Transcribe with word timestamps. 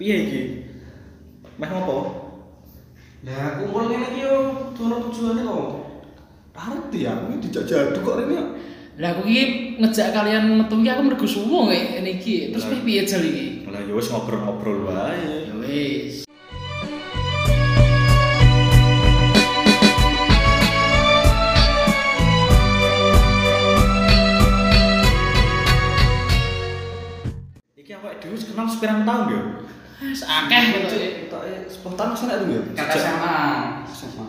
Piye 0.00 0.16
iki? 0.24 0.42
Meh 1.60 1.68
ngopo? 1.68 1.96
Lah 3.20 3.60
kumpul 3.60 3.92
ngene 3.92 4.16
iki 4.16 4.24
yo 4.24 4.64
ono 4.72 4.96
tujuane 5.04 5.44
kok. 5.44 5.68
Arti 6.56 7.04
ya, 7.04 7.12
ini 7.28 7.36
dijak 7.36 7.68
jaduk 7.68 8.00
kok 8.00 8.24
ini 8.24 8.40
ya. 8.40 8.44
Lah 8.96 9.12
aku 9.12 9.28
iki 9.28 9.76
ngejak 9.76 10.16
kalian 10.16 10.56
metu 10.56 10.80
iki 10.80 10.88
aku 10.88 11.04
mergo 11.04 11.28
suwo 11.28 11.68
kayak 11.68 12.00
ngene 12.00 12.16
iki. 12.16 12.48
Terus 12.48 12.64
piye 12.80 13.04
jal 13.04 13.20
iki? 13.20 13.68
Lah 13.68 13.84
ya 13.84 13.92
wis 13.92 14.08
ngobrol-ngobrol 14.08 14.88
wae. 14.88 15.52
Ya 15.52 15.54
wis. 15.60 16.24
Iki 27.76 27.92
awake 28.00 28.16
dhewe 28.24 28.32
wis 28.32 28.48
kenal 28.48 28.64
sepirang 28.64 29.04
tahun 29.04 29.28
ya? 29.28 29.40
Akeh 30.00 30.62
gitu. 30.72 30.96
Kita 31.28 31.38
spontan 31.68 32.16
wis 32.16 32.24
enak 32.24 32.48
ya. 32.48 32.60
Kata 32.72 32.94
SMA. 32.96 33.36
SMA. 33.84 34.26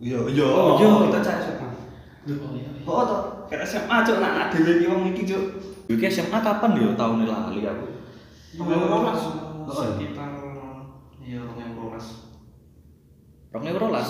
Iya, 0.00 0.18
iya. 0.32 0.46
Oh, 0.48 0.80
iya. 0.80 0.88
kita 1.12 1.18
cak 1.20 1.36
SMA. 1.44 1.68
Oh 2.40 2.50
iya. 2.56 2.70
Oh, 2.88 3.04
toh. 3.04 3.20
Kata 3.52 3.62
SMA 3.62 3.96
cuk 4.08 4.16
nak 4.18 4.32
nak 4.32 4.46
dhewe 4.56 4.80
iki 4.80 4.86
wong 4.88 5.12
iki 5.12 5.22
cuk. 5.28 5.44
Iki 5.92 6.06
SMA 6.08 6.38
kapan 6.40 6.80
ya 6.80 6.88
tahun 6.96 7.28
lali 7.28 7.60
aku? 7.60 7.86
Rolas. 8.56 9.20
Oh, 9.62 9.70
Sekitar 9.72 10.28
iya 11.22 11.40
2012. 11.44 13.52
Rong 13.52 13.64
rolas. 13.76 14.08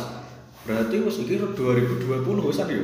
Berarti 0.63 0.97
wis 1.03 1.17
iki 1.27 1.35
2020 1.39 2.47
wisan 2.47 2.71
ya? 2.71 2.83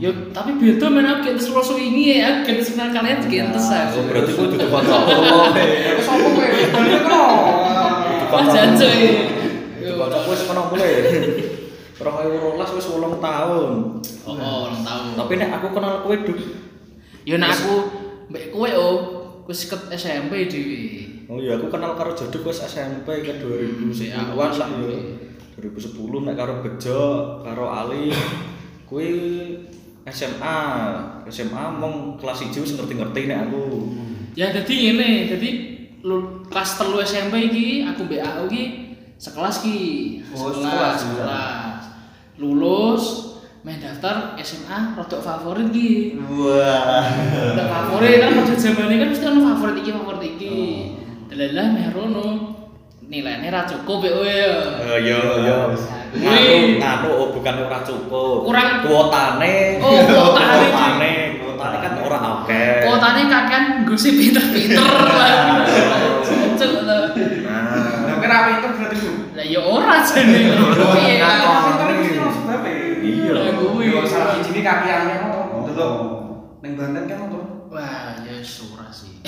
Yo 0.00 0.10
tapi 0.30 0.54
beda 0.60 0.86
men 0.92 1.08
aku 1.08 1.32
gentes 1.32 1.48
rasa 1.50 1.72
wingi 1.74 2.20
ya, 2.20 2.44
aku 2.44 2.52
kenal 2.62 2.92
kalian 2.92 3.20
gentes 3.26 3.64
Oh, 3.68 3.74
aku. 3.74 3.98
berarti 4.12 4.30
kuwi 4.36 4.48
dudu 4.54 4.66
kanca. 4.68 4.96
Aku 4.96 6.02
sopo 6.04 6.26
kowe? 6.36 6.49
Wis 10.30 10.46
kono 10.46 10.62
mulai. 10.70 10.92
Wis 12.70 12.86
8 12.86 13.20
tahun. 13.20 13.70
Oh, 14.24 14.32
oh, 14.36 14.56
orang 14.68 14.80
tahu. 14.84 15.04
Tapi 15.18 15.32
nek 15.36 15.50
aku 15.58 15.66
kenal 15.74 15.94
kowe 16.06 16.16
duk. 16.16 16.38
Yo 17.26 17.36
nek 17.36 17.50
aku 17.52 17.74
mbek 18.30 18.54
kowe 18.54 18.68
oh 18.78 18.94
wis 19.50 19.66
ket 19.66 19.82
SMP 19.92 20.46
dhewe. 20.46 20.80
Oh 21.30 21.38
iya, 21.38 21.54
aku 21.58 21.70
kenal 21.70 21.94
karo 21.94 22.10
Joduk 22.14 22.50
wis 22.50 22.58
SMP 22.62 23.22
ke 23.22 23.38
2010 23.38 24.10
Ya, 24.10 24.18
an 24.18 24.34
lah 24.34 24.50
SMP. 24.50 24.82
ya. 24.90 24.98
2010 25.62 26.26
nek 26.26 26.34
karo 26.40 26.54
Bejo, 26.64 27.02
karo 27.44 27.66
Ali, 27.70 28.10
kuwi 28.88 29.10
SMA. 30.08 30.58
SMA 31.30 31.64
mong 31.78 32.18
kelas 32.18 32.48
1 32.48 32.54
wis 32.64 32.74
ngerti-ngerti 32.74 33.30
nek 33.30 33.50
aku. 33.50 33.64
Ya 34.38 34.50
jadi 34.54 34.74
ngene, 34.94 35.10
jadi 35.26 35.48
lu 36.00 36.44
kelas 36.48 36.80
telu 36.80 36.96
SMP 37.04 37.52
iki 37.52 37.84
aku 37.84 38.08
aku 38.08 38.42
iki 38.48 38.62
sekelas 39.20 39.60
ki. 39.60 39.80
Oh, 40.32 40.48
sekelas, 40.48 40.96
sekelas. 41.04 41.82
Lulus 42.40 43.04
main 43.60 43.76
daftar 43.76 44.32
SMA 44.40 44.96
rodok 44.96 45.20
favorit 45.20 45.68
ki. 45.68 46.16
Wah. 46.24 47.04
Rodok 47.52 47.68
favorit 47.68 48.16
kan 48.24 48.30
pada 48.40 48.54
zamane 48.56 48.94
kan 48.96 49.08
mesti 49.12 49.24
ono 49.28 49.40
favorit 49.52 49.76
iki 49.84 49.90
favorit 49.92 50.22
iki. 50.24 50.56
Delalah 51.28 51.66
meh 51.76 51.86
rono. 51.92 52.28
Nilainya 53.10 53.50
ra 53.50 53.66
cukup 53.66 54.06
ya 54.06 54.12
kowe 54.14 54.22
ya. 54.30 54.52
Eh 54.86 54.98
iya 55.02 55.18
iya. 55.42 55.56
Kuwi. 56.14 56.22
Nganu 56.22 56.78
nganu 56.78 57.08
oh, 57.10 57.28
bukan 57.34 57.54
ora 57.66 57.82
cukup. 57.82 58.46
Kurang- 58.46 58.86
kuotane. 58.86 59.82
Oh, 59.82 59.98
kuotane. 59.98 61.14
Kuotane 61.60 61.76
kan 61.84 61.92
ora 62.00 62.18
akeh. 62.24 62.88
Kuotane 62.88 63.22
kakean 63.28 63.64
gosip 63.84 64.16
pinter-pinter 64.16 64.80
lah. 64.80 65.60
To. 66.56 66.66
Nah. 66.88 68.16
Kira 68.16 68.36
pinter 68.48 68.70
berarti 68.80 68.96
lu. 69.04 69.12
Lah 69.36 69.44
ya 69.44 69.60
ora 69.60 70.00
jane. 70.00 70.56
Piye? 70.56 71.20
Pinter 71.20 71.88
iki 72.00 72.16
ono 72.16 72.32
sebabe. 72.32 72.72
Iya. 73.04 73.32
Lah 73.36 73.52
kuwi. 73.60 73.92
Yo 73.92 74.00
salah 74.08 74.40
siji 74.40 74.56
iki 74.56 74.64
kakiane 74.64 75.20
ngono. 75.20 75.68
Delok. 75.68 75.96
Ning 76.64 76.80
Banten 76.80 77.04
kan 77.04 77.28
ngono. 77.28 77.68
Wah, 77.68 78.16
ya 78.24 78.40
ora 78.40 78.88
sih. 78.88 79.20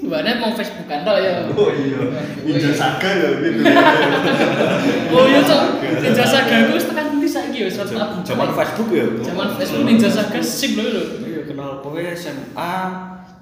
Mana 0.00 0.32
mau 0.36 0.48
Facebookan 0.50 1.04
tok 1.04 1.18
ya. 1.18 1.44
Oh 1.52 1.68
iya. 1.68 2.00
Ninja 2.40 2.72
Saga 2.72 3.10
ya 3.10 3.28
gitu. 3.36 3.60
Oh 5.12 5.24
iya, 5.26 5.40
Cok. 5.40 5.62
Ninja 6.00 6.24
Saga 6.24 6.56
ku 6.66 6.72
wis 6.72 6.86
tekan 6.86 7.06
ndi 7.14 7.28
saiki 7.28 7.68
wis 7.68 7.76
rata. 7.76 8.22
Zaman 8.22 8.48
Facebook 8.50 8.88
ya. 8.90 9.04
Zaman 9.20 9.48
Facebook 9.54 9.84
Ninja 9.84 10.08
Saga 10.08 10.40
sip 10.40 10.72
lho 10.74 10.88
lho. 10.88 11.02
Iya 11.20 11.40
kenal 11.44 11.84
kowe 11.84 12.00
SMA 12.16 12.72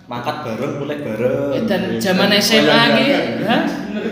mangkat 0.05 0.37
bareng 0.43 0.73
mulai 0.79 0.99
bareng. 0.99 1.53
Eh, 1.55 1.63
Dan 1.63 1.83
Iya. 1.95 2.01
zaman 2.03 2.29
SMA 2.35 2.59
iki, 2.59 2.67
Bayang-bayang. 2.67 3.27
ha? 3.45 3.59
Bener. 3.93 4.05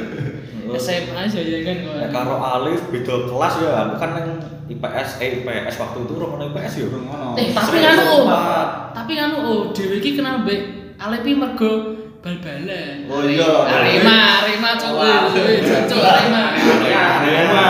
SMA 0.77 1.19
aja 1.25 1.41
ya 1.41 1.59
kan 1.63 1.77
gua. 1.83 1.95
Nek 1.99 2.11
karo 2.13 2.35
Alif 2.37 2.81
beda 2.91 3.15
kelas 3.25 3.55
ya, 3.59 3.71
aku 3.87 3.95
kan 3.97 4.11
yang 4.15 4.31
IPS, 4.67 5.09
eh 5.19 5.31
IPS 5.41 5.75
waktu 5.79 5.99
itu 6.05 6.15
romo 6.15 6.37
IPS 6.37 6.73
ya. 6.79 6.87
Ngono. 6.93 7.29
Eh, 7.35 7.49
tapi 7.51 7.77
kan 7.81 7.97
oh. 8.05 8.25
Tapi 8.93 9.13
kan 9.15 9.31
oh, 9.35 9.73
dhewe 9.73 9.99
iki 9.99 10.15
kenal 10.15 10.45
mbek 10.45 10.61
Alepi 10.97 11.33
mergo 11.33 11.73
bal-balan. 12.27 13.07
Oh, 13.07 13.23
iya. 13.23 13.51
Arema, 13.71 14.43
Arema 14.43 14.71
cok. 14.75 14.91
Wah. 14.99 15.31
Wih, 15.31 15.63
Cok 15.63 16.03
Arema. 16.03 16.43
Arema. 16.91 17.69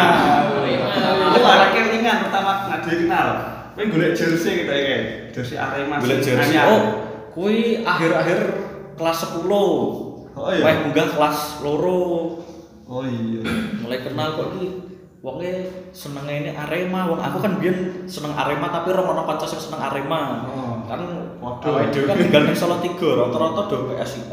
Aku 1.36 1.44
ada 1.44 1.66
kelingan 1.76 2.16
pertama 2.24 2.72
ngadu 2.72 2.88
kenal. 3.04 3.28
Kowe 3.76 3.84
golek 3.92 4.16
jersey 4.16 4.64
gitu 4.64 4.72
ya. 4.72 5.28
Jersey 5.36 5.60
Arema. 5.60 6.00
Sing 6.00 6.24
jersey. 6.24 6.56
Oh, 6.64 7.04
kui 7.36 7.84
akhir-akhir 7.84 8.40
kelas 8.96 9.18
10. 9.36 9.44
Oh, 9.44 10.48
iya. 10.48 10.64
Wah, 10.64 10.74
munggah 10.88 11.08
kelas 11.12 11.60
loro. 11.60 12.40
Oh 12.86 13.02
iya. 13.02 13.42
Mulai 13.82 13.98
kenal 13.98 14.38
kok 14.38 14.56
iki 14.56 14.85
wonge 15.25 15.53
senenge 15.91 16.34
ini 16.44 16.50
Arema, 16.53 17.09
wong 17.09 17.21
aku 17.21 17.38
kan 17.41 17.56
biyen 17.59 18.04
seneng 18.06 18.37
Arema 18.37 18.69
tapi 18.69 18.93
ora 18.93 19.03
ono 19.03 19.22
kanca 19.25 19.47
sing 19.49 19.59
seneng 19.59 19.81
Arema. 19.81 20.44
Oh. 20.47 20.75
Kan 20.87 21.00
Waduh. 21.43 21.91
dhewe 21.91 22.06
kan 22.06 22.16
tinggal 22.19 22.43
ning 22.47 22.56
Solo 22.56 22.78
3, 22.78 22.94
rata-rata 22.94 23.62
do 23.71 23.77
PSIS. 23.93 24.31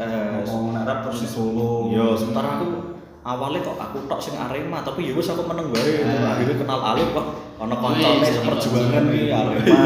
Oh, 0.50 0.70
narap 0.70 1.06
Persis 1.06 1.30
Solo. 1.30 1.90
Iya, 1.90 2.14
sementara 2.14 2.58
aku 2.58 2.94
awalnya 3.24 3.64
kok 3.64 3.76
aku 3.80 3.96
tok 4.06 4.20
sing 4.20 4.34
Arema, 4.38 4.84
tapi 4.86 5.10
ya 5.10 5.12
wis 5.16 5.28
aku 5.30 5.42
meneng 5.46 5.72
wae. 5.74 6.04
Ah. 6.04 6.36
Akhirnya 6.38 6.56
kenal 6.62 6.80
Alif 6.94 7.08
kok 7.10 7.26
ana 7.58 7.74
Wih, 7.74 7.80
kancane 7.80 8.18
jadi 8.22 8.34
seperjuangan 8.38 9.04
kanca. 9.04 9.14
iki 9.14 9.30
Arema. 9.32 9.76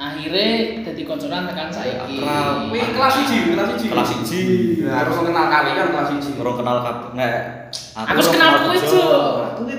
Akhirnya 0.00 0.80
dadi 0.80 1.04
konconan 1.04 1.44
tekan 1.44 1.68
saiki. 1.68 2.24
Akrab. 2.24 2.72
Kowe 2.72 2.80
kelas 2.80 3.14
1, 3.20 3.52
kelas 3.52 3.68
1. 3.76 3.92
Kelas 3.92 4.08
1. 4.16 4.80
Nah, 4.80 4.94
harus 5.04 5.16
kenal 5.20 5.46
kali 5.52 5.70
kan 5.76 5.86
kelas 5.92 6.08
1. 6.24 6.40
Ora 6.40 6.52
kenal 6.56 6.76
kap 6.80 6.96
nek 7.12 7.34
Aku 7.92 8.20
kenal 8.32 8.64
kowe, 8.64 8.76
Cuk. 8.80 9.20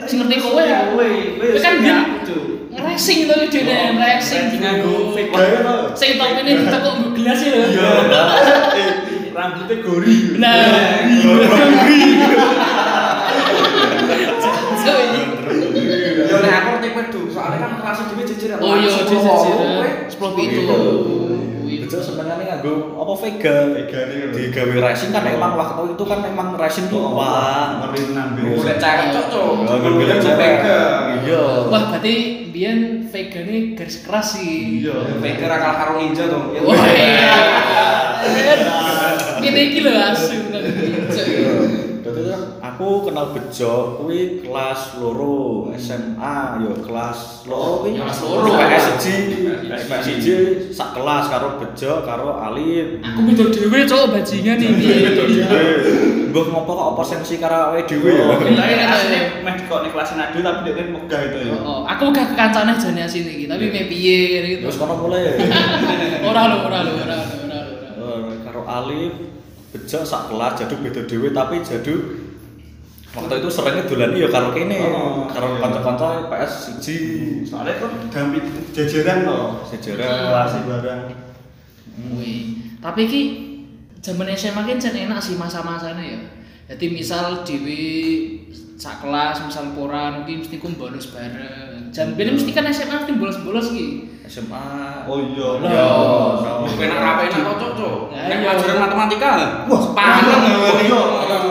Sing 0.05 0.21
ngerti 0.21 0.37
kowe 0.45 0.61
ya. 0.61 0.93
Kowe 0.93 1.09
kan 1.57 1.73
biyen 1.81 2.21
racing 2.71 3.27
to 3.27 3.35
dene, 3.49 3.97
racing 3.97 4.61
nganggo 4.61 5.11
fake 5.11 5.33
Wah, 5.33 5.41
gaya 5.41 5.59
to. 5.65 5.75
Sing 5.97 6.21
top 6.21 6.37
ini 6.37 6.51
ditekuk 6.61 6.93
nggo 7.01 7.09
gelas 7.17 7.39
ya. 7.41 7.53
Iya. 7.65 7.91
Eh, 8.71 9.33
rambutnya 9.35 9.75
gori. 9.83 10.39
Nah, 10.39 11.03
Cuy. 11.03 11.99
kowe. 20.31 20.43
Sepuluh 20.43 21.19
pitu. 21.67 21.81
Betul 21.91 22.01
sebenarnya 22.03 22.45
nganggo 22.47 22.99
apa 22.99 23.13
Vega. 23.19 23.55
Vega 23.75 23.99
ini 24.07 24.15
lho. 24.23 24.27
Digawe 24.31 24.75
racing 24.79 25.11
kan 25.11 25.23
emang 25.27 25.59
waktu 25.59 25.81
itu 25.91 26.03
kan 26.07 26.19
emang 26.23 26.55
racing 26.55 26.87
tuh 26.87 27.03
wah. 27.03 27.83
ngeri 27.83 28.15
nambah. 28.15 28.43
Iya. 28.43 28.55
Golek 28.59 28.77
cewek 28.79 29.07
cok 29.11 29.25
cok. 29.27 29.51
Ya, 29.67 29.75
golek 29.79 30.19
cewek. 30.23 30.39
Vega. 30.39 30.81
Iya. 31.23 31.43
Wah, 31.67 31.81
berarti 31.91 32.15
biyen 32.51 32.79
Vega 33.11 33.39
ini 33.43 33.75
garis 33.75 33.97
keras 34.07 34.39
sih. 34.39 34.83
Iya, 34.83 35.19
Vega 35.19 35.45
ra 35.51 35.57
kalah 35.59 35.77
karo 35.83 35.93
ninja 35.99 36.23
to. 36.31 36.39
Wah, 36.63 36.79
iya. 36.91 37.35
Ini 39.41 39.61
iki 39.71 39.79
lho 39.83 39.91
asu 39.91 40.53
nang. 40.53 40.63
Aku 42.61 43.03
kenal 43.03 43.31
Bejo 43.31 43.99
kuwi 43.99 44.39
kelas 44.39 44.97
loro 44.97 45.69
SMA 45.75 46.35
yo 46.61 46.71
kelas 46.81 47.45
loro 47.45 47.83
kuwi 47.83 47.97
Kelas 47.97 48.19
loro. 48.21 48.51
PS 48.55 48.85
1 49.01 49.67
PS 49.67 49.83
1 50.69 50.71
sak 50.71 50.89
kelas 50.93 51.25
karo 51.27 51.59
Bejo 51.59 52.01
karo 52.01 52.39
Alif 52.39 52.99
Aku 53.01 53.19
beda 53.27 53.45
dhewe 53.49 53.79
cok 53.83 54.03
bajingan 54.13 54.57
iki. 54.57 54.93
Mbah 56.31 56.45
ngopo 56.47 56.71
kok 56.71 56.87
apa 56.95 57.03
sensi 57.03 57.35
karo 57.37 57.75
awake 57.75 57.91
dhewe 57.91 58.09
ya. 58.15 58.23
Oh, 58.23 58.39
Tapi 58.39 58.55
iya. 58.55 58.87
asline 58.87 59.43
meh 59.43 59.55
kok 59.67 59.79
ning 59.83 59.91
kelas 59.91 60.15
nado 60.15 60.37
tapi 60.39 60.59
dia 60.63 60.83
megah 60.87 61.21
itu 61.27 61.37
ya. 61.43 61.53
Oh, 61.59 61.83
aku 61.83 62.03
gak 62.09 62.31
kekancane 62.31 62.71
jane 62.79 63.01
asine 63.03 63.31
iki, 63.35 63.45
tapi 63.51 63.67
me 63.67 63.83
piye 63.91 64.19
gitu. 64.47 64.63
Terus 64.71 64.79
kono 64.79 64.95
mulai 64.95 65.35
Ora 66.31 66.47
lho, 66.47 66.57
ora 66.63 66.79
lho, 66.87 66.91
ora 66.95 67.15
lho, 67.19 67.35
ora 67.43 67.59
lho. 67.67 67.75
Karo 68.47 68.61
Alif 68.63 69.11
Bejo 69.71 70.03
sak 70.03 70.27
kelas 70.27 70.55
jadu 70.55 70.75
beda 70.79 71.03
dhewe 71.03 71.31
tapi 71.31 71.59
jadu 71.63 71.95
waktu 73.11 73.33
itu 73.37 73.49
seringnya 73.49 73.83
dolan 73.83 74.11
ya 74.13 74.27
karo 74.27 74.49
kene 74.51 74.79
Oh, 74.87 75.27
karo 75.27 75.47
iya. 75.51 75.59
kanca-kanca 75.59 76.07
PS 76.27 76.53
1 76.79 77.43
Soalnya 77.43 77.73
kan 77.77 77.91
gampit 78.07 78.45
jajaran 78.71 79.17
to. 79.23 79.39
Jajaran. 79.69 80.07
kelas 80.25 80.53
barang. 80.63 81.01
Wih, 82.15 82.39
tapi 82.79 83.01
ki 83.05 83.21
zaman 83.99 84.31
SMA 84.31 84.61
kan 84.63 84.77
jan 84.77 84.95
enak 84.95 85.19
sih 85.19 85.35
masa-masanya 85.35 86.01
ya. 86.01 86.19
Jadi 86.71 86.85
misal 86.87 87.43
dewi 87.43 87.83
sak 88.79 89.03
kelas 89.03 89.43
misal 89.43 89.75
pora 89.75 90.15
mungkin 90.15 90.39
mesti 90.39 90.55
ku 90.55 90.71
bolos 90.71 91.11
bareng. 91.11 91.91
Jan 91.91 92.15
biyen 92.15 92.39
mesti 92.39 92.55
kan 92.55 92.63
SMA 92.71 93.03
mesti 93.03 93.13
bolos-bolos 93.19 93.75
ki. 93.75 93.87
SMA 94.23 95.03
Oh 95.03 95.19
iya. 95.19 95.59
No. 95.59 96.39
Enak 96.63 96.95
apa 97.03 97.21
enak 97.27 97.59
kok 97.59 97.75
cok 97.75 98.15
Nek 98.15 98.23
iya. 98.39 98.55
pelajaran 98.55 98.77
matematika. 98.79 99.31
Wah, 99.67 99.79
sepaneng 99.83 100.41
iya. 100.47 101.01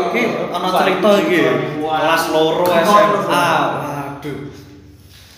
Iki 0.08 0.22
ana 0.56 0.68
cerita 0.72 1.10
iki. 1.20 1.40
Kelas 1.84 2.24
loro 2.32 2.64
SMA. 2.64 3.48
Waduh. 3.76 4.38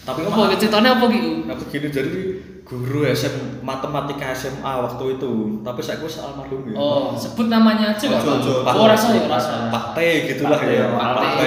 Tapi 0.06 0.18
Apa 0.22 0.40
iki 0.46 0.56
ceritane 0.62 0.88
apa 0.94 1.04
ki? 1.10 1.18
U? 1.18 1.32
Aku 1.50 1.62
gini 1.74 1.88
jadi 1.90 2.20
guru 2.62 3.02
SM 3.04 3.60
matematika 3.60 4.30
SMA 4.32 4.72
waktu 4.86 5.18
itu. 5.18 5.60
Tapi 5.60 5.80
saya 5.82 5.98
wis 6.00 6.22
almarhum 6.22 6.70
ya. 6.70 6.74
Oh, 6.78 7.12
sebut 7.18 7.50
namanya 7.50 7.92
aja? 7.92 8.06
Ojo, 8.08 8.38
ojo. 8.38 8.54
Oh, 8.64 8.86
rasa 8.86 9.18
ya, 9.18 9.26
rasa. 9.26 9.68
Pak 9.68 9.98
T 9.98 9.98
gitulah 10.32 10.60
ya. 10.62 10.94
Pak 10.94 11.30
T. 11.36 11.40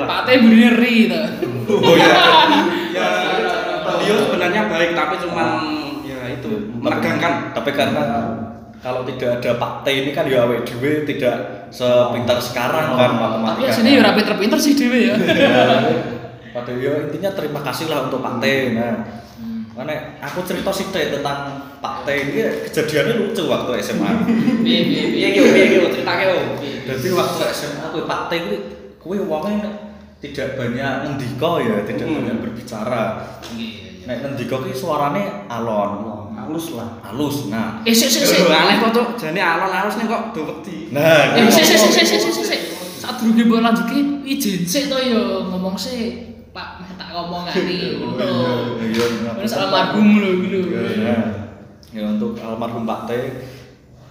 Pak 0.00 0.20
T 0.26 0.28
ri 0.74 0.96
to. 1.08 1.20
Oh 1.84 1.94
iya. 1.96 2.12
Ya, 2.94 3.10
beliau 3.82 4.22
sebenarnya 4.22 4.70
baik 4.70 4.94
tapi 4.94 5.18
cuman 5.18 5.48
ya 6.06 6.30
itu 6.30 6.70
menegangkan. 6.78 7.50
Tapi 7.50 7.70
karena 7.74 8.02
kalau 8.78 9.02
tidak 9.02 9.42
ada 9.42 9.58
Pak 9.58 9.82
T 9.82 9.86
ini 9.90 10.10
kan 10.14 10.30
ya 10.30 10.46
awet 10.46 10.62
dhewe 10.62 11.02
tidak 11.08 11.66
sepintar 11.74 12.38
sekarang 12.38 12.94
kan 12.94 13.10
matematika. 13.18 13.50
Tapi 13.58 13.62
aslinya 13.66 13.92
ya 13.98 14.02
rapi 14.06 14.20
terpinter 14.22 14.58
sih 14.62 14.78
dewe 14.78 15.10
ya. 15.10 15.16
Pada 16.54 16.70
ya 16.70 17.10
intinya 17.10 17.34
terima 17.34 17.60
kasih 17.66 17.90
lah 17.90 18.06
untuk 18.06 18.22
Pak 18.22 18.38
T. 18.38 18.44
Nah, 18.78 19.23
mana 19.74 19.90
aku 20.18 20.42
cerita 20.42 20.70
sih 20.70 20.86
tentang 20.88 21.50
Pak 21.78 22.02
T 22.02 22.08
ini 22.08 22.40
kejadiannya 22.64 23.14
lucu 23.18 23.42
waktu 23.44 23.82
SMA. 23.82 24.10
Piye 24.64 24.80
piye 24.86 25.02
Iya 25.12 25.28
yo 25.34 25.42
iya 25.50 25.64
yo 25.74 25.88
ceritake 25.88 26.24
yo. 26.24 26.36
Jadi 26.86 27.06
waktu 27.10 27.38
SMA 27.50 27.82
aku 27.84 28.06
Pak 28.06 28.20
T 28.26 28.38
itu 28.38 28.54
kue 28.96 29.18
wongnya 29.18 29.90
tidak 30.18 30.56
banyak 30.56 30.92
ngendika 31.04 31.50
ya, 31.60 31.76
tidak 31.84 32.06
Hmm. 32.06 32.16
banyak 32.18 32.36
berbicara. 32.40 33.04
Iya. 33.50 34.06
Nek 34.06 34.16
ngendika 34.20 34.56
ki 34.58 34.72
suarane 34.72 35.48
alon, 35.48 35.90
Halus 36.34 36.72
lah. 36.72 37.00
halus. 37.02 37.48
Nah, 37.48 37.80
Eh 37.82 37.90
sik 37.90 38.08
sik 38.08 38.20
sik. 38.22 38.44
Aneh 38.44 38.76
kok 38.78 38.92
cok. 38.92 39.08
Jane 39.16 39.40
alon-alus 39.40 39.96
nih 39.96 40.04
kok 40.04 40.32
do 40.32 40.44
wedi. 40.44 40.92
nah, 40.92 41.32
Eh 41.34 41.48
sik 41.48 41.64
sik 41.64 41.76
sik 41.80 42.04
sik 42.04 42.20
sik 42.20 42.32
sik 42.32 42.44
sik. 42.46 42.60
Saat 43.00 43.20
durunge 43.20 43.44
mbok 43.44 43.60
lanjuti 43.60 43.96
izin 44.24 44.64
sik 44.64 44.88
to 44.88 44.96
yo 45.00 45.48
ngomong 45.48 45.72
sik. 45.74 46.33
Pak 46.54 46.68
tak 46.94 47.08
ngomongani 47.10 47.98
ngono. 47.98 48.30
Iya, 48.84 49.06
Wis 49.42 49.54
almarhum 49.58 50.06
lho 50.22 50.28
iki 50.38 50.48
lho. 50.54 50.60
Ya, 51.02 51.16
ya 51.90 52.02
untuk 52.08 52.38
almarhum 52.38 52.86
Pak 52.86 53.00
T, 53.04 53.10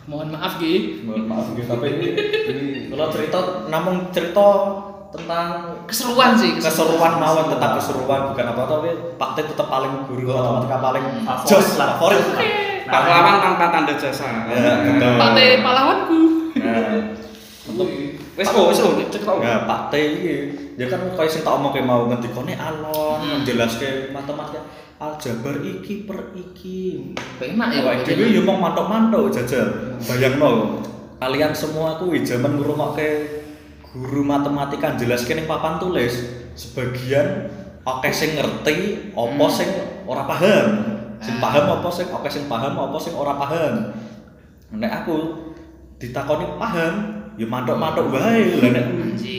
Mohon 0.04 0.36
maaf 0.36 0.60
ki. 0.60 1.00
mohon 1.08 1.24
maaf 1.24 1.56
gitu, 1.56 1.64
tapi 1.64 1.88
ini, 1.88 2.08
ini 2.52 2.64
kalau 2.92 3.08
cerita, 3.08 3.40
namun 3.72 4.12
cerita 4.12 4.44
tentang 5.16 5.80
Keseruan 5.88 6.36
sih, 6.36 6.60
keseruan. 6.60 7.16
mawon 7.16 7.48
tentang 7.48 7.80
keseruan. 7.80 8.36
bukan 8.36 8.46
apa 8.52 8.62
tapi 8.68 8.90
Pak 9.16 9.30
T 9.32 9.48
tetap 9.48 9.72
paling 9.72 10.04
guru 10.12 10.28
matematika 10.28 10.78
paling 10.84 11.04
Favorit 11.24 11.48
jos 11.48 11.68
lah. 11.80 11.96
favorit 11.96 12.20
Pahlawan 12.84 13.36
tanpa 13.40 13.66
tanda 13.72 13.94
jasa. 13.96 14.28
Ya, 14.52 14.84
betul. 14.84 15.16
Pak 15.16 15.30
T 15.32 15.40
pahlawanku. 15.64 16.20
Nah, 16.60 17.00
Wes 18.34 18.50
oh 18.52 18.68
wes 18.68 18.80
oh 18.84 18.92
ya 19.40 19.64
Pak 19.64 19.88
T 19.88 19.94
ini 19.96 20.34
ya 20.74 20.86
kan 20.90 21.02
kayak 21.14 21.30
sing 21.30 21.42
tak 21.46 21.54
omong 21.54 21.74
mau 21.86 22.10
ngendikane 22.10 22.54
alon 22.58 23.20
Hmm. 23.22 23.30
menjelaske 23.42 24.10
matematika 24.10 24.62
aljabar 24.98 25.60
iki 25.60 26.04
per 26.04 26.32
iki 26.34 27.14
Penak 27.38 27.70
ya. 27.76 27.82
Awake 27.84 28.04
dhewe 28.08 28.32
yo 28.32 28.42
mong 28.44 28.60
mantuk-mantuk 28.60 29.30
jajal. 29.30 29.98
Bayangno 30.04 30.80
kalian 31.20 31.52
semua 31.56 31.96
kuwi 31.98 32.24
jaman 32.24 32.58
ngrungokke 32.58 33.10
guru 33.84 34.26
matematika 34.26 34.98
jelaske 34.98 35.38
ning 35.38 35.46
papan 35.46 35.78
tulis, 35.78 36.14
sebagian 36.58 37.48
oke 37.86 38.10
sing 38.10 38.34
ngerti, 38.34 39.12
apa 39.14 39.28
Hmm. 39.30 39.52
sing 39.52 39.70
ora 40.04 40.24
paham. 40.26 40.68
Sing 41.24 41.40
Ah. 41.40 41.42
paham 41.48 41.66
apa 41.80 41.88
sing 41.88 42.08
oke 42.10 42.28
sing 42.28 42.44
paham 42.48 42.74
apa 42.76 42.98
sing 43.00 43.14
ora 43.16 43.38
paham. 43.38 43.94
Nek 44.74 44.92
aku 45.04 45.16
ditakoni 45.96 46.58
paham, 46.58 47.23
ya 47.40 47.46
mantuk-mantuk 47.50 48.14
wae. 48.14 48.62
Lah 48.62 48.70
nek 48.72 48.86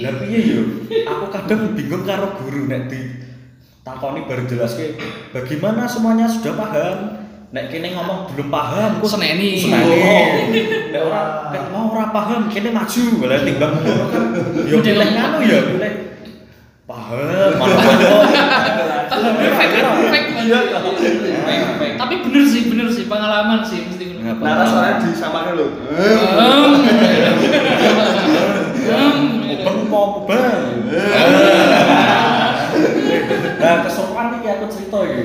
lah 0.02 0.12
piye 0.22 0.40
yo? 0.54 0.62
Aku 1.06 1.26
kadang 1.30 1.74
bingung 1.78 2.02
karo 2.02 2.34
guru 2.38 2.66
nek 2.66 2.90
ditakoni 2.90 4.26
bareng 4.26 4.46
jelaske, 4.50 4.98
bagaimana 5.30 5.86
semuanya 5.86 6.26
sudah 6.26 6.54
paham? 6.58 6.98
Nek 7.54 7.70
kene 7.70 7.94
ngomong 7.94 8.34
belum 8.34 8.50
paham, 8.50 8.98
kok 8.98 9.14
Seneni. 9.14 9.54
seneni. 9.54 9.94
Oh. 10.02 10.26
Nek 10.90 11.02
ora 11.06 11.22
nek 11.54 11.62
mau 11.70 11.94
ora 11.94 12.10
paham, 12.10 12.50
kene 12.50 12.74
maju. 12.74 13.04
Lah 13.30 13.38
timbang 13.46 13.72
ngono 13.78 14.04
kan 14.10 14.24
yo 14.66 14.76
pilih 14.82 15.08
ngono 15.14 15.38
ya 15.46 15.60
pilih 15.62 15.94
paham. 16.82 17.50
Iya, 20.44 20.60
Perfect. 20.84 21.96
Tapi 21.96 22.14
bener 22.20 22.44
sih, 22.44 22.68
bener 22.68 22.88
sih 22.92 23.08
pengalaman 23.08 23.64
sih 23.64 23.80
mesti 23.88 24.03
Ngapa? 24.40 24.62
Nah, 24.62 24.66
soalnya 24.66 24.94
disamakan 25.02 25.52
lho. 25.58 25.66
Hmm. 25.88 26.74
Hmm. 28.84 29.18
Open 29.54 29.76
pom 29.88 30.10
bang. 30.28 30.62
Nah, 33.60 33.74
kesopan 33.86 34.26
iki 34.40 34.48
aku 34.50 34.64
cerita 34.68 34.98
iki. 35.08 35.24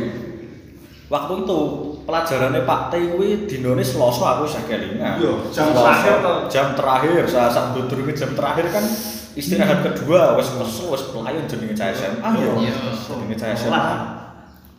Waktu 1.10 1.34
itu 1.42 1.60
pelajarannya 2.06 2.62
Pak 2.70 2.82
T 2.94 2.94
kuwi 3.18 3.50
dinone 3.50 3.82
Selasa 3.82 4.38
aku 4.38 4.46
wis 4.46 4.56
kelingan. 4.70 5.18
Iya, 5.18 5.34
jam 5.50 5.74
terakhir. 5.74 6.14
Jam 6.48 6.68
terakhir, 6.78 7.26
saat 7.26 7.52
saat 7.52 7.74
durunge 7.74 8.14
jam 8.14 8.32
terakhir 8.38 8.70
kan 8.70 8.86
istirahat 9.34 9.82
kedua 9.82 10.38
wis 10.38 10.54
kesel 10.54 10.94
wis 10.94 11.04
pelayan 11.10 11.50
jenenge 11.50 11.74
cah 11.74 11.90
SMA 11.94 12.30
ya. 12.38 12.50
Iya. 12.62 12.74
Jenenge 12.94 13.36
cah 13.38 13.50
SMA. 13.58 13.82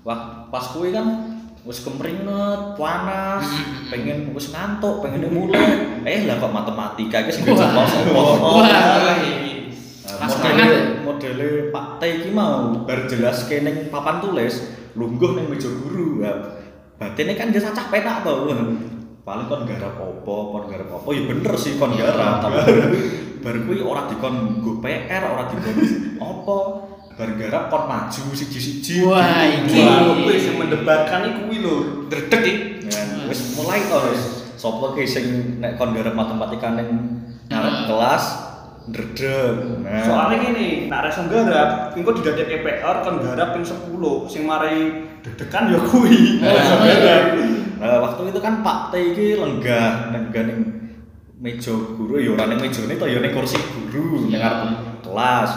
Wah, 0.07 0.49
pas 0.49 0.65
kuwi 0.73 0.95
kan 0.95 1.30
wis 1.61 1.85
kemringet, 1.85 2.61
panas, 2.81 3.45
Mm-mm. 3.45 3.93
pengen 3.93 4.19
wis 4.33 4.49
ngantuk, 4.49 5.05
pengen 5.05 5.29
mulai. 5.29 6.01
Eh 6.09 6.25
lah 6.25 6.41
kok 6.41 6.53
matematika 6.53 7.21
iki 7.21 7.37
sing 7.37 7.45
dijebol 7.45 7.85
sapa? 7.85 8.11
Wah. 8.17 9.17
Modele 10.21 11.01
modele 11.05 11.49
Pak 11.73 11.87
T 12.01 12.03
iki 12.25 12.31
mau 12.33 12.73
bar 12.85 13.09
jelas 13.09 13.45
ning 13.49 13.89
papan 13.89 14.21
tulis 14.21 14.73
lungguh 14.97 15.37
ning 15.37 15.49
meja 15.49 15.69
guru 15.71 16.21
batine 17.01 17.33
kan 17.37 17.53
dia 17.53 17.65
cacah 17.65 17.87
penak 17.89 18.25
to. 18.25 18.33
Paling 19.21 19.47
kon 19.53 19.69
garap 19.69 20.01
apa 20.01 20.37
kon 20.49 20.65
garap 20.69 20.89
apa? 20.97 21.09
Ya 21.13 21.23
bener 21.29 21.55
sih 21.61 21.77
kon 21.77 21.93
garap. 21.93 22.41
tapi 22.41 22.57
bar 23.45 23.57
kuwi 23.65 23.81
ora 23.81 24.05
dikon 24.09 24.61
nggo 24.61 24.85
PR 24.85 25.23
ora 25.29 25.45
dikon 25.49 25.77
apa 26.33 26.57
bar 27.21 27.37
garap 27.37 27.69
kon 27.69 27.85
maju 27.85 28.25
siji-siji 28.33 29.05
Wah, 29.05 29.45
iki. 29.45 29.85
Kuwi 30.25 30.41
sing 30.41 30.57
mendebarkan 30.57 31.29
iki 31.29 31.41
kuwi 31.45 31.57
lho. 31.61 31.75
Dredeg 32.09 32.41
iki. 32.41 32.55
Ya, 32.89 33.29
wis 33.29 33.53
mulai 33.61 33.85
to 33.85 34.01
wis 34.09 34.23
sapa 34.57 34.97
ki 34.97 35.05
sing 35.05 35.25
nek 35.61 35.77
kon 35.77 35.93
garap 35.93 36.17
matematika 36.17 36.73
ning 36.73 36.89
ngarep 37.53 37.75
Hmm. 37.77 37.87
kelas 37.93 38.25
ndredeg 38.89 39.85
nah 39.85 40.01
Soalnya 40.03 40.37
gini, 40.41 40.89
nak 40.89 41.07
reso 41.07 41.23
garap, 41.29 41.93
engko 41.93 42.11
didadekke 42.17 42.65
PR 42.65 42.97
kon 43.05 43.21
garap 43.21 43.53
ping 43.53 43.63
10, 43.63 44.27
sing 44.27 44.49
marai 44.49 45.05
dedekan 45.21 45.69
ya 45.69 45.79
kuwi. 45.85 46.41
Ah. 46.41 46.81
Garap. 46.81 47.25
Nah, 47.81 47.97
waktu 48.05 48.33
itu 48.33 48.41
kan 48.41 48.65
Pak 48.65 48.93
T 48.93 48.93
iki 49.13 49.27
lenggah 49.37 50.13
lenggah 50.13 50.43
ning 50.49 50.59
meja 51.41 51.73
guru 51.73 52.21
ya 52.21 52.37
ora 52.37 52.45
ning 52.49 52.61
mejane 52.61 52.93
to 52.97 53.07
ya 53.09 53.21
ning 53.21 53.33
kursi 53.33 53.57
guru 53.93 54.29
ning 54.29 54.41
ngarep 54.41 54.61
kelas. 55.05 55.51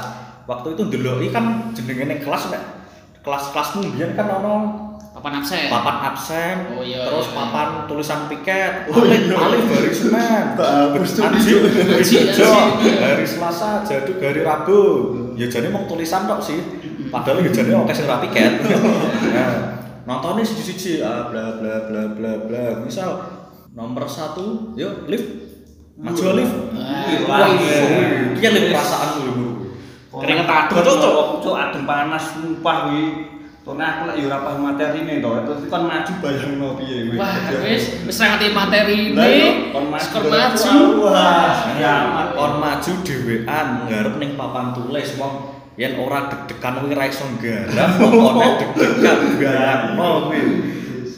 Waktu 0.44 0.68
itu 0.76 0.82
ndeloki 0.84 1.28
kan 1.32 1.72
jenenge 1.72 2.04
ning 2.04 2.20
kelas 2.20 2.52
nek 2.52 2.62
kelas-kelasmu 3.24 3.96
biyen 3.96 4.12
kan 4.14 4.28
ono 4.28 4.56
Papan 5.14 5.40
absen. 5.40 5.70
papan 5.70 5.98
absen, 6.10 6.56
Oh, 6.74 6.82
iya, 6.82 7.06
terus 7.06 7.30
iya, 7.30 7.38
papan 7.38 7.86
tulisan 7.86 8.26
piket, 8.26 8.90
Oh, 8.90 9.06
alif 9.06 9.30
iya. 9.30 9.38
alif 9.38 9.64
anjing 11.22 11.54
Juk. 11.54 11.64
garis 11.70 12.10
Anjing, 12.10 12.26
bejo, 12.34 12.50
anjing. 12.50 12.98
hari 12.98 13.26
Selasa, 13.30 13.86
jaduk 13.86 14.18
hari 14.18 14.42
Rabu. 14.42 14.82
Ya 15.38 15.46
jane 15.46 15.70
mau 15.70 15.86
tulisan 15.86 16.26
tok 16.26 16.42
sih. 16.42 16.58
Padahal 17.14 17.46
ya 17.46 17.54
jane 17.54 17.78
oke 17.78 17.94
sing 17.94 18.10
piket. 18.10 18.52
Nah, 19.38 19.54
nontonnya 20.10 20.42
siji-siji 20.42 21.00
ah 21.00 21.30
bla 21.30 21.62
bla 21.62 21.86
bla 21.86 22.04
bla 22.10 22.32
bla. 22.50 22.66
Misal 22.82 23.22
nomor 23.72 24.10
satu, 24.10 24.74
yuk 24.74 25.06
lift. 25.06 25.30
Maju 25.94 26.24
lift. 26.36 26.56
Wah, 27.30 27.54
Iya 28.34 28.50
lift 28.50 28.68
perasaan 28.74 29.10
lu. 29.24 29.53
Keringet 30.14 30.46
adem, 30.46 30.78
Cuk, 30.78 30.86
Cuk, 30.86 30.98
Cuk. 31.02 31.28
Cuk, 31.42 31.56
adem 31.58 31.84
panas 31.90 32.24
sumpah 32.38 32.78
kuwi. 32.86 33.06
Soalnya 33.64 33.86
aku 33.96 34.02
lek 34.12 34.16
yo 34.20 34.28
ora 34.28 34.44
paham 34.44 34.76
materine 34.76 35.24
to, 35.24 35.30
terus 35.48 35.72
kon 35.72 35.88
maju 35.88 36.12
bayangno 36.20 36.68
piye 36.78 36.98
kuwi. 37.08 37.18
Wah, 37.18 37.34
wis 37.64 37.84
wis 38.06 38.20
ra 38.20 38.26
ngerti 38.36 38.48
materi 38.52 38.96
ini. 39.16 39.72
kon 39.74 39.88
maju. 39.88 40.20
Wah, 41.02 41.72
kiamat. 41.74 42.28
kon 42.36 42.54
maju 42.60 42.92
dhewean 43.08 43.68
ngarep 43.88 44.16
ning 44.20 44.32
papan 44.36 44.76
tulis 44.76 45.16
wong 45.16 45.34
yen 45.80 45.98
ora 45.98 46.30
deg-degan 46.30 46.86
kuwi 46.86 46.94
ra 46.94 47.06
iso 47.10 47.26
nggarap 47.26 47.90
pokoknya 47.98 48.48
deg-degan 48.62 49.18
bayangno 49.42 50.10
kuwi 50.30 50.42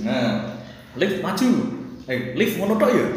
nah 0.06 0.54
lift 0.96 1.20
maju 1.20 1.48
eh 2.06 2.38
lift 2.38 2.56
ngono 2.62 2.78
tok 2.78 2.94
ya 2.94 3.08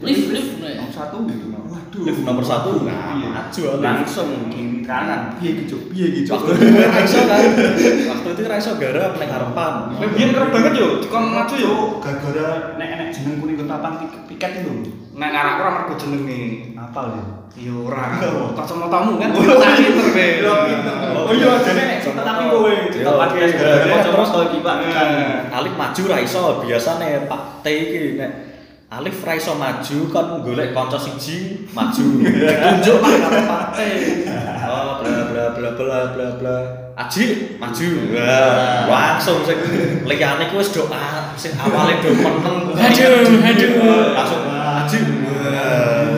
Lift 0.00 0.32
lift 0.32 0.56
no 0.56 0.64
ya. 0.64 0.80
Nomor 0.80 0.92
satu 0.96 1.16
gitu. 1.28 1.59
Lift 1.90 2.22
nomor 2.22 2.44
satu, 2.46 2.86
nah, 2.86 3.18
Iya. 3.18 3.28
maju, 3.34 3.60
Alif. 3.66 3.82
Langsung 3.82 4.46
kiri 4.46 4.78
kanan. 4.86 5.34
Piye 5.42 5.66
gitu, 5.66 5.90
piye 5.90 6.22
gitu. 6.22 6.38
Waktu 6.38 6.54
itu 6.54 6.66
kan 6.78 6.90
raiso 6.94 7.20
kan. 7.26 7.42
Waktu 8.14 8.28
itu 8.30 8.40
raiso 8.46 8.70
garap 8.78 9.18
ning 9.18 9.26
harapan. 9.26 9.72
Biyen 9.98 10.30
kerep 10.30 10.50
banget 10.54 10.72
yo, 10.78 11.02
dikon 11.02 11.24
maju 11.34 11.54
yo. 11.58 11.74
gara-gara 11.98 12.78
nek-nek 12.78 13.10
jeneng 13.10 13.42
kuning 13.42 13.58
ketapan 13.58 13.92
piket 14.30 14.62
itu. 14.62 14.72
Nek 15.18 15.28
ngarakku 15.34 15.60
ora 15.66 15.70
mergo 15.74 15.94
jenenge. 15.98 16.40
Apa 16.78 17.00
ya? 17.10 17.24
Ya 17.58 17.74
ora. 17.74 18.04
Oh. 18.22 18.54
Kacamatamu 18.54 19.18
kan 19.18 19.30
pinter 19.34 20.06
kowe. 20.14 20.14
Iya, 20.14 20.52
pinter. 20.70 20.94
Oh 21.10 21.34
iya, 21.34 21.50
jadi 21.58 21.82
nek 21.90 21.98
tapi 22.06 22.42
kowe 22.46 22.70
Iya, 22.70 23.10
piket 23.18 23.50
gara-gara 23.58 23.86
Iya, 23.90 23.98
terus 24.06 24.30
kalau 24.30 24.46
kipak 24.54 24.74
kan. 24.94 25.08
Alif 25.50 25.74
maju 25.74 26.02
ra 26.06 26.18
iso, 26.22 26.62
biasane 26.62 27.26
Pak 27.26 27.42
T 27.60 27.66
iki 27.66 28.14
nek 28.14 28.49
Alif 28.90 29.22
ra 29.22 29.38
iso 29.38 29.54
maju 29.54 29.98
kan 30.10 30.42
golek 30.42 30.74
kanca 30.74 30.98
siji 30.98 31.62
maju. 31.70 32.26
Ditunjuk 32.26 32.96
Pak 32.98 33.14
karo 33.22 33.40
Pak. 33.46 33.64
Oh, 34.70 35.02
bla 35.02 35.26
bla 35.26 35.44
bla 35.50 35.70
bla 35.74 35.98
bla 36.14 36.26
bla. 36.38 36.56
Aji 36.94 37.58
maju. 37.58 37.88
Wah, 38.86 39.18
langsung 39.18 39.42
sing 39.42 39.58
liyane 40.06 40.46
ku 40.46 40.62
wis 40.62 40.70
doa 40.70 41.34
sing 41.34 41.58
awale 41.58 41.98
do 41.98 42.14
meneng. 42.14 42.70
Aduh, 42.70 43.42
aduh. 43.42 43.70
Langsung 44.14 44.42
Aji. 44.46 44.98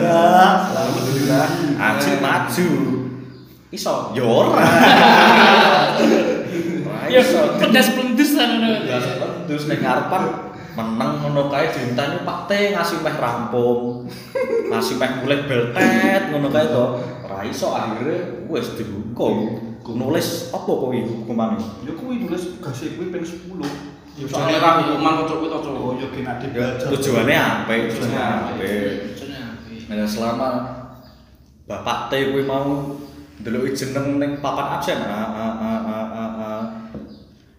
Wah, 0.05 0.69
alhamdulillah. 0.69 1.45
Aji 1.81 2.11
maju. 2.21 2.69
Iso, 3.73 4.13
ya 4.17 4.25
ora. 4.25 4.61
Ya 7.13 7.21
pedas 7.61 7.93
pelendus 7.93 8.33
kan 8.33 8.57
ngono. 8.57 8.89
Ya, 8.89 8.97
terus 9.45 9.69
ning 9.69 9.85
ngarepan 9.85 10.52
meneng 10.73 11.11
ngono 11.21 11.53
kae 11.53 11.69
diinteni 11.69 12.25
Pak 12.25 12.39
T 12.49 12.51
ngasih 12.73 13.05
meh 13.05 13.15
rampung. 13.17 14.09
Ngasih 14.69 14.95
meh 14.97 15.11
mulai 15.21 15.45
beltet 15.45 16.23
ngono 16.33 16.49
kae 16.49 16.65
to. 16.69 16.85
Ora 17.25 17.45
iso 17.45 17.73
akhire 17.73 18.45
wis 18.49 18.73
dihukum. 18.77 19.35
Nulis 19.83 20.49
apa 20.55 20.69
kowe 20.69 20.95
hukumane? 20.95 21.59
Ya 21.83 21.91
kuwi 21.93 22.23
nulis 22.23 22.55
tugas 22.57 22.79
kuwi 22.81 23.11
ping 23.11 23.23
10. 23.23 23.59
Ya 24.13 24.25
jane 24.29 24.55
ra 24.61 24.69
hukuman 24.79 25.25
kocok 25.25 25.37
kuwi 25.41 25.49
to, 25.51 25.57
Cuk. 25.59 25.73
Oh, 25.73 25.93
ya 25.97 26.07
kena 26.13 26.33
Ya, 26.39 26.47
belajar. 26.49 26.87
tujuannya 26.87 27.37
apa? 27.37 27.71
Tujuannya 27.91 27.91
Tujuannya 27.91 28.21
apa? 28.23 28.53
Maksudnya 29.09 29.39
apa? 29.41 29.93
Nah, 29.93 30.07
selama 30.07 30.49
Bapak 31.67 31.99
T 32.07 32.31
kuwi 32.31 32.43
mau 32.47 32.95
ndeloki 33.43 33.75
jeneng 33.75 34.21
ning 34.21 34.31
papan 34.39 34.79
absen. 34.79 34.99
Ah 35.03 35.27
ah. 35.35 35.53
ah. 35.59 36.22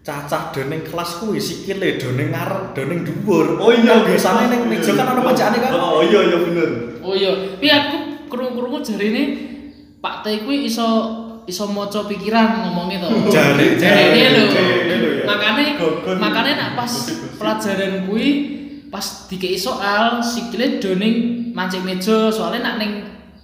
Cacah 0.05 0.53
dening 0.53 0.85
kelas 0.85 1.17
kuwi 1.17 1.41
sikile 1.41 1.97
do 1.97 2.13
ning 2.13 2.29
ngarep, 2.29 2.77
do 2.77 2.85
ning 2.85 3.01
dhuwur. 3.01 3.57
Oh 3.57 3.73
iya, 3.73 4.05
biasane 4.05 4.53
ning 4.53 4.69
meja 4.69 4.93
kan 4.93 5.17
ana 5.17 5.21
pacane 5.25 5.57
kan. 5.57 5.73
Oh 5.73 6.05
iya 6.05 6.29
iya 6.29 6.37
bener. 6.45 6.69
Oh 7.01 7.17
iya, 7.17 7.33
tapi 7.57 7.67
aku 7.73 7.97
krungu-krungu 8.29 8.85
jarine 8.85 9.23
Pak 9.97 10.21
T 10.21 10.45
kuwi 10.45 10.69
iso 10.69 10.85
iso 11.49 11.65
maca 11.73 12.05
pikiran 12.05 12.69
ngomongnya 12.69 13.01
to. 13.01 13.09
Jare- 13.33 13.81
Jarine 13.81 14.29
lho. 14.29 14.43
ya. 14.53 15.25
Makane 15.25 15.65
makane 16.21 16.51
nak 16.53 16.69
pas 16.77 16.93
pelajaran 17.41 18.05
kuwi 18.05 18.29
pas 18.93 19.25
dikei 19.25 19.57
soal 19.57 20.21
sikile 20.21 20.77
do 20.77 20.93
ning 21.01 21.49
mancing 21.57 21.81
meja 21.81 22.29
soalnya 22.29 22.61
nak 22.61 22.75
ning 22.77 22.91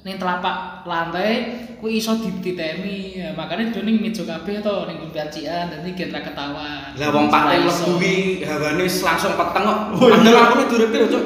ning 0.06 0.16
telapak 0.22 0.86
lantai 0.86 1.58
kuwi 1.82 1.98
iso 1.98 2.14
dititeni. 2.22 3.18
Ya, 3.18 3.34
makane 3.34 3.74
do 3.74 3.82
ning 3.82 3.98
meja 3.98 4.22
kabeh 4.22 4.62
to 4.62 4.86
ning 4.86 5.02
piacian 5.10 5.74
dadi 5.74 5.98
gen 5.98 6.14
ra 6.14 6.22
ketawa. 6.22 6.94
Lah 6.94 7.10
wong 7.10 7.28
Iso. 7.34 7.42
mlebu 7.42 7.98
ki 7.98 8.16
hawane 8.46 8.86
wis 8.86 9.02
langsung 9.02 9.34
peteng 9.34 9.66
kok. 9.66 9.80
Oh, 9.98 10.06
iya. 10.06 10.22
Padahal 10.22 10.38
aku 10.46 10.54
nek 10.62 10.68
duripke 10.70 10.98
lho, 11.02 11.08
Cuk. 11.10 11.24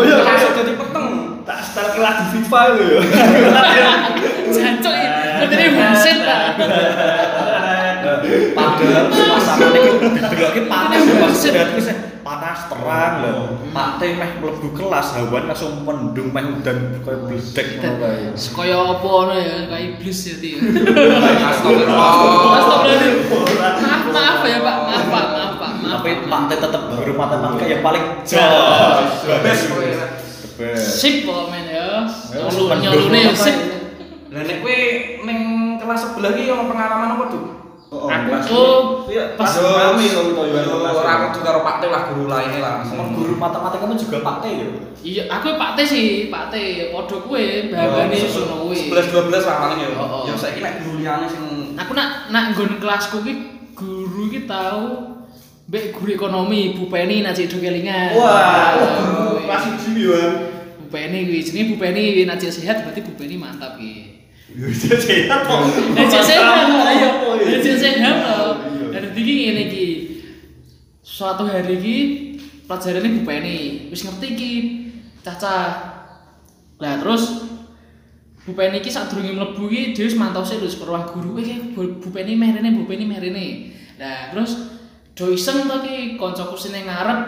Oh, 0.00 0.02
iya. 0.08 0.16
langsung 0.24 0.52
dadi 0.56 0.72
peteng. 0.72 1.06
Tak 1.44 1.58
setel 1.60 1.86
kelas 2.00 2.16
di 2.16 2.26
FIFA 2.40 2.60
lho 2.72 2.84
ya. 2.88 3.00
Jancuk 4.56 4.94
ya. 4.96 5.12
Ngerti 5.44 5.66
buset 5.76 6.18
ta. 6.24 6.38
Padahal 8.54 9.06
suasana 9.12 9.78
iki 9.78 10.60
panas 10.68 11.00
Ini 11.00 11.10
ya 11.10 11.14
Mas. 11.18 11.30
buset. 11.32 11.52
Berarti 11.54 11.74
wis 11.78 11.88
panas 12.24 12.60
terang 12.68 13.14
lho. 13.24 13.36
Pak 13.72 13.88
T 13.96 14.02
meh 14.20 14.30
mlebu 14.42 14.68
kelas 14.76 15.16
hawan 15.16 15.48
langsung 15.48 15.72
mendung 15.86 16.28
meh 16.34 16.44
udan 16.44 17.00
koyo 17.00 17.18
bledek 17.24 17.80
ngono 17.80 17.94
kae. 18.04 18.36
Kaya 18.36 18.76
apa 18.76 19.06
ngono 19.06 19.34
ya, 19.38 19.56
kayak 19.70 19.84
iblis 19.96 20.18
ya 20.28 20.34
dia. 20.36 20.58
Astagfirullah. 21.48 22.12
Maaf, 23.78 24.02
maaf 24.12 24.40
ya 24.44 24.58
Pak, 24.60 24.76
maaf 24.84 25.06
Pak, 25.08 25.24
maaf 25.32 25.52
Pak, 25.56 25.72
maaf. 25.80 26.00
Tapi 26.04 26.10
Pak. 26.20 26.28
Pak 26.28 26.40
T 26.44 26.50
tetep 26.60 26.82
guru 26.92 27.12
matematika 27.16 27.64
yang 27.64 27.82
paling 27.82 28.04
jos. 28.28 29.12
Best. 29.44 29.64
Sip 30.76 31.22
pokoknya 31.22 31.60
ya. 31.70 31.88
Ya, 32.34 32.74
nyolune 32.76 33.18
ya 33.30 33.32
sip. 33.32 33.56
Lah 34.28 34.44
nek 34.44 34.60
kowe 34.60 34.76
ning 35.24 35.40
kelas 35.80 36.00
sebelah 36.04 36.36
ki 36.36 36.52
ono 36.52 36.68
pengalaman 36.68 37.16
apa, 37.16 37.24
Aku 37.88 38.52
oh 38.52 39.08
pas 39.08 39.48
Pas 39.48 39.52
rame 39.64 40.04
to 40.12 40.20
to 40.36 40.42
ya 40.52 40.60
kelas. 40.68 40.92
Ora 40.92 41.14
kudu 41.32 41.40
karo 41.40 41.58
Pak 41.64 41.76
Teh 41.80 41.88
lah 41.88 42.02
guru 42.12 42.28
lainnya 42.28 42.60
lah. 42.60 42.74
Emang 42.84 43.16
guru 43.16 43.32
matematika 43.40 43.88
itu 43.88 44.04
juga 44.04 44.18
Pak 44.20 44.36
T 44.40 44.44
ya? 44.52 44.68
iya 45.00 45.22
aku 45.32 45.56
Pak 45.56 45.72
T 45.72 45.88
sih, 45.88 46.06
Pak 46.28 46.52
T 46.52 46.54
padha 46.92 47.16
kuwe 47.24 47.72
bahagane 47.72 48.16
sono 48.28 48.68
kuwe. 48.68 48.92
11 48.92 49.08
12 49.32 49.48
lah 49.48 49.56
paling 49.64 49.78
ya. 49.80 49.88
Oh, 49.96 50.04
oh. 50.04 50.22
Ya 50.28 50.36
saiki 50.36 50.60
nek 50.60 50.84
guru 50.84 51.00
liyane 51.00 51.26
sing 51.32 51.44
Aku 51.80 51.96
nak 51.96 52.28
nak 52.28 52.52
nggon 52.52 52.76
kelasku 52.76 53.24
ki 53.24 53.32
guru 53.72 54.28
ki 54.28 54.44
tau 54.44 55.16
Mbak 55.68 55.84
guru 55.96 56.10
ekonomi 56.12 56.76
Bu 56.76 56.92
Penny 56.92 57.24
cek 57.24 57.48
do 57.48 57.56
kelingan. 57.56 58.16
Wah, 58.16 58.76
Oh, 58.76 59.40
kelas 59.40 59.64
1 59.80 59.96
ya. 59.96 60.22
Bu 60.76 60.92
Penny 60.92 61.24
kuwi 61.24 61.40
jenenge 61.40 61.72
Bu 61.72 61.76
Penny 61.80 62.28
cek 62.28 62.52
sehat 62.52 62.84
berarti 62.84 63.00
Bu 63.00 63.16
Penny 63.16 63.40
mantap 63.40 63.80
ki. 63.80 64.07
Ya 64.58 64.74
sehat 64.98 65.46
to. 65.46 65.56
Ya 65.94 66.06
ayo. 66.90 67.10
Dan 68.90 69.04
iki 69.14 69.32
ngene 69.46 69.62
iki. 69.70 69.86
Suatu 70.98 71.46
hari 71.46 71.78
iki 71.78 71.96
pelajarannya 72.66 73.22
Bu 73.22 73.22
Penny 73.22 73.86
wis 73.94 74.02
ngerti 74.02 74.26
iki 74.34 74.52
cacah. 75.22 75.94
Lah 76.82 76.94
terus 76.98 77.46
Bu 78.42 78.58
Penny 78.58 78.82
iki 78.82 78.90
sadurunge 78.90 79.30
mlebu 79.30 79.70
iki 79.70 79.94
dhewe 79.94 80.10
wis 80.10 80.18
mantau 80.18 80.42
sik 80.42 80.58
lho 80.58 80.66
seperwah 80.66 81.06
guru. 81.14 81.38
Iki 81.38 81.78
Bu 81.78 82.02
Bu 82.02 82.10
Penny 82.10 82.34
meh 82.34 82.50
rene, 82.50 82.74
Bu 82.74 82.82
Penny 82.90 83.06
meh 83.06 83.22
rene. 83.22 83.46
Lah 83.94 84.34
terus 84.34 84.74
do 85.14 85.30
iseng 85.30 85.70
to 85.70 85.86
ki 85.86 86.18
kancaku 86.18 86.58
sing 86.58 86.74
ngarep 86.74 87.20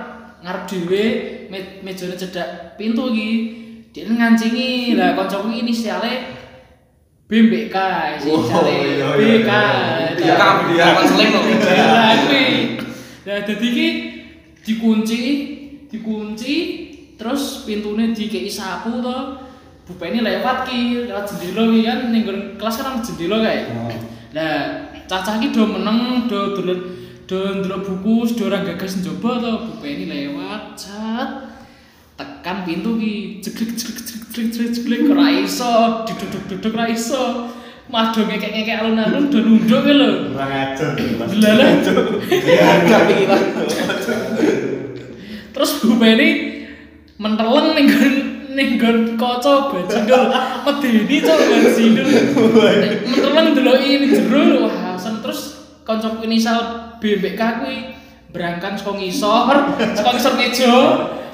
ngarep 0.42 0.62
dhewe 0.66 1.04
me, 1.46 1.78
mejane 1.86 2.18
cedhak 2.18 2.74
pintu 2.74 3.14
iki. 3.14 3.30
Dia 3.94 4.10
ngancingi. 4.10 4.98
Lah 4.98 5.14
kancaku 5.14 5.54
iki 5.54 5.62
inisiale 5.62 6.39
BMBK 7.30 7.76
sih, 8.18 8.26
Oh, 8.34 8.42
inisiale 8.42 8.72
iya, 8.74 8.90
iya, 8.90 9.08
BK. 9.14 9.50
iya. 10.18 10.34
BK 10.34 10.42
dia 10.74 10.86
konseling 10.98 11.30
lho. 11.30 11.40
Lah 11.62 12.12
kuwi. 12.26 12.46
Lah 13.22 13.38
dadi 13.46 13.66
iki 13.70 13.88
dikunci, 14.66 15.20
dikunci 15.86 16.54
terus 17.14 17.62
pintune 17.62 18.10
dikei 18.10 18.50
sapu 18.50 18.98
to. 18.98 19.18
Bu 19.86 19.94
Penny 19.94 20.26
lewat 20.26 20.66
ki, 20.66 21.06
lewat 21.06 21.22
jendela 21.30 21.70
ki 21.70 21.80
kan 21.86 21.98
ning 22.10 22.22
nggon 22.26 22.38
kelas 22.58 22.82
kan 22.82 22.98
ana 22.98 23.00
jendela 23.02 23.38
kae. 23.46 23.60
Lah 24.34 24.54
cacah 25.06 25.38
ki 25.38 25.54
do 25.54 25.70
meneng, 25.70 26.26
do 26.26 26.58
dolen 26.58 26.78
do 27.30 27.62
ndelok 27.62 27.86
buku, 27.86 28.26
do 28.34 28.50
ora 28.50 28.66
gagas 28.66 28.98
njaba 29.06 29.38
to. 29.38 29.52
Bu 29.70 29.72
Penny 29.78 30.10
lewat, 30.10 30.74
cat. 30.74 31.30
Tekan 32.20 32.68
pintu 32.68 33.00
ki, 33.00 33.40
jeglek 33.40 33.80
jeglek 33.80 34.04
jeglek 34.04 34.52
jeglek 34.52 34.70
jeglek 34.76 35.00
ora 35.08 35.40
iso, 35.40 36.04
duduk-duduk 36.04 36.76
ora 36.76 36.92
iso. 36.92 37.48
Mas 37.88 38.12
do 38.12 38.28
ngekek-ngekek 38.28 38.76
alun-alun 38.76 39.32
do 39.32 39.40
nunduk 39.40 39.80
ki 39.88 39.92
lho. 39.96 40.36
Ajar. 40.36 41.00
Delalah. 41.00 41.80
Tapi 42.92 43.12
kita 43.24 43.36
Terus 45.56 45.70
Bu 45.80 45.96
Penny 45.96 46.30
menteleng 47.16 47.72
ning 47.72 47.88
nggon 47.88 48.14
ning 48.52 48.68
nggon 48.76 48.96
kaca 49.16 49.72
bajindul. 49.72 50.22
Medeni 50.68 51.16
cok 51.24 51.40
bajindul. 51.40 52.06
Menteleng 53.08 53.48
deloki 53.56 53.90
ning 53.96 54.12
jero 54.12 54.40
lho. 54.44 54.58
Wah, 54.68 54.92
sen 55.00 55.24
terus 55.24 55.72
kancaku 55.88 56.28
inisial 56.28 56.60
BBK 57.00 57.40
kuwi 57.64 57.96
berangkat 58.28 58.76
saka 58.76 58.92
ngisor, 58.94 59.56
saka 59.96 60.08
ngisor 60.14 60.34
meja, 60.38 60.74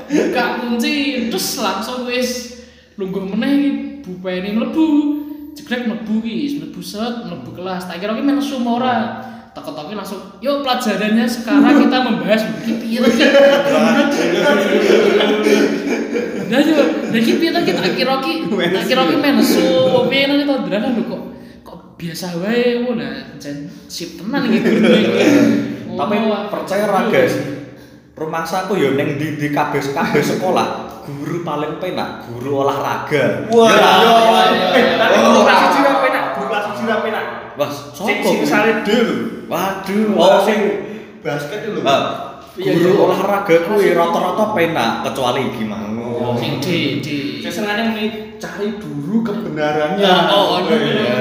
buka 0.09 0.45
kunci, 0.63 1.29
terus 1.29 1.59
langsung 1.59 2.07
wis 2.07 2.63
lungguh 2.97 3.27
meneh 3.35 3.51
iki 3.59 3.71
Bu 4.07 4.11
Penny 4.23 4.55
mlebu. 4.55 4.87
Jegrek 5.57 5.89
mlebu 5.89 6.21
ki, 6.21 6.61
mlebu 6.61 6.81
set, 6.85 7.27
mlebu 7.27 7.51
kelas. 7.57 7.89
Tak 7.89 7.99
kira 7.99 8.13
ki 8.13 8.23
men 8.23 8.39
sumo 8.39 8.77
ora. 8.77 9.25
Toko-toko 9.57 9.89
langsung, 9.97 10.21
yuk 10.45 10.61
pelajarannya 10.61 11.25
sekarang 11.25 11.81
kita 11.81 11.97
membahas 12.05 12.45
begini 12.45 12.77
piye 12.77 12.99
to, 13.01 13.09
Ki?" 13.09 13.25
Nah 16.53 16.61
yo, 16.61 16.77
lagi 17.09 17.33
piye 17.41 17.51
to 17.57 17.61
kita 17.65 17.89
kira 17.97 18.21
ki, 18.21 18.53
tak 18.53 18.85
kira 18.85 19.09
ki 19.09 19.17
mensu, 19.17 19.65
piye 20.13 20.29
nang 20.29 20.45
kita 20.45 20.61
ndralah 20.61 20.93
lho 20.93 21.03
kok 21.09 21.23
kok 21.65 21.79
biasa 21.97 22.37
wae 22.37 22.85
ngono 22.85 23.01
nah 23.01 23.33
jan 23.41 23.65
sip 23.89 24.21
tenan 24.21 24.45
iki 24.45 24.61
guru 24.61 24.93
iki. 24.93 25.25
Tapi 25.97 26.15
percaya 26.53 26.85
ra 26.85 27.09
guys. 27.09 27.35
Rumahsaku 28.17 28.73
ya 28.75 28.89
ning 28.93 29.21
di 29.21 29.37
di 29.37 29.49
kabeh 29.53 29.79
kabeh 29.87 30.25
sekolah 30.25 30.67
guru 31.05 31.45
paling 31.45 31.77
penak 31.77 32.25
guru 32.25 32.65
olahraga 32.65 33.45
Wah, 33.53 33.69
Ya, 33.69 33.93
Oh. 35.13 35.37
guru 35.37 35.45
kelas 35.45 35.61
siji 35.69 35.81
ra 35.85 35.95
penak, 36.01 36.25
guru 36.35 36.47
kelas 36.49 36.65
siji 36.73 36.83
ra 36.83 36.97
penak. 36.99 37.25
wah 37.55 37.69
Sing 37.69 37.93
sopo 37.93 38.09
sing 38.25 38.37
kuwi? 38.41 38.49
sare 38.49 38.73
D 38.83 38.89
lho. 38.97 39.17
waduh 39.47 40.17
Oh, 40.17 40.41
sing 40.43 40.59
basket 41.21 41.61
itu 41.63 41.77
lho. 41.77 41.85
Ah, 41.85 42.03
Iya, 42.57 42.73
guru 42.73 43.05
olahraga 43.05 43.57
kuwi 43.69 43.93
rata-rata 43.93 44.45
penak 44.51 44.91
kecuali 45.05 45.41
iki 45.47 45.63
mau 45.63 45.85
Oh. 46.17 46.33
Sing 46.35 46.57
D 46.59 46.67
D. 46.99 47.07
Saya 47.39 47.53
senengane 47.55 47.93
muni 47.93 48.26
cari 48.37 48.79
dulu 48.79 49.25
kebenarannya. 49.25 50.01
Ya, 50.01 50.31
oh, 50.33 50.61
aduh. 50.61 50.77
Iya. 50.77 51.15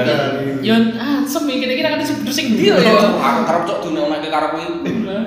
Yo, 0.66 0.74
ah, 0.98 1.22
semi 1.22 1.62
kira-kira 1.62 1.94
kan 1.94 2.00
disebut 2.02 2.32
sing 2.32 2.56
ndi 2.56 2.72
yo. 2.72 2.76
Aku 3.22 3.40
karep 3.46 3.62
cok 3.68 3.78
duneonake 3.86 4.28
karo 4.32 4.56
kuwi. 4.56 4.66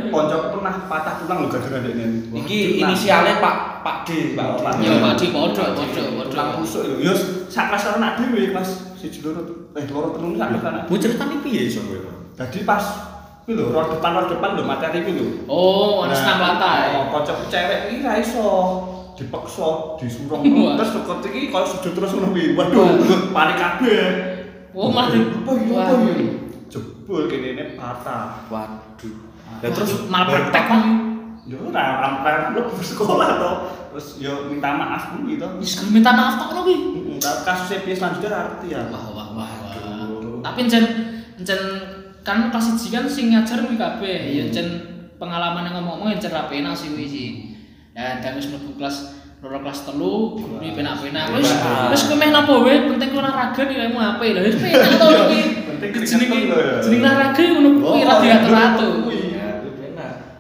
Konco 0.10 0.36
pernah 0.58 0.90
patah 0.90 1.22
tulang 1.22 1.46
lho 1.46 1.48
gara-gara 1.54 1.80
dekne. 1.86 2.34
Iki 2.34 2.82
inisialnya 2.84 3.38
Pak 3.40 3.86
Pak 3.86 3.98
D, 4.04 4.34
Pak 4.36 4.48
D. 4.58 4.66
Pak 4.66 4.74
D. 4.76 4.80
Yo, 4.84 4.94
podo, 5.00 5.26
podo, 5.32 5.64
podo. 5.78 6.04
Tulang 6.28 6.50
rusuk 6.60 6.82
lho. 6.90 6.96
Yo 7.00 7.14
sak 7.48 7.72
kelas 7.72 7.96
anak 7.96 8.20
dhewe 8.20 8.52
kelas 8.52 8.70
siji 9.00 9.24
loro 9.24 9.72
eh 9.78 9.86
loro 9.88 10.12
telu 10.12 10.36
sak 10.36 10.48
kelas 10.52 10.66
anak. 10.66 10.82
Bu 10.90 10.98
ceritane 11.00 11.40
piye 11.40 11.72
iso 11.72 11.86
kowe? 11.88 12.00
Jadi 12.36 12.66
pas 12.68 12.84
kuwi 13.46 13.56
lho, 13.56 13.72
roh 13.72 13.86
depan 13.88 14.12
roh 14.20 14.28
depan 14.28 14.60
lho 14.60 14.64
materi 14.68 15.06
kuwi 15.08 15.14
lho. 15.16 15.26
Oh, 15.48 16.04
ana 16.04 16.16
senam 16.18 16.42
lantai. 16.42 17.00
Oh, 17.00 17.08
kocok 17.14 17.48
cewek 17.48 17.96
iki 17.96 18.04
ra 18.04 18.20
iso 18.20 18.44
dipaksa, 19.20 20.00
disurung 20.00 20.42
terus 20.80 20.96
kok 20.96 21.20
iki 21.28 21.52
koyo 21.52 21.68
sujud 21.68 21.92
terus 21.92 22.16
ngono 22.16 22.32
kuwi. 22.32 22.56
Waduh, 22.56 22.88
panik 23.36 23.58
kabeh. 23.60 24.04
Oh, 24.72 24.88
di- 25.12 25.28
apa 25.28 25.52
iki 25.60 25.72
apa 25.76 25.94
iki? 26.08 26.26
Jebul 26.72 27.28
kene 27.28 27.50
ne 27.60 27.64
patah. 27.76 28.48
Waduh. 28.48 29.16
Ya 29.60 29.68
terus 29.76 30.08
malah 30.08 30.32
bar- 30.32 30.48
praktek 30.48 30.66
kan. 30.72 30.82
Yo 31.50 31.58
ora 31.68 32.00
sampai 32.00 32.54
lu 32.56 32.62
sekolah 32.80 33.30
to. 33.42 33.52
Terus 33.90 34.08
yo 34.22 34.48
minta 34.48 34.72
maaf 34.78 35.18
dulu 35.18 35.34
gitu. 35.34 35.48
Wis 35.60 35.84
minta 35.90 36.14
maaf 36.16 36.40
tok 36.40 36.48
ngono 36.54 36.62
kuwi. 36.64 36.78
Heeh, 37.20 37.36
kasusnya 37.44 37.84
piye 37.84 37.96
selanjutnya 37.98 38.30
ngerti 38.32 38.68
ya. 38.72 38.82
Wah, 38.94 39.04
wah, 39.12 39.28
wah. 39.36 39.50
Tapi 40.46 40.60
encen 40.70 40.86
encen 41.42 41.60
kan 42.24 42.54
kelas 42.54 42.78
1 42.78 42.94
kan 42.94 43.04
sing 43.10 43.34
ngajar 43.34 43.66
kuwi 43.66 43.76
kabeh. 43.76 44.18
Ya 44.38 44.44
encen 44.48 44.68
pengalaman 45.18 45.66
yang 45.68 45.82
ngomong-ngomong 45.82 46.16
encen 46.16 46.32
ra 46.32 46.46
penak 46.48 46.78
sih 46.78 46.94
kuwi 46.94 47.10
sih. 47.10 47.30
Ya 48.00 48.24
dan 48.24 48.40
wis 48.40 48.48
mlebu 48.48 48.80
kelas 48.80 49.12
loro 49.44 49.60
kelas 49.60 49.84
telu, 49.84 50.40
guru 50.40 50.56
penak-penak. 50.64 51.36
Wis 51.36 51.52
wis 51.92 52.02
kowe 52.08 52.16
meh 52.16 52.32
napa 52.32 52.64
wae, 52.64 52.88
penting 52.88 53.12
olahraga 53.12 53.60
nilaimu 53.68 54.00
apik. 54.00 54.40
Lah 54.40 54.42
wis 54.48 54.56
penak 54.56 54.96
to 54.96 55.08
kuwi. 55.28 55.42
Penting 55.68 55.90
Jenenge 56.08 56.38
lho 56.48 56.58
ya. 56.64 56.74
olahraga 56.80 57.40
ya 57.44 57.52
ngono 57.52 57.70
kuwi 57.84 58.00
ra 58.08 58.16
diatur-atur. 58.24 58.94
Ya, 59.36 59.48
kuwi. 59.60 59.84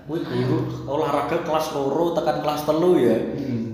Kuwi 0.08 0.20
guru 0.24 0.58
olahraga 0.88 1.38
kelas 1.44 1.68
loro 1.76 2.16
tekan 2.16 2.40
kelas 2.40 2.64
telu 2.64 2.92
ya. 2.96 3.18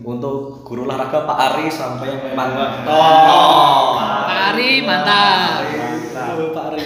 Untuk 0.02 0.66
guru 0.66 0.90
olahraga 0.90 1.22
Pak 1.30 1.38
Ari 1.38 1.70
sampai 1.70 2.10
yang 2.10 2.22
memang 2.34 2.50
Oh. 2.90 3.98
Pak 4.02 4.54
Ari 4.54 4.82
mantap. 4.82 5.62
Mantap. 5.62 6.38
Pak 6.58 6.64
Ari. 6.74 6.82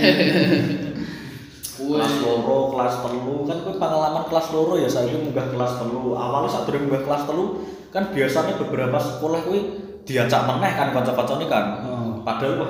Kelas 1.89 2.13
loro, 2.21 2.59
kelas 2.69 2.93
telu 3.01 3.35
kan 3.49 3.57
kuwi 3.65 3.75
pengalaman 3.81 4.23
kelas 4.29 4.47
loro 4.53 4.73
ya 4.77 4.85
saya 4.85 5.17
munggah 5.17 5.49
kelas 5.49 5.81
telu. 5.81 6.13
Awalnya 6.13 6.49
saat 6.53 6.69
durung 6.69 6.85
munggah 6.85 7.03
kelas 7.09 7.23
telu 7.25 7.45
kan 7.89 8.03
biasanya 8.13 8.53
beberapa 8.61 8.97
sekolah 9.01 9.41
kuwi 9.41 9.61
diajak 10.05 10.45
meneh 10.45 10.71
kan 10.77 10.93
kanca-kancane 10.93 11.45
kan. 11.49 11.65
Oh. 11.85 12.21
Padahal 12.21 12.61
wah 12.61 12.69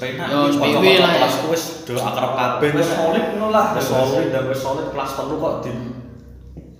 penak 0.00 0.26
Yo, 0.32 0.48
iki 0.48 0.56
wis 0.56 0.56
kanca-kanca 0.56 0.80
piwi 0.80 0.92
lah 1.02 1.10
ya. 1.12 1.16
kelas 1.20 1.34
wis 1.50 1.64
do 1.84 1.94
akrab 1.98 2.32
kabeh 2.32 2.68
Wis 2.72 2.88
solid 2.88 3.24
ngono 3.36 3.48
lah. 3.52 3.66
Wis 3.76 3.86
solid 3.92 4.26
dan 4.32 4.44
wis 4.48 4.60
solid 4.60 4.86
kelas 4.88 5.10
telu 5.20 5.36
kok 5.36 5.54
di 5.60 5.72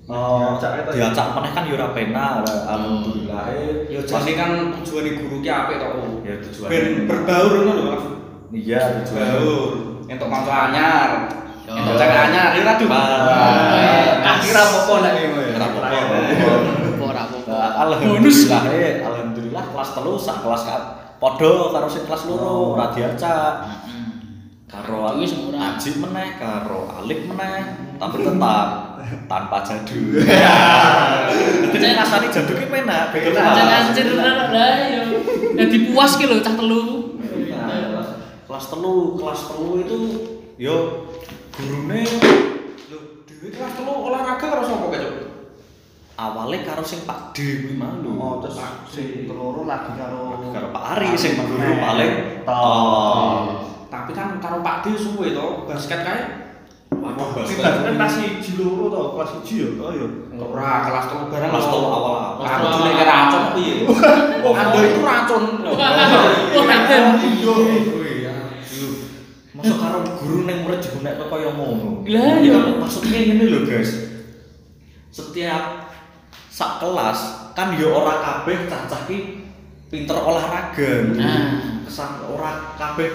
Oh, 0.05 0.61
Diajak 0.61 0.85
itu. 0.85 1.01
meneh 1.33 1.51
kan 1.57 1.65
yo 1.65 1.81
ora 1.81 1.97
penak, 1.97 2.45
alhamdulillah. 2.45 3.49
Ya 3.89 4.01
jadi 4.05 4.33
kan 4.37 4.51
tujuan 4.77 5.17
guru 5.17 5.41
ki 5.41 5.49
apik 5.49 5.81
to. 5.81 5.89
Ya 6.29 6.37
tujuan. 6.45 6.69
Ben 6.69 6.85
berbaur 7.09 7.53
ngono 7.65 7.73
lho. 7.73 7.97
Iya, 8.53 9.01
tujuan. 9.01 9.17
Baur. 9.25 9.94
Entuk 10.05 10.29
kanca 10.29 10.55
anyar. 10.69 11.11
Yo. 11.65 11.73
Entuk 11.73 11.95
cewek 11.97 12.19
anyar. 12.29 12.51
Ya 12.53 12.63
aduh. 12.77 12.89
Wah. 12.89 14.25
Akhir 14.25 14.55
apa-apa 14.57 14.95
nek 15.01 15.13
ngono 15.17 15.41
ya. 15.41 15.55
Ora 15.57 15.67
apa-apa. 15.69 16.17
Ora 17.01 17.21
apa-apa. 17.25 17.57
Alhamdulillah, 17.89 18.63
eh, 18.73 18.93
alhamdulillah 19.01 19.65
kelas 19.73 19.91
telu 19.97 20.15
sak 20.21 20.37
kelas 20.45 20.63
kan 20.69 20.83
padha 21.17 21.73
karo 21.73 21.89
sing 21.89 22.05
kelas 22.05 22.23
loro 22.29 22.77
ora 22.77 22.93
diacak. 22.93 23.55
Karo 24.69 25.09
ora. 25.09 25.17
Aji 25.17 25.91
meneh 26.03 26.29
karo 26.37 26.91
Alif 27.01 27.21
meneh, 27.31 27.61
tapi 27.97 28.17
tetap 28.21 28.69
tanpa 29.29 29.59
jadu. 29.65 30.21
Jadi 31.75 31.87
rasane 31.97 32.27
jadu 32.29 32.53
ki 32.57 32.67
penak, 32.69 33.13
beda 33.13 33.31
kelas. 33.33 33.93
anjir 33.93 34.09
lah 34.17 34.49
yo. 34.93 35.03
Dadi 35.55 35.77
puas 35.93 36.13
ki 36.17 36.25
lho 36.29 36.41
cah 36.45 36.55
telu. 36.57 37.04
Kelas 38.55 38.71
telu 38.71 39.19
kelas 39.19 39.51
telu 39.51 39.83
itu 39.83 39.99
yo 40.63 41.11
gurune 41.59 42.07
Lho, 42.87 43.27
dhewe 43.27 43.51
kelas 43.51 43.75
telu 43.75 43.91
olahraga 43.91 44.47
karo 44.47 44.63
sapa 44.63 44.95
kok, 44.95 44.99
Cuk? 45.03 45.15
awalnya 46.15 46.63
karo 46.63 46.87
sing 46.87 47.03
Pak 47.03 47.35
D 47.35 47.67
kuwi 47.67 47.75
malu 47.75 48.15
Oh, 48.15 48.39
terus 48.39 48.63
sing 48.87 49.27
keloro 49.27 49.67
lagi 49.67 49.99
karo 49.99 50.39
karo 50.55 50.71
Pak 50.71 50.85
Ari 50.95 51.19
sing 51.19 51.35
guru 51.35 51.83
paling 51.83 52.47
top 52.47 53.75
Tapi 53.91 54.11
kan 54.15 54.39
karo 54.39 54.63
Pak 54.63 54.87
D 54.87 54.95
suwe 55.03 55.35
to, 55.35 55.67
basket 55.67 56.07
kae. 56.07 56.23
Kita 56.95 57.69
kan 57.83 57.99
kelas 57.99 58.13
siji 58.23 58.55
loro 58.55 58.87
to, 58.87 59.03
kelas 59.19 59.31
siji 59.35 59.67
ya. 59.67 59.69
Oh 59.83 59.91
ya. 59.91 60.07
Ora 60.39 60.87
kelas 60.87 61.11
telu 61.11 61.27
bareng. 61.27 61.51
Kelas 61.51 61.67
telu 61.67 61.87
awal. 61.91 62.39
Telu 62.39 62.79
nek 62.87 63.03
racun 63.03 63.45
piye? 63.59 63.75
Ando 64.63 64.79
itu 64.79 65.01
racun. 65.03 65.43
Oh. 65.67 65.75
Iya. 67.19 68.04
Karo 69.73 69.99
guru 70.21 70.39
neng 70.45 70.69
murid 70.69 70.85
digunek 70.85 71.17
kaya 71.17 71.49
ngono 71.57 72.05
Lah, 72.05 72.37
iya. 72.45 72.61
maksudnya 72.77 73.19
ini 73.25 73.45
loh 73.49 73.65
guys 73.65 73.91
setiap 75.09 75.95
sak 76.51 76.83
kelas 76.83 77.53
kan 77.55 77.79
yo 77.79 77.95
ora 77.95 78.19
kabeh 78.19 78.67
cacah 78.67 79.07
ki 79.07 79.47
pinter 79.89 80.19
olahraga 80.19 81.15
Nah. 81.15 81.83
kesan 81.87 82.27
ora 82.27 82.75
kabeh 82.75 83.11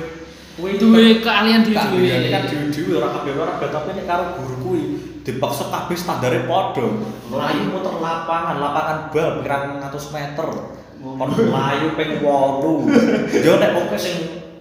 kuwi 0.55 0.75
Duwe 0.79 1.23
keahlian 1.23 1.63
dhewe. 1.63 1.75
Keahlian 1.75 2.23
kan 2.31 2.43
dhewe-dhewe 2.47 2.99
ora 2.99 3.09
kabeh 3.19 3.31
olahraga 3.35 3.67
tapi 3.67 3.89
nek 3.99 4.05
karo 4.07 4.23
guru 4.39 4.55
kuwi 4.63 4.81
dipaksa 5.23 5.67
kabeh 5.71 5.95
standare 5.95 6.47
padha. 6.47 6.87
Melayu 7.31 7.61
muter 7.71 7.95
lapangan, 7.99 8.55
lapangan 8.59 8.97
bal 9.11 9.29
pirang 9.43 9.63
ngatus 9.83 10.05
meter. 10.15 10.47
Kon 10.99 11.29
melayu 11.31 11.87
ping 11.95 12.11
8. 12.23 12.27
Yo 13.47 13.53
nek 13.59 13.71
oke 13.75 13.95
sing 13.99 14.17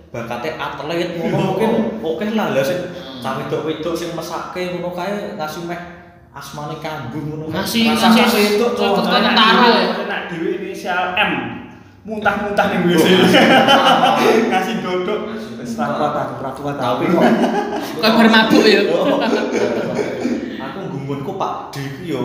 bakate 0.09 0.57
atlet 0.57 1.21
ngono 1.21 1.37
mungkin 1.53 2.01
oke 2.01 2.27
lah 2.33 2.57
lah 2.57 2.65
sing 2.65 2.81
cah 3.21 3.37
wedok-wedok 3.37 3.93
sing 3.93 4.17
mesake 4.17 4.73
ngono 4.73 4.97
kae 4.97 5.37
ngasih 5.37 5.69
meh 5.69 5.81
asmane 6.33 6.77
kambung 6.79 7.25
ngono. 7.35 7.45
Ngasih 7.51 7.93
ngasih 7.93 8.09
ngasih 8.15 8.43
itu 8.57 8.67
ke 8.79 8.85
ke 8.87 9.03
tentara 9.05 9.67
ya. 9.75 9.85
Nak 10.07 10.21
dhewe 10.31 10.51
inisial 10.63 11.19
M. 11.19 11.33
Muntah-muntah 12.07 12.67
ning 12.73 12.83
WC. 12.89 13.05
Ngasih 14.49 14.75
dodok. 14.81 15.21
Wis 15.59 15.75
ra 15.75 15.87
kuat 15.99 16.15
aku, 16.15 16.35
ra 16.41 16.51
kuat 16.55 16.79
aku. 16.79 17.03
tapi 17.05 17.05
kok 17.13 17.23
Kabar 17.99 18.27
mabuk 18.31 18.65
ya. 18.65 18.81
gumunku 21.09 21.41
Pak 21.41 21.73
D 21.73 21.81
ku 21.97 22.03
yo 22.05 22.21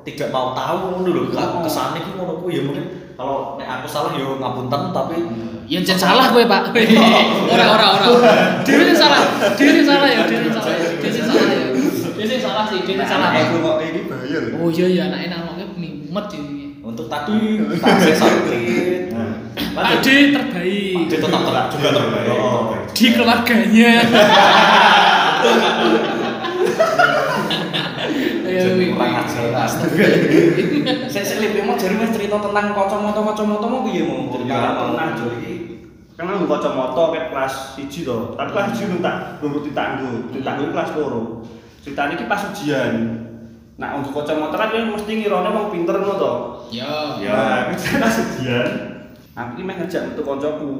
tidak 0.00 0.32
mau 0.32 0.56
tahu 0.56 0.96
ngono 0.96 1.12
lho 1.12 1.22
Oh. 1.36 1.60
kesane 1.60 2.00
ku 2.00 2.16
ngono 2.16 2.40
ku 2.40 2.48
ya 2.48 2.64
mungkin 2.64 3.12
kalau 3.20 3.60
nek 3.60 3.68
aku 3.68 3.84
salah 3.84 4.16
yo 4.16 4.40
ngapunten 4.40 4.96
tapi 4.96 5.20
Ya 5.68 5.84
jen 5.84 6.00
salah 6.00 6.32
kowe, 6.32 6.40
Pak. 6.48 6.72
Ora 7.52 7.64
ora 7.76 7.86
ora. 8.00 8.08
Dhewe 8.64 8.88
sing 8.88 8.96
salah. 8.96 9.52
Dhewe 9.52 9.68
sing 9.76 9.84
salah 9.84 10.08
ya, 10.08 10.24
dhewe 10.24 10.48
sing 10.48 10.54
salah. 10.56 10.72
ya. 10.72 10.88
Dhewe 10.96 11.12
sing 11.12 11.28
salah 11.28 11.44
ya. 11.44 11.60
Dhewe 12.16 12.24
sing 12.24 12.40
salah 12.40 12.64
sih, 12.72 12.80
dhewe 12.88 12.96
sing 12.96 13.04
salah. 13.04 13.36
Aku 13.36 13.60
kok 13.60 13.76
ini 13.84 14.08
bahaya 14.08 14.48
lho. 14.48 14.64
Oh 14.64 14.72
iya 14.72 14.88
iya, 14.88 15.12
anake 15.12 15.28
namanya 15.28 15.68
mimet 15.76 16.26
ini. 16.40 16.72
untuk 16.80 17.12
tadi 17.12 17.60
tak 17.84 18.00
sakit 18.16 19.12
Pak 19.76 20.00
D 20.00 20.32
terbaik 20.32 21.04
Pak 21.04 21.04
D 21.04 21.12
tetap 21.20 21.40
ter 21.44 21.68
juga 21.76 21.88
terbaik 21.92 22.32
Oh. 22.32 22.72
di 22.96 23.06
keluarganya. 23.12 23.92
Ayo, 29.76 29.86
Jadi 29.90 29.96
wih, 29.98 30.08
kurang 30.08 30.24
wih. 30.24 30.82
ajar. 30.82 31.08
Sik 31.12 31.24
sik 31.24 31.38
lip 31.42 31.54
mau 31.66 31.76
jare 31.76 31.94
wis 32.00 32.10
cerita 32.16 32.36
tentang 32.40 32.66
kacamata-kacamata 32.72 33.66
mau 33.68 33.84
piye 33.84 34.02
mau 34.06 34.32
cerita 34.32 34.56
pernah 34.78 35.06
jo 35.12 35.26
iki. 35.36 35.54
Kan 36.16 36.26
aku 36.34 36.44
kacamata 36.50 37.02
ket 37.14 37.24
kelas 37.30 37.54
1 37.78 38.08
to. 38.08 38.16
Tapi 38.34 38.50
kelas 38.50 38.68
1 38.74 38.90
nu 38.90 38.98
tak 38.98 39.16
loro 39.44 39.58
ditanggo, 39.62 40.10
ditanggo 40.34 40.64
kelas 40.74 40.90
loro. 40.96 41.22
Ceritane 41.84 42.18
iki 42.18 42.26
pas 42.26 42.42
ujian. 42.50 42.92
Nah, 43.78 43.94
untuk 43.94 44.18
kacamata 44.18 44.58
kan 44.58 44.74
dia 44.74 44.82
mesti 44.82 45.12
ngirone 45.14 45.48
wong 45.54 45.66
pinter 45.70 45.94
ngono 45.94 46.14
to. 46.18 46.32
Ya. 46.74 47.20
Ya. 47.22 47.70
Kita 47.70 48.02
pas 48.02 48.16
ujian. 48.18 48.70
Aku 49.38 49.50
iki 49.54 49.62
meh 49.62 49.74
ngajak 49.78 50.10
metu 50.10 50.22
kancaku. 50.26 50.70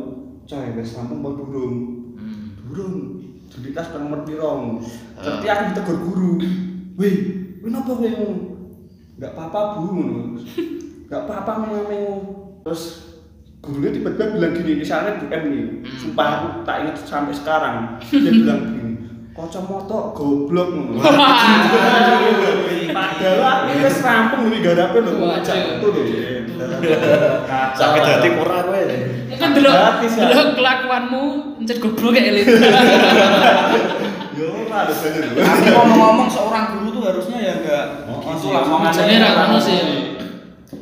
Coy, 0.49 0.73
wis 0.81 0.97
rampung 0.97 1.21
mau 1.21 1.37
durung. 1.37 1.75
Hmm. 2.19 2.57
Durung. 2.67 3.21
Jadi 3.49 3.69
kelas 3.73 3.95
nomor 3.95 4.25
piro? 4.27 4.81
Tapi 5.17 5.47
aku 5.47 5.63
ditegur 5.73 5.97
guru. 6.09 6.31
Wih, 6.99 7.15
kowe 7.63 7.69
napa 7.71 7.93
kowe? 7.95 8.11
Nggak 9.19 9.33
apa-apa 9.35 9.59
bu 9.75 9.81
ngono. 9.91 10.21
nggak 11.11 11.23
apa-apa 11.27 11.53
mengameng 11.67 12.07
terus 12.63 12.83
gurunya 13.59 13.91
tiba-tiba 13.91 14.39
bilang 14.39 14.53
gini 14.55 14.73
misalnya 14.79 15.19
Bu 15.19 15.27
M 15.27 15.45
nih. 15.51 15.65
Sumpah 15.99 16.27
aku 16.39 16.47
tak 16.63 16.77
ingat 16.87 16.97
sampai 17.03 17.35
sekarang. 17.35 17.99
Dia 18.07 18.31
bilang 18.31 18.61
gini 18.71 18.89
kacamata 19.39 19.99
goblok 20.19 20.69
ngono. 20.75 20.99
Padahal 22.99 23.43
aku 23.47 23.87
wis 23.87 24.03
rampung 24.03 24.51
nih 24.51 24.59
garape 24.67 24.99
lho. 24.99 25.15
Ngajak 25.23 25.79
itu 25.79 25.87
lho. 25.95 26.03
Sakit 27.79 28.03
hati 28.03 28.29
ora 28.35 28.67
kowe. 28.67 28.83
Delok 29.39 29.75
Gratis, 29.79 30.13
ya. 30.19 30.27
delok 30.35 30.59
kelakuanmu 30.59 31.23
encet 31.63 31.79
goblok 31.79 32.19
kayak 32.19 32.35
elit. 32.35 32.47
yo 34.39 34.47
ora 34.67 34.91
lho. 34.91 34.95
Ngomong-ngomong 35.39 36.27
seorang 36.27 36.65
guru 36.75 36.99
tuh 36.99 37.03
harusnya 37.07 37.39
ya 37.39 37.53
enggak 37.63 37.85
langsung 38.39 38.55
omongannya 38.55 39.03
Jadi 39.03 39.15
ra 39.19 39.29
orang 39.35 39.49
ngono 39.51 39.59
sih. 39.59 39.81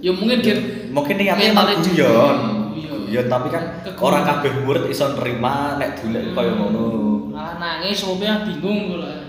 Ya 0.05 0.13
mungkin 0.13 0.39
kir 0.45 0.59
Mungkin 0.93 1.17
emang 1.25 1.81
juga. 1.81 2.05
guyon. 2.05 2.37
Iya. 2.77 2.93
Guyon 3.09 3.27
tapi 3.33 3.49
kan 3.49 3.65
orang 3.97 4.23
kabeh 4.29 4.53
murid 4.65 4.85
iso 4.93 5.09
nerima 5.17 5.81
nek 5.81 6.05
dilek 6.05 6.37
kaya 6.37 6.53
ngono. 6.53 6.85
malah 7.33 7.57
nangis 7.61 7.97
sopnya 7.97 8.45
bingung 8.45 8.93
kok 8.93 8.99
lah. 9.05 9.21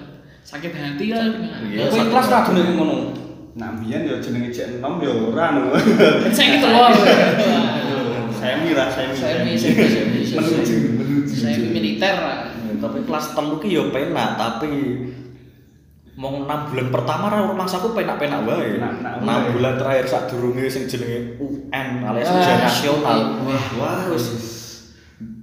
Sakit 0.44 0.72
hati 0.76 1.12
lah. 1.12 1.28
Iya, 1.68 1.92
Kowe 1.92 2.00
ikhlas 2.08 2.28
ra 2.28 2.40
gelem 2.48 2.80
ngono. 2.80 2.98
Nah, 3.58 3.74
biyen 3.82 4.06
ya 4.06 4.16
jenenge 4.22 4.54
cek 4.54 4.80
enom 4.80 5.02
ya 5.02 5.12
ora 5.12 5.46
no. 5.56 5.76
Saya 6.36 6.48
gitu 6.56 6.68
loh. 6.70 6.94
Semi 8.38 8.72
lah, 8.78 8.88
semi. 8.94 9.18
Semi, 9.18 9.52
semi, 9.58 9.86
semi, 9.90 10.20
semi. 10.22 10.38
Menuju, 10.38 10.76
menuju. 10.94 11.34
Saya 11.36 11.58
militer 11.58 12.16
lah. 12.22 12.54
Ya, 12.54 12.74
tapi 12.78 13.02
kelas 13.04 13.34
telu 13.34 13.58
ki 13.58 13.74
yo 13.74 13.90
penak 13.90 14.38
tapi 14.38 14.70
mau 16.18 16.34
enam 16.36 16.60
bulan 16.66 16.90
pertama 16.90 17.30
ra 17.30 17.46
rumahsaku 17.46 17.94
penak-penak 17.94 18.42
wae. 18.44 18.82
Enam 18.82 19.42
bulan 19.54 19.78
terakhir 19.78 20.06
sak 20.08 20.22
durunge 20.28 20.66
sing 20.66 20.84
jenenge 20.84 21.38
UN 21.38 21.88
alias 22.04 22.26
Ah, 22.26 22.36
ujian 22.36 22.60
nasional. 22.60 23.20
wah. 23.40 23.66
Wah, 23.78 24.02
wis 24.10 24.26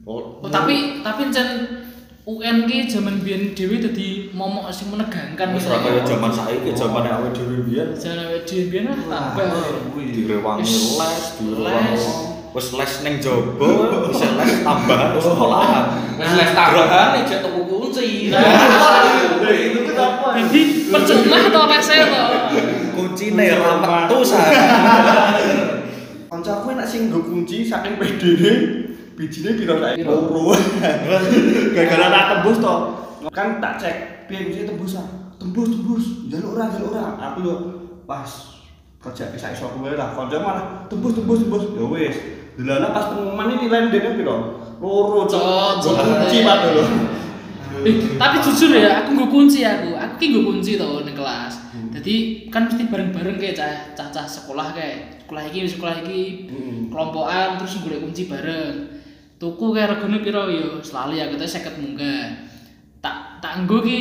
Oh, 0.04 0.37
Oh, 0.37 0.50
tapi 0.50 1.00
tapi 1.00 1.20
encen 1.24 1.48
UN 2.24 2.64
ki 2.64 2.84
zaman 2.87 3.20
biyen 3.20 3.52
dhewe 3.52 3.78
dadi 3.78 4.28
momok 4.30 4.68
sing 4.68 4.90
menegangkan 4.90 5.52
wis 5.52 5.64
ora 5.64 5.78
kaya 5.78 6.00
jaman 6.02 6.28
saiki, 6.28 6.72
jaman 6.72 7.04
awake 7.04 7.32
dhewe 7.32 7.56
biyen 7.62 7.88
Jaman 7.94 8.18
awake 8.26 8.44
dhewe 8.44 8.64
biyen 8.66 8.84
lah 9.06 9.32
tambah. 9.32 9.48
direwangi 9.94 10.60
Wis 10.60 10.98
les, 10.98 11.22
direwangi 11.38 11.94
les. 11.94 12.04
wis 12.50 12.68
les 12.72 12.92
ning 13.00 13.14
jaba, 13.18 13.68
bisa 14.06 14.26
les 14.34 14.52
tambahan 14.60 15.08
wis 15.12 15.24
sekolahan. 15.24 15.84
Wis 16.16 16.32
les 16.34 16.50
tambahan 16.52 17.08
nek 17.12 17.22
jek 17.24 17.40
tuku 17.40 17.60
kunci. 17.62 18.08
Jadi 20.35 20.90
percuma 20.90 21.38
to 21.47 21.62
lesnya 21.70 22.07
to. 22.11 22.25
Kuncine 22.99 23.47
ra 23.55 23.79
metu 23.79 24.18
sa. 24.27 24.42
Kancaku 26.31 26.75
enak 26.75 26.87
sing 26.90 27.07
nggo 27.07 27.23
kunci 27.23 27.62
saking 27.62 27.94
pedene 27.94 28.53
bijine 29.14 29.55
piro 29.55 29.79
saiki 29.79 30.03
loro. 30.03 30.59
Gara-gara 31.70 32.07
tak 32.11 32.25
tembus 32.35 32.59
to. 32.59 32.75
Kan 33.31 33.62
tak 33.62 33.79
cek 33.79 33.97
piye 34.27 34.51
kunci 34.51 34.66
tembus 34.66 34.99
ah. 34.99 35.07
Tembus 35.38 35.70
tembus. 35.70 36.05
Jaluk 36.27 36.59
ora 36.59 36.66
jaluk 36.75 36.90
ora. 36.90 37.14
Aku 37.31 37.38
yo 37.47 37.55
pas 38.03 38.27
kerja 38.99 39.31
bisa 39.31 39.55
iso 39.55 39.70
kowe 39.70 39.94
lah. 39.94 40.18
Kanca 40.18 40.42
malah 40.42 40.64
tembus 40.90 41.14
tembus 41.14 41.47
tembus. 41.47 41.62
Ya 41.79 41.85
wis. 41.87 42.16
Delana 42.59 42.90
pas 42.90 43.14
pengumuman 43.14 43.55
ini 43.55 43.70
nilai 43.70 43.94
dene 43.94 44.18
piro? 44.18 44.37
Loro 44.83 45.31
cok. 45.31 45.87
Kunci 45.87 46.42
cok. 46.42 46.47
padahal. 46.51 47.13
Eh, 47.82 48.14
tapi 48.14 48.37
jujur 48.38 48.70
ya, 48.70 49.02
aku 49.02 49.18
nggak 49.18 49.30
kunci 49.34 49.66
aku. 49.66 49.90
Aku 49.98 50.14
ki 50.14 50.26
nggak 50.30 50.44
kunci 50.46 50.70
tau 50.78 51.02
di 51.02 51.10
kelas. 51.10 51.54
Jadi 51.94 52.14
kan 52.50 52.70
mesti 52.70 52.87
bareng-bareng 52.87 53.38
kayak 53.38 53.54
cah 53.54 53.72
cah, 53.94 54.08
cah 54.10 54.26
sekolah 54.26 54.74
kayak 54.74 55.26
sekolah 55.26 55.42
iki 55.50 55.58
sekolah 55.66 55.94
iki 56.06 56.22
Hmm. 56.50 56.90
kelompokan 56.90 57.58
terus 57.58 57.82
golek 57.82 58.02
kunci 58.02 58.30
bareng. 58.30 58.74
Tuku 59.38 59.66
kayak 59.74 59.98
regane 59.98 60.18
piro 60.22 60.46
yo 60.46 60.78
selalu 60.78 61.18
ya 61.18 61.26
kita 61.30 61.46
seket 61.46 61.74
munggah. 61.78 62.30
Tak 63.02 63.42
tak 63.42 63.64
nggo 63.64 63.82
ki 63.82 64.00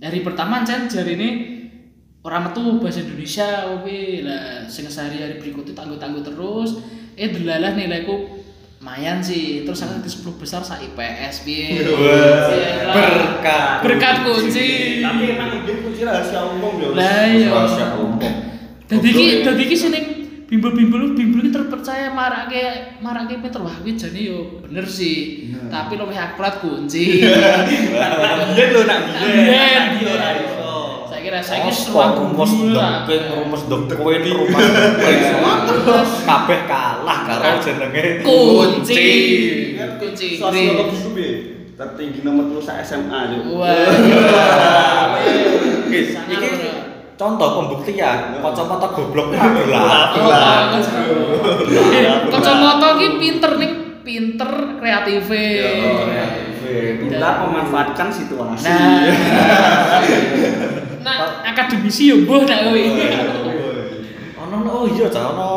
hari 0.00 0.20
pertama 0.24 0.64
cen 0.64 0.88
jari 0.88 1.16
ini 1.16 1.28
orang 2.24 2.52
metu 2.52 2.80
bahasa 2.80 3.04
Indonesia 3.04 3.68
oke 3.68 4.00
lah 4.24 4.64
sing 4.68 4.88
sehari-hari 4.88 5.40
berikutnya 5.40 5.72
tangguh-tangguh 5.76 6.24
terus 6.24 6.80
eh 7.16 7.28
delalah 7.28 7.76
nilaiku 7.76 8.39
lumayan 8.80 9.20
sih. 9.20 9.68
Terus 9.68 9.84
aku 9.84 10.00
di 10.00 10.08
10 10.08 10.40
besar 10.40 10.64
sa 10.64 10.80
IPS 10.80 11.44
piye? 11.44 11.84
Iya. 11.84 12.88
Lah. 12.88 12.96
Berkat. 12.96 13.84
berkat 13.84 14.16
kunci. 14.24 15.04
Tapi 15.04 15.36
emang 15.36 15.60
mungkin 15.60 15.76
kunci 15.84 16.00
rahasia 16.00 16.40
umum 16.48 16.80
ya. 16.80 16.88
lah 16.96 17.28
iya. 17.28 17.48
Rahasia 17.52 17.86
umum. 18.00 18.16
dadi 18.90 19.10
ki 19.14 19.22
ya. 19.22 19.36
dadi 19.46 19.64
ki 19.70 19.76
sing 19.78 19.94
bimbel-bimbel 20.50 21.14
bimbel 21.14 21.46
ki 21.46 21.54
terpercaya 21.54 22.10
marake 22.10 22.98
marake 22.98 23.38
pinter 23.38 23.62
wah 23.62 23.70
kuwi 23.84 23.94
jane 24.00 24.20
yo 24.24 24.64
bener 24.64 24.88
sih. 24.88 25.52
Tapi 25.68 26.00
luwih 26.00 26.16
akurat 26.16 26.64
kunci. 26.64 27.20
Biyen 28.56 28.68
lho 28.72 28.82
nak. 28.88 29.00
Iki 29.12 30.04
ora 30.08 30.28
iso. 30.40 30.70
saya 31.06 31.20
kira 31.20 31.38
saya 31.44 31.68
ki 31.68 31.68
Apa 31.68 31.76
seruang 31.76 32.12
rumus 32.16 32.52
dengking, 32.56 33.24
rumus 33.28 33.62
dengkuin, 33.68 34.24
rumus 34.24 34.64
kabeh 36.24 36.60
kalah 37.10 37.26
karo 37.26 37.58
jenenge 37.58 38.04
kunci. 38.22 39.08
kunci. 39.98 40.28
Sosiologi 40.38 40.96
itu 40.96 41.10
piye? 41.14 41.30
Tertinggi 41.74 42.20
nomor 42.20 42.52
terus 42.52 42.68
sak 42.68 42.84
SMA 42.84 43.20
yo. 43.32 43.56
wah 43.56 45.16
Iki 45.90 46.00
iki 46.28 46.50
contoh 47.16 47.48
pembuktian. 47.60 48.36
Kacamata 48.40 48.88
goblok 48.92 49.32
ora 49.34 49.48
Oh, 50.14 50.20
belah. 50.28 50.78
Kacamata 52.30 52.88
ki 53.00 53.08
pinter 53.18 53.52
nih, 53.58 53.72
pinter 54.04 54.50
kreatif. 54.78 55.26
Kita 57.00 57.30
memanfaatkan 57.42 58.08
situasi. 58.14 58.70
Nah, 58.70 59.02
nah 61.04 61.16
akademisi 61.48 62.12
yo 62.12 62.22
boh 62.28 62.44
nak 62.46 62.70
kowe. 62.70 62.82
Ono 64.46 64.54
ono 64.64 64.70
oh 64.70 64.84
iya 64.86 65.08
cah 65.10 65.34
ono 65.34 65.50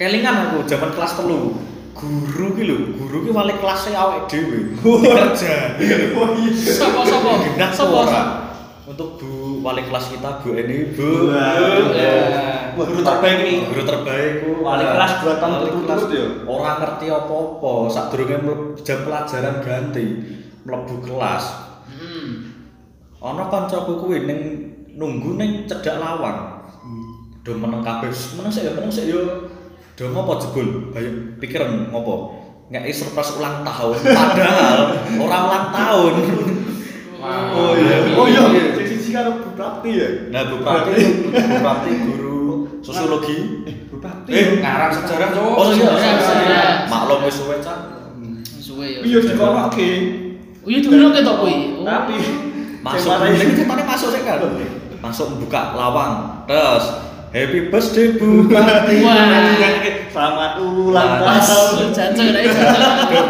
kelingan 0.00 0.48
aku 0.48 0.64
zaman 0.64 0.96
kelas 0.96 1.12
telu. 1.20 1.60
Guru 1.92 2.56
ki 2.56 2.64
lho, 2.64 2.96
guru 2.96 3.28
ki 3.28 3.30
wali 3.36 3.52
kelas 3.60 3.92
e 3.92 3.92
awake 3.92 4.32
dhewe. 4.32 4.72
Kerja. 4.80 5.76
Oh 6.16 6.32
iya. 6.32 6.72
Sopo-sopo? 6.72 7.44
Genah 7.44 7.68
Sopo? 7.68 8.08
ora. 8.08 8.48
Untuk 8.88 9.20
Bu 9.20 9.60
wali 9.60 9.84
kelas 9.84 10.08
kita 10.08 10.40
Bu 10.40 10.56
Eni 10.56 10.96
Bu. 10.96 11.28
Wah. 11.28 11.92
Ya. 11.92 12.16
Guru 12.72 13.04
terbaik 13.04 13.44
nih. 13.44 13.56
Guru 13.68 13.82
terbaik 13.84 14.32
ku. 14.40 14.64
Wali 14.64 14.88
kelas 14.88 15.12
dua 15.20 15.36
tahun 15.36 15.52
Wali 15.52 15.62
berturut-turut 15.68 16.08
ya? 16.16 16.24
Ora 16.48 16.70
ngerti 16.80 17.06
apa-apa, 17.12 17.72
sadurunge 17.92 18.36
jam 18.80 19.04
pelajaran 19.04 19.60
ganti 19.60 20.06
mlebu 20.64 20.96
kelas. 21.04 21.44
Hmm. 21.92 22.56
Ana 23.20 23.52
kancaku 23.52 24.00
kuwi 24.00 24.24
ning 24.24 24.40
nunggu 24.96 25.36
ning 25.36 25.68
cedhak 25.68 26.00
lawang. 26.00 26.56
Do 27.40 27.56
meneng 27.56 27.80
kabeh, 27.80 28.12
meneng 28.36 28.52
sik 28.52 28.68
ya, 28.68 28.72
meneng 28.76 28.92
sik 28.92 29.08
ya. 29.08 29.20
Do 30.00 30.08
ngopo 30.16 30.40
jebul? 30.40 30.96
Bayu 30.96 31.36
pikiran 31.36 31.92
ngopo? 31.92 32.32
Ngeki 32.72 32.88
surprise 32.88 33.36
ulang 33.36 33.60
tahun, 33.60 34.00
padahal 34.00 34.78
ora 35.20 35.38
ulang 35.44 35.66
tahun. 35.76 36.12
Oh 37.52 37.76
iya. 37.76 38.16
Oh 38.16 38.24
iya. 38.24 38.48
Sing 38.80 38.96
siji 38.96 39.12
karo 39.12 39.36
Bu 39.44 39.52
Prapti 39.52 39.90
ya. 39.92 40.08
Nah, 40.32 40.48
Bu 40.48 40.64
Prati, 40.64 41.04
Bu 41.28 41.56
Prati 41.60 41.90
guru 42.08 42.40
sosiologi. 42.80 43.60
Bu 43.92 44.00
Prapti. 44.00 44.32
Eh, 44.32 44.46
Ngarang 44.64 44.88
sejarah, 44.96 45.36
Cuk. 45.36 45.44
Oh 45.52 45.68
iya, 45.68 45.84
Sejarah, 45.92 46.16
sejarah. 46.24 46.72
maklum 46.88 47.20
wis 47.28 47.36
suwe 47.36 47.56
Cak. 47.60 47.78
Suwe 48.56 48.86
yo. 48.88 49.00
Iya 49.04 49.18
dikonoke. 49.20 49.90
Oh 50.64 50.68
iya 50.72 50.80
dulu 50.80 51.06
ketok 51.12 51.36
kuwi. 51.44 51.54
Oh. 51.76 51.84
Tapi 51.84 52.16
Masuk, 52.80 53.12
ini 53.28 53.36
ceritanya 53.52 53.84
masuk 53.84 54.08
sih 54.16 54.24
kan. 54.24 54.40
Masuk 55.04 55.36
buka 55.36 55.76
lawang, 55.76 56.40
terus 56.48 57.09
Happy 57.30 57.70
birthday 57.70 58.18
Bu 58.18 58.50
Prati. 58.50 59.06
Wah. 59.06 59.54
Selamat 60.10 60.58
ulang 60.58 61.22
tahun. 61.22 61.94
jancuk 61.94 62.26
nek 62.34 62.42
jancuk. 62.50 63.24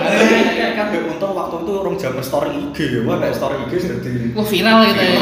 Kan 0.73 0.89
untung 1.05 1.37
waktu 1.37 1.57
itu 1.61 1.73
orang 1.77 1.97
zaman 2.01 2.25
story 2.25 2.51
IG 2.57 2.79
ya, 2.81 3.01
wah 3.05 3.21
nek 3.21 3.37
story 3.37 3.61
IG 3.69 3.73
jadi 3.85 4.33
Wah 4.33 4.47
viral 4.49 4.89
gitu 4.89 5.05
ya. 5.05 5.21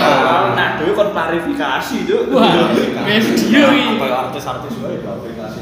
Nah, 0.55 0.79
dhewe 0.79 0.95
kon 0.95 1.11
klarifikasi, 1.11 2.07
Cuk. 2.07 2.31
Wah, 2.31 2.71
video 2.79 3.67
iki. 3.75 3.99
kayak 3.99 4.17
artis-artis 4.31 4.75
wae 4.79 5.03
aplikasi. 5.03 5.61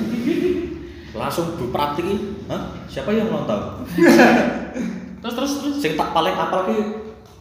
Langsung 1.16 1.56
Bu 1.56 1.72
Prati, 1.72 2.04
hah? 2.52 2.76
Siapa 2.84 3.16
yang 3.16 3.32
ulang 3.32 3.48
tahun? 3.48 3.88
Terus 5.24 5.32
terus 5.32 5.52
terus. 5.64 5.74
Sing 5.80 5.96
tak 5.96 6.12
paling 6.12 6.36
apal 6.36 6.68
ki 6.68 6.76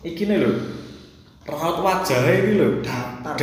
iki 0.07 0.23
nih 0.23 0.39
lho. 0.39 0.51
Raut 1.45 1.77
wajahnya 1.77 2.31
iki 2.41 2.51
lho. 2.58 2.81
Datar. 2.81 3.38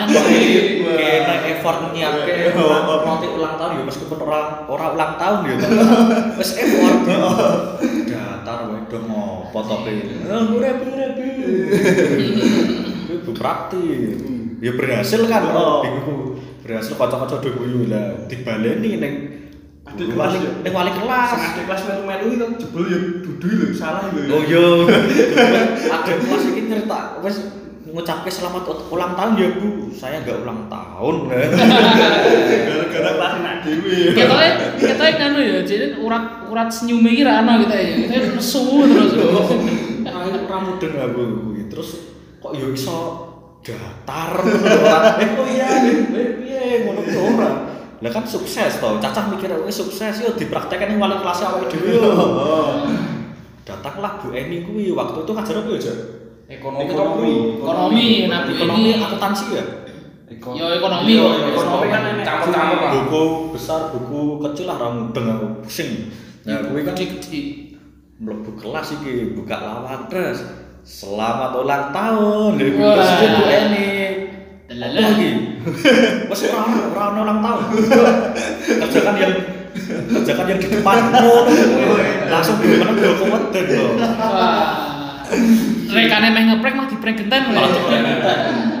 Anjir. 0.00 0.80
Kena 0.80 1.34
effort 1.44 1.92
nyiapke 1.92 2.56
nanti 2.56 3.26
ulang 3.28 3.60
tahun 3.60 3.76
ya 3.76 3.84
meskipun 3.84 4.18
orang 4.24 4.64
orang 4.64 4.90
ulang 4.96 5.12
tahun 5.20 5.38
ya. 5.44 5.56
Wis 6.40 6.56
effort. 6.56 7.04
Datar 8.08 8.58
wae 8.72 8.80
do 8.88 8.98
ngopo 9.04 9.60
to 9.60 9.76
ki. 9.84 10.24
Ah, 10.24 10.48
ora 10.48 10.72
ora. 10.72 11.06
Bu 13.28 13.32
Prati. 13.36 13.84
Ya 14.64 14.72
berhasil 14.72 15.20
kan 15.28 15.52
Oh. 15.52 15.84
Berhasil 16.64 16.96
kocok-kocok 16.96 17.38
do 17.44 17.50
guyu 17.60 17.92
lah 17.92 18.24
dibaleni 18.24 18.96
ning 18.96 19.14
Adik 19.88 20.12
wali 20.12 20.12
kelas 20.12 20.32
ya? 20.36 20.50
ning 20.64 20.72
wali 20.76 20.92
kelas. 20.92 21.28
Sing 21.32 21.40
adik 21.40 21.64
kelas 21.64 21.82
melu-melu 21.88 22.26
itu 22.36 22.46
jebul 22.60 22.84
ya 22.88 22.98
dudu 23.24 23.48
lho, 23.48 23.66
salah 23.72 24.02
lho. 24.12 24.20
Oh 24.28 24.42
iya. 24.44 24.66
Ada 25.96 26.12
kelas 26.20 26.42
iki 26.52 26.62
cerita 26.68 27.00
wis 27.24 27.36
ngucapke 27.88 28.28
selamat 28.28 28.62
ulang 28.92 29.12
tahun 29.16 29.32
ya 29.40 29.48
Bu. 29.56 29.68
Saya 29.96 30.20
enggak 30.20 30.44
ulang 30.44 30.68
tahun. 30.68 31.14
Gara-gara 31.32 33.10
kelas 33.16 33.32
enak 33.40 33.54
dhewe. 33.64 33.98
Ketoke 34.12 34.48
ketoke 34.76 35.12
nganu 35.16 35.40
ya, 35.40 35.58
jadi 35.64 35.96
urat 35.96 36.24
urat 36.52 36.68
senyume 36.68 37.08
iki 37.16 37.24
ra 37.24 37.40
ono 37.40 37.64
gitu 37.64 37.74
ya. 37.74 37.84
Kita 38.04 38.16
nesu 38.36 38.64
terus. 38.84 39.12
Ayo 40.08 40.44
ora 40.44 40.58
mudeng 40.60 40.94
aku. 41.00 41.22
Terus 41.72 41.88
kok 42.44 42.52
ya 42.52 42.66
iso 42.68 42.98
datar. 43.64 44.32
Eh 45.22 45.28
kok 45.32 45.46
iya 45.48 45.68
eh 45.88 46.28
piye 46.38 46.64
ngono 46.84 47.00
ora. 47.04 47.67
Lah 47.98 48.10
kan 48.14 48.22
sukses 48.22 48.78
to. 48.78 48.88
Cacah 49.02 49.24
mikir 49.30 49.50
kowe 49.50 49.72
sukses 49.72 50.22
yo 50.22 50.30
dipraktekkan 50.38 50.94
ning 50.94 50.98
wali 51.02 51.18
kelas 51.18 51.42
awake 51.46 51.66
dhewe 51.74 51.98
yo. 51.98 52.12
Datanglah 53.68 54.22
Bu 54.22 54.32
Eni 54.32 54.64
kuwi 54.64 54.96
waktu 54.96 55.26
itu 55.26 55.30
ngajar 55.34 55.60
apa 55.60 55.68
ya, 55.76 55.80
Jak? 55.82 55.98
Ekonomi. 56.48 56.82
Ekonomi. 56.88 57.32
Ekonomi, 57.60 58.08
nah 58.30 58.38
Bu 58.46 58.50
Ekonomi 58.56 58.80
Eni 58.88 59.02
akuntansi 59.02 59.46
ya? 59.52 59.64
Yo 60.28 60.66
ekonomi 60.76 61.08
Iya, 61.16 61.24
ekonomi 61.52 61.86
kan 61.88 62.02
campur-campur 62.20 62.78
lah. 62.78 62.90
buku 63.00 63.22
besar, 63.56 63.80
buku 63.92 64.38
kecil 64.44 64.68
lah 64.68 64.76
ra 64.76 64.88
mudeng 64.92 65.24
aku 65.24 65.46
pusing. 65.64 66.12
Nah, 66.44 66.64
kuwi 66.68 66.84
kan 66.84 66.94
gede-gede. 66.96 67.68
mlebu 68.18 68.50
kelas 68.58 68.98
iki 68.98 69.38
buka 69.38 69.62
lawan 69.62 70.10
terus 70.10 70.42
selamat 70.82 71.54
ulang 71.54 71.94
tahun 71.94 72.50
dari 72.58 72.70
Bu 72.74 72.82
Eni 73.46 73.88
apa 74.68 74.86
lagi 74.90 75.28
wes 76.28 76.40
ora 76.48 76.58
ono 76.66 76.78
ora 76.92 77.02
ono 77.12 77.20
ulang 77.24 77.40
tahun 77.40 77.64
kerjakan 78.82 79.14
yang 79.16 79.32
kerjakan 79.88 80.46
yang 80.50 80.60
di 80.60 80.68
depan. 80.68 80.96
Ngono 81.12 81.34
langsung 82.28 82.56
gimana 82.60 82.92
gue 82.92 83.12
kometen 83.16 83.64
loh 83.72 83.90
Wah. 83.98 84.88
Rekane 85.88 86.28
meh 86.32 86.42
ngeprank 86.48 86.74
mah 86.76 86.86
diprank 86.88 87.16
genten 87.20 87.42
lho. 87.52 87.64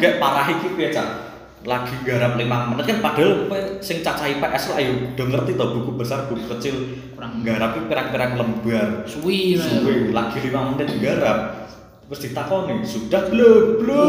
gak 0.00 0.14
parah 0.16 0.46
iki 0.48 0.68
piye 0.76 0.88
cak 0.92 1.28
lagi 1.66 1.92
garap 2.06 2.38
5 2.38 2.46
menit 2.46 2.84
kan 2.86 2.98
padahal 3.02 3.50
sing 3.84 4.00
cacah 4.00 4.24
IPS 4.30 4.72
lah 4.72 4.76
ayo 4.80 5.12
udah 5.12 5.26
ngerti 5.26 5.52
toh 5.58 5.68
buku 5.76 5.90
besar 6.00 6.24
buku 6.30 6.48
kecil. 6.56 6.76
Kurang. 7.12 7.44
garap 7.44 7.76
pirang-pirang 7.76 8.40
lembar. 8.40 9.04
Suwi. 9.04 9.58
Suwe, 9.58 10.14
lagi 10.14 10.38
5 10.40 10.54
menit 10.72 10.88
garap 11.02 11.68
terus 12.08 12.20
ditakoni 12.24 12.80
sudah 12.88 13.28
belum 13.28 13.84
belum. 13.84 14.08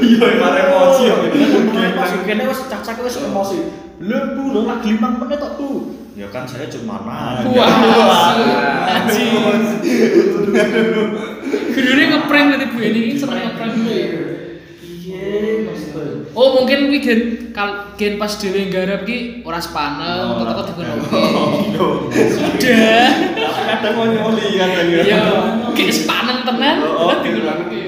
Iya, 0.00 0.24
emang 0.40 0.56
emosi 0.56 1.02
ya. 1.04 1.16
pas 1.92 2.10
kene 2.24 2.48
wis 2.48 2.60
cacak 2.68 2.96
wis 3.04 3.20
emosi 3.20 3.58
belum 3.96 4.24
bu 4.36 4.44
lo 4.52 4.60
lagi 4.68 4.92
5 4.92 5.20
menit 5.20 5.40
kok 5.40 5.56
bu 5.56 5.88
ya 6.16 6.28
kan 6.28 6.44
saya 6.44 6.68
cuma 6.68 7.00
nanya 7.04 7.48
Wah. 7.48 8.36
Anjing. 8.88 9.32
Ngeprank 12.06 12.46
tadi 12.56 12.66
Bu 12.72 12.78
ini 12.80 13.00
seneng 13.16 13.40
ngeprank 13.52 13.72
Bu. 13.76 13.88
maksudnya 13.88 14.35
Oh 16.32 16.60
mungkin 16.60 16.92
kuwi 16.92 17.00
gen 17.00 17.20
kal 17.50 17.96
gen 17.96 18.20
pas 18.20 18.28
dhewe 18.36 18.68
nggarap 18.68 19.08
ki 19.08 19.40
ora 19.40 19.56
sepaneng, 19.56 20.36
tetep 20.36 20.64
dikonoke. 20.68 21.08
Sudah. 22.36 23.08
Kadang 23.66 23.92
mau 23.96 24.06
nyoli 24.06 24.46
kadang 24.54 24.86
ya. 24.92 25.00
Ya, 25.02 25.20
ki 25.72 25.88
sepaneng 25.88 26.44
tenan, 26.44 26.76
Oh, 26.84 27.12
tetep 27.16 27.32
dikonoke. 27.40 27.80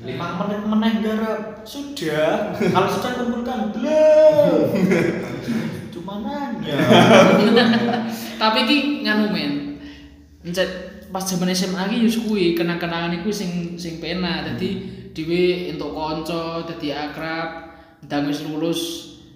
lima 0.00 0.26
menit 0.42 0.60
meneh 0.64 0.92
garap 1.04 1.40
sudah 1.62 2.50
kalau 2.74 2.88
sudah 2.88 3.10
kumpulkan 3.20 3.68
belum 3.70 4.64
cuma 5.92 6.14
nanya 6.24 6.76
Tapi 8.40 8.58
ki 8.64 8.76
nganu 9.04 9.28
men. 9.28 9.52
Pas 11.10 11.26
zaman 11.26 11.50
SMA 11.52 11.90
ki 11.90 12.06
kuwi 12.22 12.54
kenang-kenangan 12.54 13.20
iku 13.20 13.28
sing 13.28 13.76
sing 13.76 14.00
pena. 14.00 14.40
Dadi 14.46 14.99
dhewe 15.12 15.72
entuk 15.74 15.90
kanca, 15.92 16.64
dadi 16.64 16.88
akrab, 16.90 17.48
ndang 18.04 18.28
wis 18.28 18.42
lulus 18.46 18.80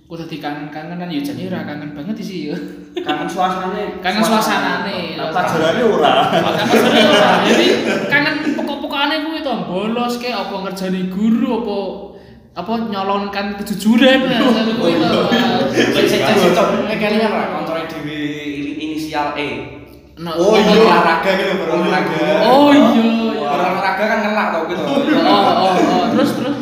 kok 0.05 0.21
dadi 0.21 0.37
kangen-kangen 0.37 1.01
kan 1.01 1.09
ya 1.09 1.21
jane 1.21 1.49
ora 1.49 1.65
kangen 1.65 1.91
banget 1.97 2.17
sih 2.21 2.53
ya. 2.53 2.57
Kangen 3.01 3.27
suasanane. 3.27 3.85
Kangen 4.05 4.23
suasanane. 4.23 5.17
Nah, 5.19 5.33
Pelajarannya 5.33 5.85
ora. 5.89 6.13
Apa 6.31 6.51
sebenarnya 6.69 7.05
ora. 7.11 7.31
Jadi 7.49 7.67
kangen 8.07 8.35
pokok-pokokane 8.55 9.17
kuwi 9.25 9.41
to 9.41 9.55
bolos 9.67 10.15
ke 10.21 10.31
apa 10.31 10.55
ngerjani 10.63 11.09
guru 11.11 11.49
apa 11.65 11.79
apa 12.55 12.73
nyalonkan 12.87 13.59
kejujuran 13.59 14.31
nah 14.31 14.39
sampe 14.53 14.73
kuwi 14.79 14.95
to. 15.01 15.21
Sing 15.75 16.07
sing 16.07 16.21
sing 16.23 16.39
cocok 16.53 16.87
ngekelingan 16.87 17.31
ra 17.35 17.45
koncone 17.51 17.83
dhewe 17.91 18.19
ini- 18.61 18.77
inisial 18.79 19.35
E. 19.35 19.49
Nah, 20.15 20.31
Oh 20.39 20.55
iya, 20.55 20.79
olahraga 20.79 21.31
gitu, 21.35 21.53
berolahraga. 21.59 22.47
Oh 22.47 22.71
iya. 22.71 22.87
iya. 23.03 23.51
Olahraga 23.51 24.05
kan 24.07 24.19
ngelak 24.23 24.47
tau 24.55 24.63
gitu. 24.71 24.83
Oh 24.87 25.03
oh 25.27 25.75
oh 25.75 26.05
terus 26.15 26.31
terus. 26.39 26.59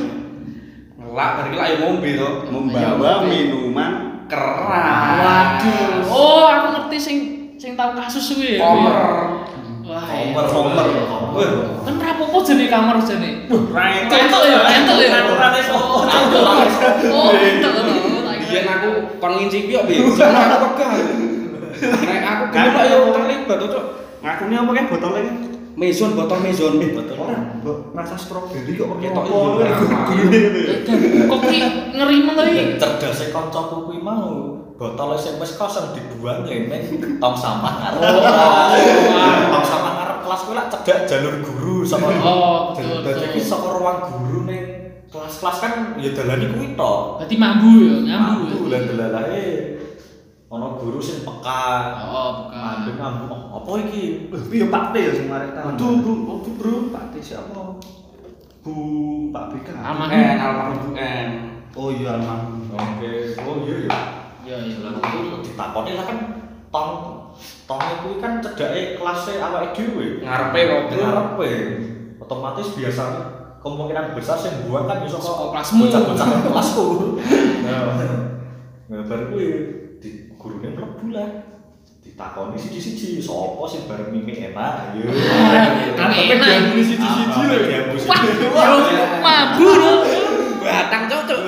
Ngelak 0.96 1.30
dari 1.36 1.48
kita 1.52 1.62
ayo 1.68 1.74
ngombe 1.84 2.10
to. 2.16 2.28
Membawa 2.48 3.10
minuman 3.28 3.92
Keras. 4.24 5.20
Waduh. 5.20 6.08
Oh, 6.08 6.48
aku 6.48 6.66
ngerti 6.72 6.96
sing 6.96 7.16
sing 7.60 7.76
tahu 7.76 7.92
kasus 7.92 8.32
kuwi 8.32 8.56
ya. 8.56 8.64
Komer. 8.64 8.96
Wah. 9.84 10.04
Komer, 10.48 10.84
iya. 10.88 11.04
komer. 11.04 11.50
Wah, 11.52 11.84
Kan 11.84 11.94
rapopo 12.00 12.40
jene 12.40 12.72
kamar 12.72 12.96
jene. 13.04 13.52
Raito. 13.52 14.14
Entuk 14.16 14.42
ya, 14.48 14.60
entuk 14.64 14.96
ya. 14.96 15.28
Ora 15.28 15.48
iso. 15.60 15.76
Oh, 15.76 16.08
entuk. 16.08 16.42
Oh, 17.12 17.28
entuk. 17.36 17.72
Biyen 18.48 18.64
aku 18.64 18.90
kon 19.20 19.36
ngincipi 19.36 19.76
kok 19.76 19.84
piye? 19.84 20.08
Jangan 20.16 20.56
aku 20.56 20.68
pegah. 20.80 21.31
Nek 21.82 22.22
aku 22.22 22.44
gelem 22.54 22.70
kok 22.70 22.84
yo 22.86 22.98
terlibat 23.10 23.56
to, 23.58 23.66
Cuk. 23.66 23.84
Ngakune 24.22 24.54
apa 24.54 24.70
kan 24.70 24.84
botolnya 24.86 25.20
kan? 25.26 25.36
Mezon 25.72 26.12
botol 26.14 26.38
mezon. 26.44 26.78
Ora, 27.16 27.38
mbok 27.58 27.96
rasa 27.96 28.14
stroberi 28.14 28.76
kok 28.76 29.00
Ketok 29.00 29.24
gitu 29.24 29.58
ya. 29.64 29.74
Kok 31.26 31.40
ki 31.48 31.58
ngeri 31.96 32.16
men 32.22 32.34
to 32.36 32.42
iki? 32.44 32.62
cerdasnya 32.76 33.32
kancaku 33.34 33.88
kuwi 33.88 33.98
mau 33.98 34.60
botol 34.76 35.16
sing 35.16 35.40
wis 35.40 35.56
kosong 35.56 35.96
dibuang 35.96 36.44
ning 36.44 36.68
tong 37.18 37.34
sampah 37.34 37.72
ngarep. 37.82 38.00
Tong 39.48 39.64
sampah 39.64 39.92
ngarep 39.96 40.18
kelas 40.22 40.40
kuwi 40.44 40.54
lak 40.60 40.66
cedhak 40.70 40.98
jalur 41.08 41.34
guru 41.40 41.76
saka 41.82 42.06
Oh, 42.22 42.76
betul, 42.76 43.02
Dadi 43.02 43.26
iki 43.32 43.40
saka 43.42 43.68
ruang 43.74 43.98
guru 44.06 44.38
ning 44.46 44.62
kelas-kelas 45.08 45.56
kan 45.60 45.72
ya 45.98 46.10
dalane 46.12 46.46
kuwi 46.52 46.76
tok. 46.76 47.20
Berarti 47.20 47.36
mambu 47.40 47.70
ya, 47.80 47.94
ngambu. 48.12 48.42
Mampu 48.48 48.66
lah 48.68 48.80
delalae. 48.86 49.46
Ana 50.52 50.76
guru 50.76 51.00
sing 51.00 51.24
peka. 51.24 51.96
Oh, 52.12 52.44
bukan. 52.44 52.60
Mampu 52.60 52.90
ngambu. 53.00 53.24
Oh, 53.32 53.64
Apa 53.64 53.88
iki? 53.88 54.28
Loh, 54.28 54.36
piye 54.52 54.68
Pak 54.68 54.92
T 54.92 55.00
ya 55.00 55.12
sing 55.16 55.26
marek 55.32 55.56
tangan? 55.56 55.80
Aduh, 55.80 56.04
Bu, 56.04 56.12
aduh, 56.28 56.52
Bro. 56.60 56.92
Pak 56.92 57.08
T 57.08 57.24
siapa? 57.24 57.80
Bu 58.60 58.74
Pak 59.32 59.44
BK. 59.56 59.72
Almarhum. 59.80 60.12
En 60.12 60.36
almarhum 60.36 60.76
Bu 60.84 60.90
En. 60.92 61.28
Oh 61.72 61.88
iya 61.88 62.20
almarhum. 62.20 62.68
Oke. 62.68 63.32
Oh 63.40 63.64
iya 63.64 63.88
ya. 63.88 63.98
Ya 64.44 64.56
ya. 64.60 64.76
Lah 64.84 64.92
itu 65.00 65.40
ditakoni 65.40 65.96
lah 65.96 66.04
kan 66.04 66.18
tong 66.68 66.90
tongnya 67.64 67.94
kuwi 68.04 68.20
kan 68.20 68.44
cedake 68.44 69.00
kelasnya 69.00 69.40
awake 69.40 69.72
dhewe. 69.72 70.20
Ngarepe 70.20 70.60
kok 70.68 70.82
ngarepe. 70.94 71.50
Otomatis 72.20 72.76
biasa 72.76 73.02
kemungkinan 73.64 74.12
besar 74.12 74.36
sing 74.36 74.68
buang 74.68 74.84
kan 74.84 75.00
iso 75.00 75.16
kok 75.16 75.56
kelasmu. 75.56 75.88
bocah-bocah 75.88 76.26
kelasku. 76.44 76.86
Nah, 77.62 77.94
nah 78.90 79.00
baru 79.06 79.24
kuwi 79.32 79.48
di 80.02 80.31
gurune 80.42 80.68
mlebu 80.74 81.06
lah. 81.14 81.30
Ditakoni 82.02 82.58
siji-siji 82.58 83.22
sapa 83.22 83.62
sing 83.70 83.86
bareng 83.86 84.10
mimik 84.10 84.50
enak. 84.50 84.90
Ayo. 84.98 85.06
Tapi 85.98 86.34
diambuni 86.34 86.82
siji-siji 86.82 87.40
lho. 87.46 87.56
Diambu 87.62 87.96
Wah, 88.10 88.18
siji. 88.18 88.94
yo 88.98 89.04
mambu 89.22 89.68
lho. 89.78 89.92
Batang 90.62 91.06
cocok. 91.06 91.38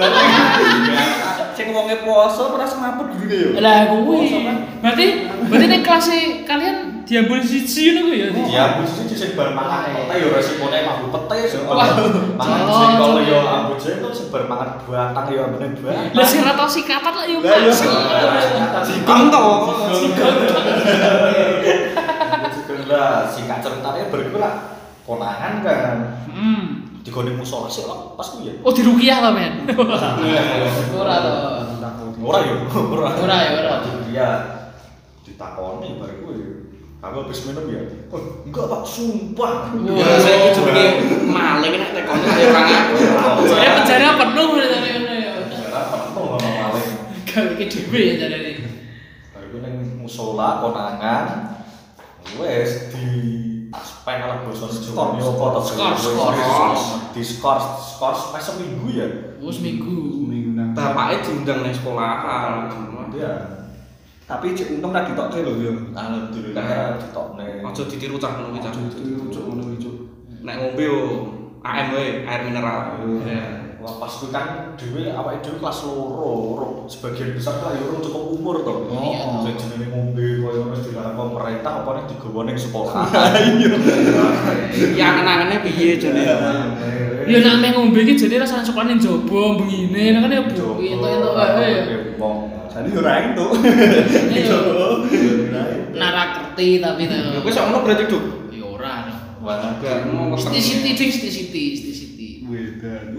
Sing 1.54 1.66
wonge 1.74 1.96
poso 2.06 2.54
ora 2.54 2.66
semaput 2.66 3.10
gurune 3.18 3.58
ya. 3.58 3.58
Lah 3.58 3.78
kuwi. 3.90 4.30
Berarti 4.78 5.06
berarti 5.50 5.66
ning 5.66 5.82
kelas 5.82 6.06
kalian 6.46 6.73
diambul 7.04 7.36
siji 7.38 7.92
ngono 7.92 8.10
ya. 8.10 8.28
Diambu 8.28 8.82
siji 8.82 9.12
sing 9.12 9.30
bareng 9.32 9.52
mangan 9.52 9.84
pete 9.86 10.14
yo 10.18 10.28
resipone 10.30 10.78
mambu 10.80 11.06
pete 11.10 11.36
sing 11.46 11.60
Wah, 11.64 11.76
mangan 12.34 12.60
cocok. 12.64 12.80
jengkol 12.80 13.20
yo 13.22 13.38
ambu 13.40 13.72
jengkol 13.76 14.08
sing 14.08 14.26
bareng 14.28 14.48
mangan 14.48 14.68
batang 14.82 15.26
yo 15.28 15.40
ambune 15.44 15.66
batang. 15.76 16.08
Lah 16.10 16.24
sing 16.24 16.40
ra 16.40 16.52
tau 16.52 16.64
sikatan 16.66 17.12
lah 17.12 17.24
yo 17.24 17.38
Lah, 17.38 17.56
iya. 17.56 17.68
Mas. 17.68 17.80
Sikong 18.84 19.28
to. 19.28 19.44
Juga 20.04 20.26
lah, 22.86 23.28
singkat 23.28 23.58
ceritanya 23.60 24.04
beriku 24.08 24.36
lah 24.36 24.52
konangan 25.04 25.60
kan 25.60 25.96
Hmm. 26.26 26.82
digone 27.00 27.30
musola 27.32 27.68
sih 27.68 27.84
lah 27.84 28.16
pas 28.16 28.26
kuwi 28.26 28.48
ya. 28.48 28.52
Oh 28.60 28.72
dirukiah 28.72 29.20
to, 29.20 29.30
men. 29.30 29.52
Ora 30.98 31.14
to. 31.20 31.32
Ora 32.18 32.38
yo, 32.40 32.54
ora. 32.66 33.08
Ora 33.14 33.36
ya, 33.38 33.50
ora. 33.54 33.74
Dia 34.08 34.28
ditakoni 35.22 36.00
bariku 36.00 36.28
ya. 36.32 36.48
Aku 37.04 37.28
habis 37.28 37.44
minum 37.44 37.68
ya. 37.68 37.84
Oh, 38.08 38.40
enggak 38.48 38.64
Pak, 38.64 38.80
sumpah. 38.88 39.76
Wah. 39.76 39.92
Ya 39.92 40.16
saya 40.16 40.36
iki 40.40 40.50
jenenge 40.56 41.28
maling 41.28 41.76
nek 41.76 41.90
tekone 41.92 42.24
kaya 42.24 42.46
orang 42.48 42.68
aku. 42.72 42.94
Saya 43.44 43.70
penjara 43.76 44.08
penuh 44.16 44.48
dari 44.56 44.76
ngono 44.80 45.12
ya. 45.12 45.30
Penjara 45.44 45.80
penuh 45.92 46.24
sama 46.40 46.48
maling. 46.64 46.88
Gawe 47.28 47.52
ke 47.60 47.64
dhewe 47.68 48.00
ya 48.08 48.14
dari 48.24 48.56
ini. 48.56 48.70
Baru 49.36 49.56
ning 49.60 50.00
musola 50.00 50.64
konangan. 50.64 51.24
Wes 52.40 52.88
di 52.88 53.04
aspek 53.68 54.24
ala 54.24 54.40
basa 54.48 54.64
Skor, 54.64 55.20
Jawa 55.20 55.60
apa 55.60 55.60
to? 55.60 55.60
skor, 55.60 55.92
skor. 56.00 56.32
Di 57.12 57.20
skor, 57.20 57.58
skor 57.60 58.14
sampai 58.16 58.40
seminggu 58.40 58.88
ya. 58.96 59.36
Wes 59.44 59.60
minggu. 59.60 60.24
Minggu 60.24 60.56
nang. 60.56 60.72
Bapaknya 60.72 61.20
diundang 61.20 61.68
nang 61.68 61.74
sekolahan. 61.76 62.72
Iya. 63.12 63.63
Tapi 64.24 64.56
cek 64.56 64.80
untung 64.80 64.88
tadi 64.88 65.12
tok 65.12 65.36
lho 65.36 65.52
ya. 65.60 65.72
Alhamdulillah 65.92 66.96
ditokne. 66.96 67.60
Aja 67.60 67.82
ditiru 67.84 68.16
cah 68.16 68.40
ngono 68.40 68.56
cah. 68.56 68.72
Rucuk 68.72 69.42
ngono 69.44 69.62
iki, 69.76 69.84
Cuk. 69.84 69.94
Nek 70.40 70.54
ngombe 70.60 70.82
yo 70.84 70.98
AM 71.60 71.86
wae, 71.92 72.24
air 72.24 72.40
mineral. 72.48 73.04
Iya. 73.04 73.44
Wah 73.84 74.00
pas 74.00 74.08
kuwi 74.16 74.32
kan 74.32 74.72
dhewe 74.80 75.12
awake 75.12 75.44
dhewe 75.44 75.60
kelas 75.60 75.84
loro, 75.84 76.56
ro 76.56 76.68
sebagian 76.88 77.36
besar 77.36 77.60
ya 77.60 77.84
urung 77.84 78.00
cukup 78.00 78.32
umur 78.32 78.56
to. 78.64 78.88
Iya. 78.96 79.44
Sing 79.44 79.54
jenenge 79.60 79.92
ngombe 79.92 80.24
koyo 80.40 80.58
ngono 80.64 80.76
dilarang 80.80 81.16
pemerintah 81.20 81.72
apa 81.84 81.90
nek 81.92 82.04
digawa 82.08 82.40
ning 82.48 82.56
sekolah. 82.56 83.04
Ya 84.96 85.20
kenangannya 85.20 85.60
piye 85.68 86.00
jane? 86.00 86.24
Ya 87.28 87.38
nek 87.44 87.60
ame 87.60 87.68
ngombe 87.76 88.00
iki 88.08 88.16
jane 88.16 88.40
rasane 88.40 88.64
sekolah 88.64 88.88
ning 88.88 88.96
jaba 88.96 89.60
bengine 89.60 90.16
kan 90.16 90.32
ya 90.32 90.40
bu 90.40 90.80
entuk-entuk 90.80 91.32
wae. 91.36 91.72
Jadi 92.74 92.90
yo 92.90 93.00
ra 93.06 93.14
entuk. 93.22 93.54
Iya. 94.34 94.50
Iya. 94.50 95.70
Nara 95.94 96.24
kerti 96.34 96.82
tapi 96.82 97.06
to. 97.06 97.14
Kowe 97.38 97.52
sok 97.54 97.64
ngono 97.70 97.86
berarti 97.86 98.04
duk. 98.10 98.50
Ya 98.50 98.66
ora. 98.66 98.94
Wah, 99.38 99.78
Gak 99.78 100.10
mau 100.10 100.34
Siti 100.34 100.58
siti 100.58 100.90
ding 100.98 101.10
siti 101.14 101.30
siti 101.30 101.62
siti 101.78 101.92
siti. 101.94 102.28
Wedan. 102.50 103.14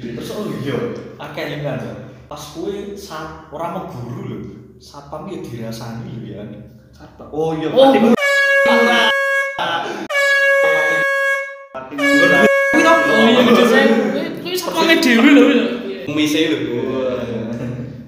terus 0.00 0.30
oh 0.34 0.50
iya, 0.60 0.76
akeh 1.22 1.44
yang 1.46 1.78
ada. 1.78 2.10
Pas 2.26 2.42
kuwi 2.52 2.98
saat 2.98 3.46
ora 3.54 3.70
mau 3.70 3.86
guru 3.86 4.20
lho. 4.26 4.38
Satpam 4.82 5.30
ya 5.30 5.38
dirasani 5.38 6.26
lho 6.26 6.42
ya. 6.42 6.42
Oh 7.30 7.54
iya, 7.54 7.70
Oh, 7.70 7.94
Kuwi 7.94 8.02
to. 8.02 8.10
Oh 14.74 14.82
iya 14.82 14.96
dhewe 14.98 15.30
lho. 15.30 15.79
Mise 16.08 16.40
lho. 16.48 16.80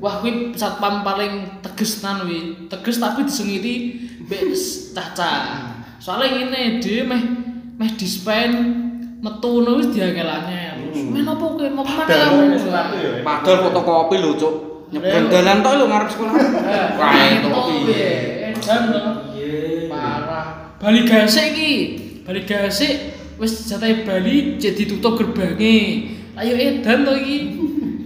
Wah, 0.03 0.19
kuwi 0.19 0.57
satpam 0.57 1.05
paling 1.05 1.63
tegas 1.63 2.01
nan 2.01 2.25
kuwi. 2.25 2.67
Tegas 2.67 2.97
tapi 2.99 3.29
disengiti 3.29 3.75
mbek 4.25 4.51
cacah. 4.97 5.71
Soalnya 6.03 6.51
ngene 6.51 6.83
dhewe 6.83 7.03
meh 7.07 7.23
meh 7.79 7.91
dispen 7.95 8.51
metu 9.23 9.63
ngono 9.63 9.79
wis 9.79 9.95
diangel-angel. 9.95 10.91
Men 11.15 11.25
apa 11.25 11.45
kowe 11.45 11.69
mau 11.71 11.87
kamu? 11.87 12.59
Padahal 13.23 13.59
fotokopi 13.71 14.17
lho, 14.19 14.35
Cuk. 14.35 14.55
Nyebrang 14.93 15.31
dalan 15.31 15.63
tok 15.63 15.73
lho 15.79 15.85
ngarep 15.89 16.09
sekolah. 16.11 16.35
Wah, 16.99 17.13
itu 17.31 17.49
piye? 17.49 18.11
Edan 18.51 18.83
lho. 18.91 19.03
Iya. 19.33 19.89
Parah. 19.89 20.47
Bali 20.83 21.01
gasik 21.07 21.55
iki. 21.55 21.73
Bali 22.27 22.43
gasik 22.43 22.93
wis 23.39 23.71
jatahe 23.71 24.03
Bali 24.03 24.59
cek 24.59 24.75
ditutup 24.75 25.15
gerbange. 25.15 25.79
Ayo 26.35 26.55
edan 26.59 27.07
to 27.07 27.15
iki. 27.15 27.37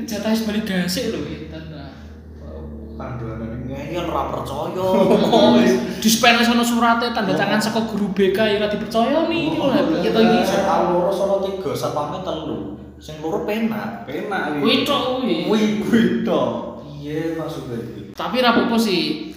Jatahe 0.07 0.38
Bali 0.47 0.61
gasik 0.62 1.11
lho 1.11 1.19
edan. 1.27 1.64
lah. 1.75 1.90
Kandhane 2.97 3.69
ngeyel 3.69 4.09
ora 4.09 4.33
percaya. 4.33 4.81
Oh, 4.81 5.59
dispen 6.01 6.40
sono 6.40 6.64
surate 6.64 7.12
tanda 7.12 7.37
tangan 7.37 7.61
saka 7.61 7.85
guru 7.90 8.14
BK 8.16 8.38
ya 8.38 8.57
ora 8.62 8.73
dipercaya 8.73 9.29
nih. 9.29 9.53
Kita 10.01 10.19
iki 10.23 10.38
Sing 10.47 10.62
loro 10.64 11.12
sono 11.12 11.45
tiga, 11.45 11.77
satpamnya 11.77 12.25
telu. 12.25 12.79
Sing 12.97 13.21
loro 13.21 13.45
penak. 13.45 14.09
penak 14.09 14.62
kuwi 14.62 14.87
tok 14.88 15.01
kuwi. 15.21 15.45
Kuwi 15.45 15.62
kuwi 15.85 16.03
tok. 16.25 16.49
Iya 17.03 17.37
maksudnya. 17.37 17.79
Tapi 18.16 18.37
ra 18.40 18.57
apa-apa 18.57 18.77
sih. 18.81 19.35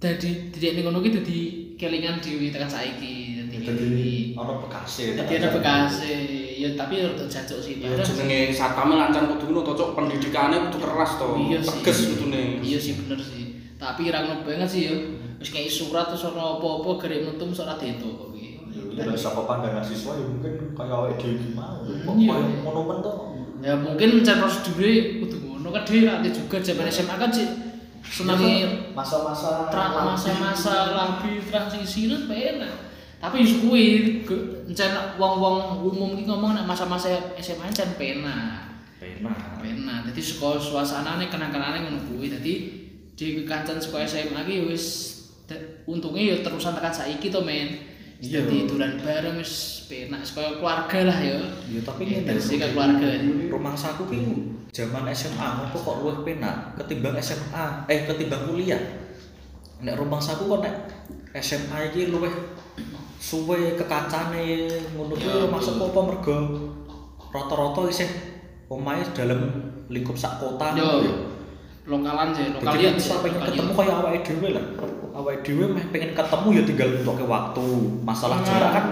Dadi 0.00 0.48
ning 0.56 0.84
ngono 0.88 1.04
ki 1.04 1.10
dadi 1.12 1.38
kelingan 1.76 2.24
dhewe 2.24 2.48
tekan 2.48 2.70
saiki. 2.72 3.44
Dadi 3.52 4.32
ono 4.32 4.64
bekase. 4.64 5.12
Dadi 5.18 5.32
ana 5.42 5.48
bekase. 5.52 6.14
Ya 6.54 6.68
tapi 6.78 7.02
ya 7.02 7.10
rada 7.10 7.26
jajok 7.26 7.58
sih. 7.58 7.82
Ya 7.82 7.98
jenenge 7.98 8.54
satpame 8.54 8.94
lancar 8.94 9.26
kudu 9.26 9.50
ngono 9.50 9.66
to, 9.66 9.72
Cuk. 9.74 9.88
Pendidikane 9.98 10.70
kudu 10.70 10.78
keras 10.78 11.18
to. 11.18 11.26
Iya 11.34 11.58
sih. 11.58 11.82
Tegas 11.82 11.98
kudune. 12.14 12.42
Iya 12.62 12.78
sih 12.78 12.92
bener 13.02 13.18
sih. 13.18 13.44
Tapi 13.74 14.14
ra 14.14 14.22
ngono 14.22 14.46
banget 14.46 14.68
sih 14.70 14.82
ya. 14.86 14.94
Wis 15.42 15.50
kayak 15.50 15.68
surat 15.68 16.06
terus 16.08 16.24
ora 16.24 16.56
apa-apa 16.56 16.90
garek 17.04 17.26
metu 17.26 17.44
mesti 17.44 17.62
ora 17.66 17.74
deto 17.76 18.06
kok 18.06 18.26
kuwi. 18.32 18.56
Ya 18.94 19.02
dari 19.02 19.18
saka 19.18 19.42
pandangan 19.44 19.82
siswa 19.82 20.14
ya 20.14 20.24
mungkin 20.30 20.52
kayak 20.72 20.94
awake 20.94 21.18
dhewe 21.20 21.34
iki 21.36 21.48
mau. 21.52 21.82
Kok 21.82 22.14
Iya. 22.16 22.30
koyo 22.32 22.46
ngono 22.64 22.80
men 22.86 22.98
to. 23.02 23.12
Ya 23.60 23.74
mungkin 23.76 24.08
cara 24.22 24.38
prosedure 24.40 24.92
kudu 25.20 25.36
ngono 25.42 25.68
kan 25.74 25.82
dhewe 25.84 26.00
ra 26.06 26.14
juga 26.22 26.56
zaman 26.62 26.86
SMA 26.88 27.14
kan 27.18 27.30
sih 27.34 27.48
senangi 28.04 28.52
masa-masa 28.94 29.66
tra 29.72 29.90
masa-masa 29.90 30.94
lagi 30.94 31.40
transisi 31.44 32.06
itu 32.06 32.28
penak. 32.30 32.93
Tapi 33.24 33.40
wis 33.40 33.56
kuwi 33.64 33.84
encen 34.68 35.16
wong-wong 35.16 35.80
umum 35.80 36.12
ki 36.12 36.28
ngomong 36.28 36.52
nek 36.52 36.68
masa-masa 36.68 37.08
SMA 37.40 37.72
encen 37.72 37.96
penak. 37.96 38.68
penak. 39.00 39.64
Penak. 39.64 39.98
Dadi 40.12 40.20
saka 40.20 40.60
suasanane 40.60 41.32
kenang-kenane 41.32 41.88
ngono 41.88 42.04
kuwi. 42.04 42.28
Dadi 42.28 42.52
di 43.16 43.48
kancan 43.48 43.80
saka 43.80 44.04
SMA 44.04 44.44
ki 44.44 44.68
wis 44.68 44.84
untunge 45.88 46.20
ya 46.20 46.36
terusan 46.44 46.76
tekan 46.76 46.92
saiki 46.92 47.32
to 47.32 47.40
men. 47.40 47.96
Wis 48.20 48.28
Iya. 48.28 48.44
Dadi 48.44 48.68
dolan 48.68 49.00
bareng 49.00 49.40
wis 49.40 49.84
penak 49.88 50.20
kaya 50.28 50.60
keluarga 50.60 50.98
lah 51.08 51.18
ya. 51.24 51.40
Ya 51.72 51.80
tapi 51.80 52.04
ngene 52.04 52.36
sih 52.36 52.60
kayak 52.60 52.76
keluarga. 52.76 53.08
Rumah 53.48 53.72
saku 53.72 54.04
ki 54.12 54.20
zaman 54.68 55.08
SMA 55.16 55.64
ngopo 55.64 55.80
kok 55.80 55.96
luwih 56.04 56.18
penak 56.28 56.76
ketimbang 56.76 57.16
SMA 57.24 57.88
eh 57.88 58.04
ketimbang 58.04 58.52
kuliah. 58.52 58.80
Nek 59.80 59.96
rumah 59.96 60.20
saku 60.20 60.44
kok 60.44 60.60
nek 60.60 60.76
SMA 61.40 61.88
iki 61.88 62.12
luwih 62.12 62.32
suwe 63.24 63.72
kekancane 63.80 64.68
ngono 64.92 65.16
kuwi 65.16 65.40
Ya, 65.40 65.48
maksud 65.48 65.80
apa 65.80 66.00
mergo 66.04 66.36
rata-rata 67.32 67.80
isih 67.88 68.10
omahe 68.68 69.00
dalam 69.16 69.40
lingkup 69.88 70.12
sak 70.14 70.36
kota 70.36 70.76
Yo. 70.76 71.00
ya. 71.00 71.14
Lokalan 71.84 72.32
sih, 72.32 72.48
nek 72.48 72.64
misal 72.64 72.96
sih, 72.96 73.20
pengen 73.20 73.40
ketemu 73.44 73.72
kaya 73.76 73.92
awake 74.00 74.24
dhewe 74.24 74.48
lah. 74.56 74.64
Awake 75.12 75.44
dhewe 75.44 75.64
meh 75.68 75.84
pengen 75.92 76.16
ketemu 76.16 76.48
ya 76.52 76.62
tinggal 76.64 76.88
nuntuke 76.96 77.24
waktu. 77.24 77.66
Masalah 78.00 78.40
Hmm. 78.40 78.48
jarak 78.48 78.70
kan 78.72 78.86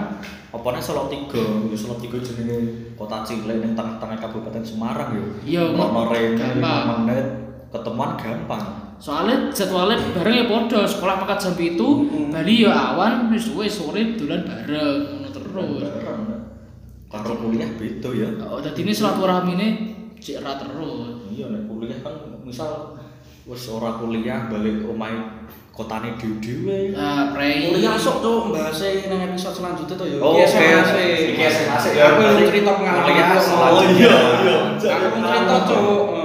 opone 0.53 0.77
Solo 0.77 1.09
3, 1.09 1.73
ya 1.73 1.77
Solo 1.77 1.97
3 1.97 2.21
jenenge 2.21 2.57
kota 2.93 3.25
cilik 3.25 3.65
ning 3.65 3.73
tengah-tengah 3.73 4.17
Kabupaten 4.21 4.61
Semarang 4.61 5.09
ya. 5.09 5.25
Iya, 5.41 5.61
Ono 5.73 6.05
rene 6.05 6.37
gampang. 6.37 6.85
5 6.85 7.01
menit 7.01 7.27
ketemuan 7.73 8.13
gampang. 8.13 8.65
Soalnya 9.03 9.51
jadwalnya 9.51 9.99
bareng 10.15 10.31
ya 10.31 10.45
podo, 10.47 10.79
sekolah 10.87 11.27
makan 11.27 11.35
jam 11.35 11.59
itu, 11.59 12.07
Bali 12.31 12.63
ya 12.63 12.95
awan, 12.95 13.27
wis 13.35 13.51
suwe 13.51 13.67
sore 13.67 14.15
dolan 14.15 14.47
bareng, 14.47 15.19
ngono 15.19 15.27
terus. 15.27 15.83
Karo 17.11 17.35
kuliah 17.35 17.67
beda 17.75 18.09
ya. 18.15 18.31
Oh, 18.47 18.63
dadi 18.63 18.79
ini 18.87 18.95
silaturahmine 18.95 19.67
cek 20.23 20.39
ra 20.39 20.55
terus. 20.55 21.19
Iya 21.35 21.51
nek 21.51 21.67
kuliah 21.67 21.99
kan 21.99 22.15
misal 22.47 22.95
wis 23.43 23.67
ora 23.67 23.99
kuliah 23.99 24.47
balik 24.47 24.87
omahe 24.87 25.19
kotane 25.75 26.15
dhewe-dhewe. 26.15 26.95
Nah, 26.95 27.35
prei. 27.35 27.75
Kuliah 27.75 27.99
sok 27.99 28.23
Cuk, 28.23 28.55
bahasa 28.55 28.87
nang 29.11 29.19
episode 29.19 29.59
selanjutnya 29.59 29.99
to 29.99 30.05
ya. 30.07 30.17
Oh, 30.23 30.31
oke. 30.31 30.47
SMA 30.47 31.75
sih. 31.75 31.91
Ya 31.91 32.07
aku 32.07 32.39
cerita 32.39 32.71
pengalaman 32.71 33.35
aku. 33.35 33.51
Oh, 33.51 33.83
iya, 33.83 34.15
iya. 34.47 34.57
Aku 34.79 35.17
cerita 35.19 35.55
Cuk. 35.67 36.22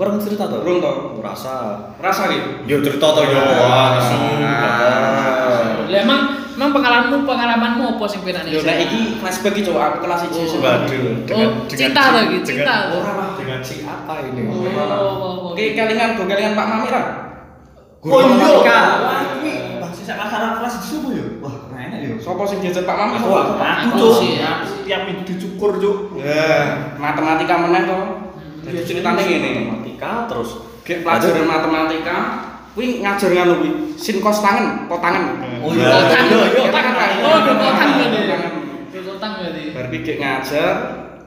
Kok 0.00 0.08
orang 0.08 0.16
cerita 0.16 0.48
to? 0.48 0.64
Urung 0.64 0.80
to. 0.80 0.92
Rasa. 1.20 1.76
Rasa 2.00 2.32
iki. 2.32 2.64
Yo 2.64 2.80
cerita 2.80 3.04
to 3.04 3.20
yo. 3.20 3.36
Ah. 3.36 4.00
Lah 5.84 6.00
emang 6.00 6.20
emang 6.56 6.72
pengalamanmu 6.72 7.28
pengalamanmu 7.28 7.84
apa 7.92 8.04
sing 8.08 8.24
penane? 8.24 8.48
Yo 8.48 8.64
nek 8.64 8.80
iki 8.80 9.20
flashback 9.20 9.52
iki 9.52 9.60
Cuk, 9.62 9.76
aku 9.76 10.00
kelas 10.00 10.24
1 10.24 10.40
SMA. 10.48 10.64
Waduh, 10.64 11.28
Oh, 11.28 11.50
cinta 11.68 12.00
si- 12.00 12.14
lagi, 12.16 12.36
cinta. 12.40 12.74
Dengan, 12.88 12.96
ora, 12.96 13.12
dengan 13.36 13.60
si 13.60 13.76
apa 13.82 14.24
ini? 14.24 14.48
Oh, 14.48 14.64
oh, 14.64 15.12
oh. 15.44 15.52
Oke, 15.52 15.76
kelingan 15.76 16.16
go 16.16 16.24
kelingan 16.24 16.56
Pak 16.56 16.64
Mami 16.66 16.88
ra? 16.88 17.02
Guru 18.00 18.16
matematika. 18.24 18.80
Wah, 19.04 19.20
kuwi 19.36 19.52
masih 19.76 20.04
sak 20.06 20.16
acara 20.16 20.56
kelas 20.56 20.80
di 20.80 20.86
subuh 20.86 21.12
ya. 21.12 21.26
Wah, 21.44 21.54
keren 21.68 21.92
ya. 21.92 22.08
Sopo 22.16 22.48
sing 22.48 22.64
diajar 22.64 22.88
Pak 22.88 22.96
Mami? 22.96 23.20
Aku 23.20 23.28
aku 23.30 23.52
Aku 23.52 23.88
Cuk. 23.98 24.12
sih, 24.16 24.32
Aku 24.40 25.04
minggu 25.04 25.28
dicukur, 25.28 25.76
Cuk. 25.76 26.16
Ya, 26.16 26.48
matematika 26.96 27.60
meneh 27.60 27.84
to. 27.84 28.29
Jadi 28.70 28.86
ceritane 28.86 29.22
ngene. 29.26 29.50
Matematika 29.66 30.30
terus 30.30 30.50
Gek 30.86 31.02
pelajaran 31.04 31.44
matematika 31.44 32.16
kuwi 32.72 33.02
ngajar 33.02 33.30
ngono 33.34 33.54
kuwi. 33.60 33.70
Sin 33.98 34.22
kos 34.22 34.40
tangan, 34.40 34.86
kok 34.86 35.02
tangan. 35.02 35.42
Oh, 35.60 35.74
iya. 35.74 35.90
Kotan, 35.92 36.22
Iya, 36.30 36.38
iya. 36.56 36.60
kotan 36.70 36.84
kan. 36.96 37.10
Oh, 37.20 37.38
kotan 37.44 37.88
berarti. 37.98 38.18
Tangan. 38.30 38.52
Utang 39.10 39.32
berarti. 39.36 39.62
Bar 39.76 39.86
gek 39.92 40.18
ngajar, 40.22 40.74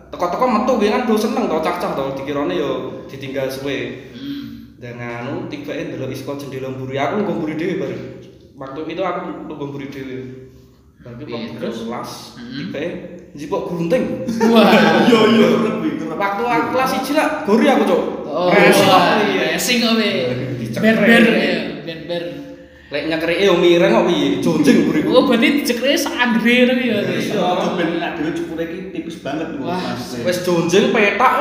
teko-teko 0.09 0.45
metu 0.49 0.71
kuwi 0.79 0.89
kan 0.89 1.03
do 1.05 1.15
seneng 1.19 1.45
to 1.45 1.57
cacah 1.61 1.91
to 1.93 2.05
dikirane 2.17 2.53
yo 2.57 2.71
ditinggal 3.11 3.47
suwe. 3.51 4.09
Hmm. 4.15 4.73
Dan 4.81 4.99
anu 4.99 5.47
tibake 5.47 5.93
ndelok 5.93 6.11
isko 6.11 6.33
jendela 6.39 6.73
mburi. 6.73 6.97
Aku 6.97 7.21
nggo 7.23 7.33
mburi 7.37 7.55
dhewe 7.59 7.75
bar. 7.79 7.91
waktu 8.53 8.79
itu 8.85 9.01
aku 9.03 9.19
nunggu 9.49 9.65
guru 9.75 9.87
dhewe. 9.91 10.17
Iya, 11.03 11.09
waktu 11.11 11.59
terus? 11.59 11.83
kelas 11.83 12.11
Hmm. 12.39 12.71
Jipok 13.33 13.61
gunting. 13.69 14.29
Wah. 14.49 14.69
Yo 15.09 15.19
yo 15.33 15.47
lebih 15.65 15.91
kerep. 16.01 16.17
Waktu 16.17 16.43
aku 16.45 16.67
kelas 16.77 16.91
1 17.01 17.17
lah 17.17 17.27
gori 17.45 17.65
aku, 17.69 17.83
Cuk. 17.89 18.01
Oh, 18.33 18.49
Racing 18.49 19.77
iya. 19.81 19.89
kok 19.89 19.93
be. 19.97 20.09
Dicekrek. 20.61 20.95
Ber 20.97 20.97
ber 21.05 21.23
ya, 21.37 21.57
ber 21.85 21.99
ber. 22.09 22.23
Lek 22.93 23.03
nyekrike 23.09 23.45
yo 23.49 23.57
mireng 23.57 23.89
kok 23.89 24.05
piye? 24.05 24.27
Jonjing 24.37 24.77
gori. 24.85 25.01
Oh, 25.09 25.25
berarti 25.25 25.65
cekre 25.65 25.97
sandre 25.97 26.55
tapi 26.69 26.83
ya. 26.93 26.97
Iya, 27.01 27.41
aku 27.41 27.73
ben 27.73 27.89
nek 27.97 28.21
dhewe 28.21 28.31
cukur 28.37 28.57
iki 28.61 28.93
tipis 28.93 29.17
banget. 29.25 29.57
Wah, 29.57 29.81
Mas. 29.81 30.21
Wes 30.21 30.45
jonjing 30.45 30.93
petak. 30.93 31.33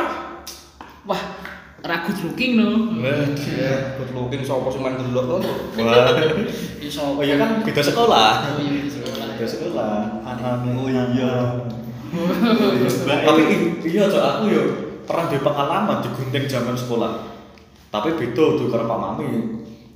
Wah, 1.05 1.21
ragu 1.83 2.11
looking 2.15 2.53
no. 2.55 2.95
Iya, 3.03 3.99
good 3.99 4.11
looking 4.15 4.43
sapa 4.47 4.71
sing 4.71 4.83
main 4.83 4.95
delok 4.95 5.43
to. 5.43 5.51
Wah. 5.83 6.15
Iso. 6.87 7.19
Oh 7.19 7.23
iya 7.23 7.35
kan 7.39 7.59
beda 7.61 7.83
sekolah. 7.83 8.55
Oh 8.55 8.63
iya 8.63 8.87
sekolah. 8.87 9.27
Beda 9.35 9.47
sekolah. 9.47 9.95
Oh 10.23 10.87
iya. 10.87 11.33
Tapi 13.27 13.43
i- 13.49 13.73
iya 13.83 14.05
cok 14.07 14.23
aku 14.23 14.45
yo 14.47 14.63
pernah 15.03 15.27
di 15.27 15.39
pengalaman 15.41 15.99
digunting 15.99 16.45
zaman 16.47 16.77
sekolah. 16.79 17.13
Tapi 17.91 18.09
beda 18.15 18.45
tuh 18.55 18.67
karo 18.71 18.87
Pak 18.87 18.99
Mami. 18.99 19.29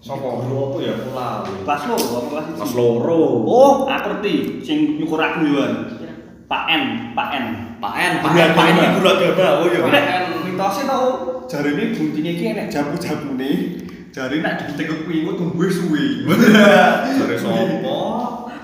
Sopo? 0.02 0.42
Guru 0.44 0.56
apa 0.70 0.76
ya 0.82 0.94
pulau. 1.02 1.38
Kelas 1.64 1.82
loro 1.88 2.06
apa 2.18 2.28
kelas 2.30 2.44
siji? 2.62 2.74
loro. 2.76 3.20
Oh, 3.42 3.72
aku 3.86 4.06
ngerti 4.18 4.34
sing 4.62 4.78
nyukur 4.98 5.18
aku 5.18 5.46
yo. 5.46 5.62
Pak 6.46 6.62
N, 6.70 6.82
Pak 7.14 7.28
N. 7.34 7.44
Pak 7.82 7.94
En, 7.98 8.12
Pak 8.22 8.32
En, 8.38 8.50
Pak 8.54 8.66
iku 8.70 8.98
lho 9.02 9.12
ada. 9.34 9.48
Oh 9.58 9.66
iya. 9.66 9.80
Nek 9.82 10.04
mitosnya 10.56 10.84
tau 10.88 11.06
jarine 11.44 11.92
guntingnya 11.92 12.32
iki 12.32 12.44
enek 12.56 12.66
jamu-jamune. 12.72 13.52
Jari 14.16 14.40
nek 14.40 14.64
digunting 14.64 15.04
kuwi 15.04 15.16
engko 15.28 15.32
tumbuh 15.36 15.68
suwe. 15.68 16.24
Jare 16.24 17.36
sopo? 17.36 17.98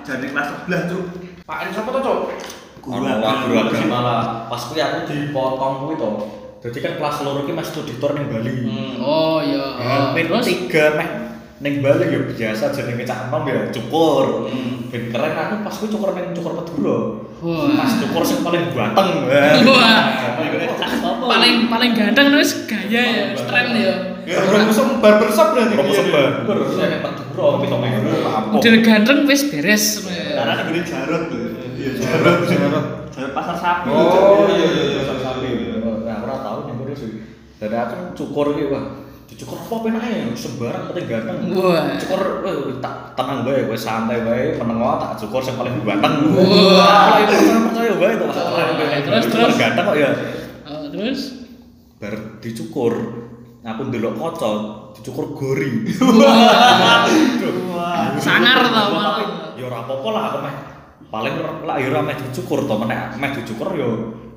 Jari 0.00 0.32
kelas 0.32 0.46
sebelah, 0.48 0.80
Cuk. 0.88 1.04
Pak 1.44 1.58
En 1.68 1.70
sapa 1.76 1.92
to, 1.92 2.00
Cuk? 2.00 2.20
Guru 2.80 3.04
guru 3.04 3.54
agama. 3.60 4.48
Pas 4.48 4.62
kuwi 4.72 4.80
aku 4.80 4.98
dipotong 5.12 5.74
kuwi 5.84 5.94
to. 6.00 6.10
Jadi 6.64 6.78
kan 6.80 6.92
kelas 6.96 7.16
loro 7.20 7.44
ki 7.44 7.52
Mas 7.52 7.68
tuditor 7.68 8.16
ning 8.16 8.32
Bali. 8.32 8.64
Oh 9.04 9.44
iya. 9.44 9.76
Ya, 9.76 9.92
Oh, 9.92 10.16
men 10.16 10.24
terus 10.30 10.46
tiga 10.48 10.96
meh 10.96 11.08
ning 11.62 11.78
Bali 11.78 12.10
ya 12.10 12.20
biasa 12.26 12.74
jenenge 12.74 13.06
cak 13.06 13.30
enom 13.30 13.46
ya 13.46 13.70
cukur. 13.70 14.50
Ben 14.90 15.02
keren 15.14 15.32
aku 15.38 15.54
pas 15.62 15.74
kuwi 15.78 15.88
cukur 15.94 16.10
ning 16.18 16.34
cukur 16.34 16.52
Madura. 16.58 16.98
Wah. 17.38 17.70
Pas 17.78 17.92
cukur 18.02 18.22
sing 18.26 18.42
paling 18.42 18.74
ganteng. 18.74 19.08
Wah. 19.70 19.98
Apa? 20.82 21.10
paling 21.22 21.70
paling 21.70 21.92
ganteng 21.94 22.34
terus 22.34 22.66
gaya 22.66 23.02
ya, 23.06 23.24
tren 23.46 23.66
ya. 23.78 23.94
Orang 24.42 24.74
sembar 24.74 25.22
bersab 25.22 25.54
berarti. 25.54 25.74
Romo 25.78 25.92
sebar. 25.94 26.26
Terus 26.50 26.70
nek 26.82 27.00
Madura 27.06 27.46
pitung 27.62 27.82
ewu 27.86 28.10
apa? 28.26 28.48
Udah 28.58 28.74
ganteng 28.82 29.18
wis 29.30 29.42
beres. 29.46 29.84
Karena 30.10 30.52
negeri 30.66 30.80
Jarot 30.82 31.22
lho. 31.30 31.46
Iya, 31.78 31.90
Jarot. 31.98 32.38
Jarot 32.50 32.86
pasar 33.30 33.56
sapi. 33.56 33.86
Oh, 33.92 34.50
iya, 34.50 34.66
iya, 34.66 34.82
iya. 34.82 35.00
Pasar 35.06 35.18
sapi. 35.20 35.48
Nah, 35.78 36.16
ora 36.26 36.36
tau 36.42 36.66
ning 36.66 36.74
kono 36.74 36.94
sih. 36.94 37.22
Dari 37.62 37.76
aku 37.78 38.18
cukur 38.18 38.58
iki 38.58 38.66
wah. 38.66 39.01
Dicukur 39.32 39.56
apa 39.56 39.74
penake 39.80 40.36
sembarang 40.36 40.92
penting 40.92 41.04
ganteng. 41.08 41.36
Wah. 41.56 41.96
Cukur 41.96 42.22
eh, 42.44 42.76
tak 42.84 43.16
tenang 43.16 43.48
wae, 43.48 43.64
wis 43.64 43.80
santai 43.80 44.20
wae, 44.28 44.60
menengo 44.60 45.00
tak 45.00 45.16
cukur 45.24 45.40
sing 45.40 45.56
paling 45.56 45.80
ganteng. 45.80 46.36
Wah. 46.36 47.16
Itu 47.24 47.36
percaya 47.72 47.92
wae 47.96 48.12
to. 48.20 48.26
Terus, 48.28 49.26
terus. 49.32 49.54
ganteng 49.56 49.84
kok 49.88 49.96
ya. 49.96 50.10
Oh, 50.68 50.84
terus 50.92 51.20
Bar 51.96 52.14
dicukur 52.44 52.92
aku 53.64 53.80
ndelok 53.88 54.20
kaca 54.20 54.50
dicukur 55.00 55.32
gori. 55.32 55.88
Wah. 57.72 58.12
sangar 58.20 58.60
tau 58.68 58.92
ya 59.56 59.64
ora 59.66 59.78
apa-apa 59.84 60.08
lah 60.12 60.22
aku 60.30 60.38
meh 60.42 60.54
paling 61.12 61.34
lah 61.66 61.76
ya 61.78 61.86
ora 61.92 62.00
meh 62.02 62.16
dicukur 62.18 62.64
to 62.64 62.74
meneh 62.78 62.98
meh 63.18 63.30
dicukur 63.34 63.68
yo 63.76 63.90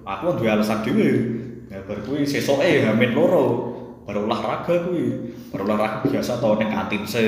aku 0.05 0.37
duwe 0.37 0.49
alasan 0.53 0.85
dhewe 0.85 1.09
ya 1.69 1.81
bar 1.85 1.99
kuwi 2.05 2.25
sesoke 2.25 2.85
hamin 2.85 3.11
loro 3.17 3.74
baru 4.05 4.29
olahraga 4.29 4.73
kuwi. 4.85 5.33
Baru 5.49 5.65
olahraga 5.65 6.05
biasa 6.05 6.37
to 6.37 6.49
ning 6.61 6.69
kantin 6.69 7.03
se 7.03 7.23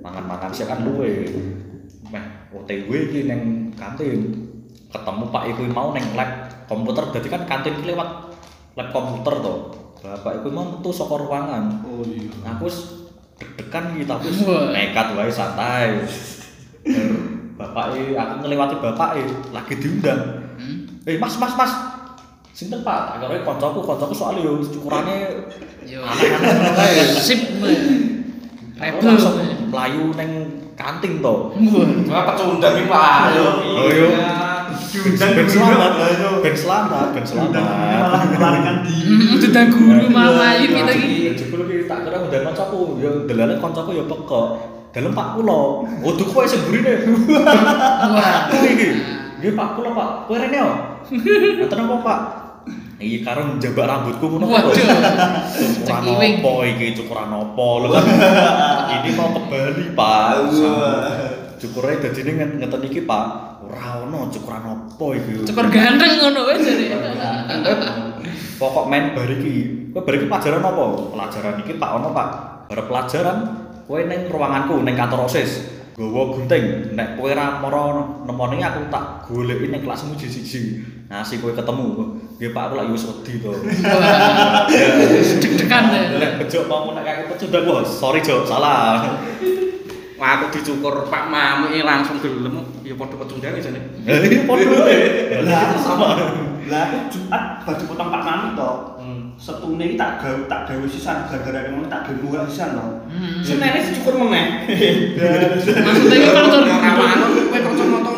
mangan-mangan 0.00 0.50
sih 0.54 0.64
kan 0.64 0.86
luwe. 0.86 1.26
Meh 2.08 2.24
OTW 2.54 2.90
iki 3.10 3.26
ning 3.26 3.74
kantin. 3.74 4.48
Ketemu 4.88 5.24
Pak 5.28 5.44
iku 5.52 5.68
mau 5.68 5.92
ning 5.92 6.06
lab 6.14 6.48
komputer. 6.70 7.10
Dadi 7.12 7.28
kan 7.28 7.44
kantin 7.44 7.76
ki 7.82 7.92
lewat 7.92 8.08
lab 8.78 8.88
komputer 8.94 9.34
to. 9.42 9.54
Bapak 9.98 10.40
iku 10.40 10.48
mau 10.54 10.78
metu 10.78 10.94
saka 10.94 11.18
ruangan. 11.18 11.82
Oh 11.84 12.06
iya. 12.06 12.30
aku 12.54 12.70
wis 12.70 12.78
deg-degan 13.36 13.98
iki 13.98 14.06
tapi 14.06 14.30
nekat 14.72 15.06
wae 15.18 15.30
santai. 15.30 16.06
Bapak 17.58 17.98
aku 17.98 18.34
ngelewati 18.46 18.78
bapak 18.78 19.18
lagi 19.50 19.74
diundang. 19.82 20.46
Hmm? 20.58 20.88
eh 21.08 21.16
mas 21.16 21.34
mas 21.40 21.54
mas 21.56 21.72
sinten 22.58 22.82
pak 22.82 23.14
akhirnya 23.14 23.46
koncoku 23.46 23.86
koncoku 23.86 24.10
soalnya 24.10 24.42
yo 24.42 24.58
cukurannya 24.58 25.46
Yo. 25.86 26.02
kae. 26.78 27.00
Sip. 27.16 27.54
Aku 27.54 28.98
Rebel. 28.98 29.06
langsung 29.08 29.38
melayu 29.70 30.10
neng 30.18 30.30
kantin 30.76 31.22
to 31.22 31.34
Wah. 32.10 32.22
Pecundang 32.28 32.76
iki, 32.76 32.90
Pak. 32.90 33.18
Oh, 33.38 33.88
iya. 33.88 34.06
Diundang 34.90 35.30
ben 35.38 35.46
selamat 35.48 35.92
ben 36.42 36.54
selamat 36.54 37.08
ben 37.14 37.24
malah 37.24 37.24
selamat 37.24 37.52
melarikan 38.36 38.76
diri. 38.84 39.06
Hmm, 39.06 39.38
Udah 39.38 39.64
guru 39.70 40.04
malah 40.12 40.52
ini 40.58 40.66
kita 40.76 40.92
iki. 40.98 41.16
Jebul 41.38 41.60
ki 41.64 41.86
tak 41.88 42.04
kira 42.04 42.20
udah 42.20 42.40
koncoku, 42.52 42.80
ya 43.00 43.10
delane 43.24 43.54
koncoku 43.62 43.90
ya 43.96 44.04
pekok. 44.04 44.48
Dalem 44.92 45.12
Pak 45.14 45.28
kula. 45.38 45.60
Waduh 46.04 46.26
kowe 46.26 46.44
sing 46.44 46.60
burine. 46.68 47.06
Wah. 48.12 48.50
Iki. 48.50 48.88
Nggih 49.40 49.52
Pak 49.56 49.68
kula 49.72 49.90
Pak. 49.94 50.08
Kowe 50.26 50.36
rene 50.36 50.58
yo. 50.58 50.70
Ngoten 51.64 51.80
apa 51.88 51.96
Pak? 52.04 52.20
Iya 52.98 53.22
karo 53.22 53.54
njabak 53.62 53.86
rambutku 53.86 54.26
ngono 54.26 54.50
kok. 54.50 54.74
Waduh. 54.74 54.74
Cukuran 55.86 56.02
apa 56.42 56.50
iki? 56.66 56.86
Cukuran 56.98 57.30
apa? 57.30 57.66
Lho 57.78 57.88
kan. 57.94 58.04
Ini 58.98 59.10
mau 59.14 59.30
ke 59.30 59.40
Bali, 59.46 59.84
Pak. 59.94 60.30
Cukurnya 61.62 62.02
dadi 62.02 62.20
ning 62.26 62.58
ngeten 62.58 62.82
iki, 62.90 63.06
Pak. 63.06 63.26
Ora 63.62 64.02
ono 64.02 64.26
cukuran 64.34 64.62
apa 64.66 65.06
iki. 65.14 65.46
Cukur 65.46 65.66
ganteng 65.70 66.12
ngono 66.18 66.40
wae 66.50 66.58
jare. 66.58 66.86
Pokok 68.58 68.90
main 68.90 69.14
bar 69.14 69.30
iki. 69.30 69.54
Kowe 69.94 70.02
bar 70.02 70.14
iki 70.18 70.26
pelajaran 70.26 70.58
apa? 70.58 70.84
Pelajaran 71.14 71.54
iki 71.62 71.72
tak 71.78 71.90
ono, 72.02 72.08
Pak. 72.10 72.28
Bar 72.66 72.80
pelajaran 72.82 73.38
kowe 73.86 74.00
ning 74.02 74.26
ruanganku 74.26 74.74
ning 74.82 74.98
kantor 74.98 75.30
OSIS. 75.30 75.70
Gowo 75.94 76.34
gunting. 76.34 76.98
Nek 76.98 77.14
kowe 77.14 77.30
ra 77.30 77.62
mara 77.62 77.94
nemoni 78.26 78.58
aku 78.58 78.90
tak 78.90 79.22
goleki 79.30 79.70
ning 79.70 79.86
kelasmu 79.86 80.18
siji-siji. 80.18 80.82
Nah, 81.06 81.22
si 81.22 81.38
kowe 81.38 81.54
ketemu. 81.54 82.18
Nggih, 82.38 82.54
Pak, 82.54 82.70
aku 82.70 82.74
lagi 82.78 82.94
wis 82.94 83.02
wedi 83.02 83.42
to. 83.42 83.50
Wah. 83.50 84.70
Deg-degan 85.42 85.84
ya. 85.90 86.00
Nek 86.22 86.32
bejo 86.38 86.70
mau 86.70 86.94
nek 86.94 87.02
aku 87.02 87.22
pecundang 87.34 87.66
wah, 87.66 87.82
sorry, 87.82 88.22
Jo, 88.22 88.46
salah. 88.46 89.02
Wah, 90.14 90.30
aku 90.38 90.54
dicukur 90.54 91.10
Pak 91.10 91.34
Mami 91.34 91.82
langsung 91.82 92.22
gelem. 92.22 92.62
Ya 92.86 92.94
padha 92.94 93.18
pecundang 93.18 93.58
jane. 93.58 93.82
Iya, 94.06 94.46
padha. 94.46 94.78
Lah, 95.50 95.74
sama. 95.82 96.14
Lah 96.70 96.80
aku 96.86 97.10
Jumat 97.10 97.66
baju 97.66 97.84
potong 97.90 98.10
Pak 98.14 98.22
Mami 98.22 98.48
to. 98.54 98.72
Setune 99.38 99.94
iki 99.94 99.94
tak 99.94 100.18
gawe 100.18 100.50
tak 100.50 100.66
gawe 100.66 100.82
sisan 100.90 101.22
gara-gara 101.30 101.70
ngono 101.70 101.86
tak 101.86 102.10
gawe 102.10 102.18
murah 102.22 102.42
sisan 102.50 102.74
to. 102.74 102.86
Hmm. 103.06 103.38
Senene 103.38 103.78
dicukur 103.82 104.18
meneh. 104.18 104.66
Maksudnya 105.62 106.16
iki 106.18 106.30
kan 106.34 106.50
tur 106.50 106.62
Rawan 106.66 107.18
kowe 107.46 107.58
kanca 107.62 107.84
motoran 107.86 108.17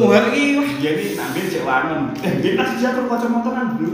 muhar 0.00 0.24
iki. 0.32 0.56
wah. 0.56 0.68
Iya 0.80 0.90
ngambil 1.16 1.44
cek 1.50 1.62
wangen. 1.66 2.00
Eh, 2.22 2.32
dia 2.40 2.52
kasih 2.56 2.76
siapa 2.80 3.00
kacamataan 3.04 3.66
dulu. 3.76 3.90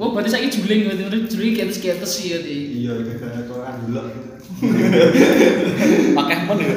Oh, 0.00 0.16
berarti 0.16 0.32
saiki 0.32 0.48
juling 0.48 0.88
berarti 0.88 1.02
berarti 1.12 1.28
juling 1.28 1.52
ketes-ketes 1.60 2.08
sih 2.08 2.32
ya 2.32 2.38
di. 2.40 2.88
Iya, 2.88 3.04
gara-gara 3.04 3.40
koran 3.44 3.74
dulu. 3.84 4.00
Pakai 6.16 6.36
men 6.48 6.56
ya. 6.56 6.72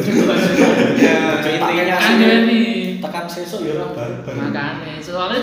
Ya, 0.99 1.19
intinya 1.39 1.95
Ada 2.03 2.31
nih. 2.43 2.99
Tekan 2.99 3.25
sesuk 3.31 3.63
ya 3.63 3.79
ora. 3.79 4.07
Makanya 4.27 4.99
soalnya 4.99 5.39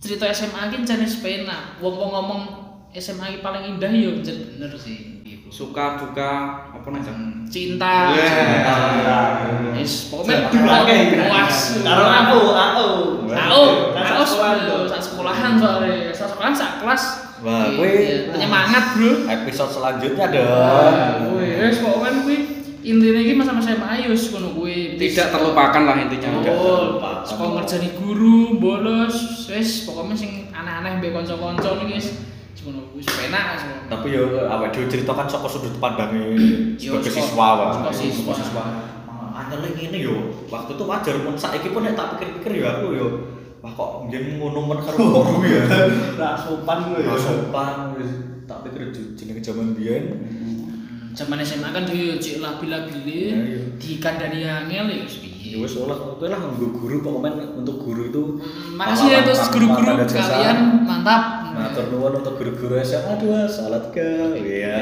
cerita 0.00 0.32
SMA 0.32 0.72
ki 0.72 0.88
jenis 0.88 1.20
pena. 1.20 1.76
Wong 1.84 2.00
wong 2.00 2.10
ngomong 2.16 2.42
SMA 2.96 3.36
ki 3.36 3.38
paling 3.44 3.76
indah 3.76 3.92
ya 3.92 4.16
bener 4.16 4.72
sih. 4.80 5.19
Suka 5.50 5.98
duka 5.98 6.30
apa 6.70 6.86
nih 6.88 7.00
Cak? 7.02 7.16
Cinta. 7.46 7.96
Wah. 8.08 9.74
Wis 9.74 10.06
pokoknya 10.08 10.46
Oke. 10.48 10.96
puas. 11.18 11.56
Karo 11.80 12.04
aku, 12.06 12.40
aku. 12.50 12.88
Aku, 13.28 13.62
aku 13.92 14.22
saat 14.86 15.02
sekolahan 15.02 15.52
soalnya, 15.54 16.10
saat 16.10 16.30
sekolahan 16.30 16.54
saat 16.54 16.74
kelas. 16.78 17.02
Wah, 17.40 17.66
Iya, 17.66 17.72
kuwi- 17.72 17.98
iya, 17.98 18.16
penyemangat 18.30 18.84
bro. 18.94 19.10
Episode 19.26 19.72
selanjutnya 19.72 20.26
dong. 20.28 21.14
kuwi 21.30 21.48
wis 21.58 21.78
pokoknya 21.80 22.20
kuwi 22.20 22.36
intinya 22.80 23.16
iki 23.18 23.32
masa-masa 23.34 23.72
SMA 23.74 23.88
ayo 23.94 24.12
ngono 24.12 24.48
kuwi. 24.54 24.96
tidak 24.96 25.32
terlupakan 25.32 25.82
lah 25.82 25.96
intinya 25.98 26.28
Oh, 26.32 26.40
terlupakan. 26.40 27.24
sekolah 27.24 27.50
ngerjani 27.58 27.88
guru, 27.96 28.40
bolos, 28.56 29.16
wis 29.48 29.84
pokoknya 29.84 30.14
sing 30.14 30.30
aneh-aneh 30.50 31.00
mbek 31.00 31.12
kanca-kanca 31.12 31.80
iki 31.80 31.96
wis 31.96 32.08
ngono 32.62 32.80
wis 32.92 33.06
penak. 33.08 33.56
Tapi 33.88 34.06
ya 34.12 34.22
awake 34.48 34.72
dhewe 34.76 34.86
ceritakan 34.88 35.26
saka 35.26 35.46
sudut 35.48 35.74
pandangnya 35.78 36.36
Yo, 36.76 36.96
sebagai 37.00 37.12
siswa, 37.16 37.46
Pak. 37.56 37.68
saka 37.80 37.90
siswa. 37.92 38.32
Siswa. 38.36 38.64
Ngeling 39.50 39.82
ini 39.82 40.06
yo 40.06 40.30
waktu 40.46 40.78
itu 40.78 40.84
wajar 40.86 41.26
pun 41.26 41.34
saiki 41.34 41.74
pun 41.74 41.82
nek 41.82 41.98
tak 41.98 42.14
pikir-pikir 42.14 42.62
yo 42.62 42.70
aku 42.70 42.86
yo 42.94 43.06
wah 43.58 43.72
kok 43.74 44.06
mbiyen 44.06 44.38
ngono 44.38 44.62
men 44.62 44.78
karo 44.78 44.94
guru 45.10 45.42
ya 45.42 45.66
Nah, 46.14 46.38
sopan 46.38 46.86
gue 46.86 47.02
ora 47.02 47.18
sopan 47.18 47.98
tak 48.46 48.62
pikir 48.62 48.94
jenenge 49.18 49.42
jaman 49.42 49.74
biyen 49.74 50.22
Zaman 51.18 51.42
SMA 51.42 51.74
kan 51.74 51.82
dia 51.82 52.14
cek 52.14 52.38
labil-labile 52.38 53.18
Ya, 53.26 53.36
iya. 53.42 53.58
dikandani 53.74 54.46
angel 54.46 54.86
ya 54.86 55.02
ya 55.50 55.56
wis 55.58 55.74
olah 55.76 55.98
oke 56.14 56.22
lah 56.22 56.38
nggo 56.38 56.70
guru 56.70 57.02
pokoknya 57.02 57.30
untuk 57.58 57.76
guru 57.82 58.02
itu 58.06 58.22
Mm, 58.38 58.78
Makasih 58.78 59.08
ya 59.10 59.18
terus 59.26 59.50
guru-guru 59.50 59.82
kalian 60.06 60.58
mantap. 60.86 61.22
Matur 61.50 61.84
nuwun 61.90 62.22
untuk 62.22 62.38
guru-guru 62.38 62.78
SMA 62.80 63.18
2 63.18 63.50
salat 63.50 63.90
ke 63.90 64.06
ya 64.38 64.78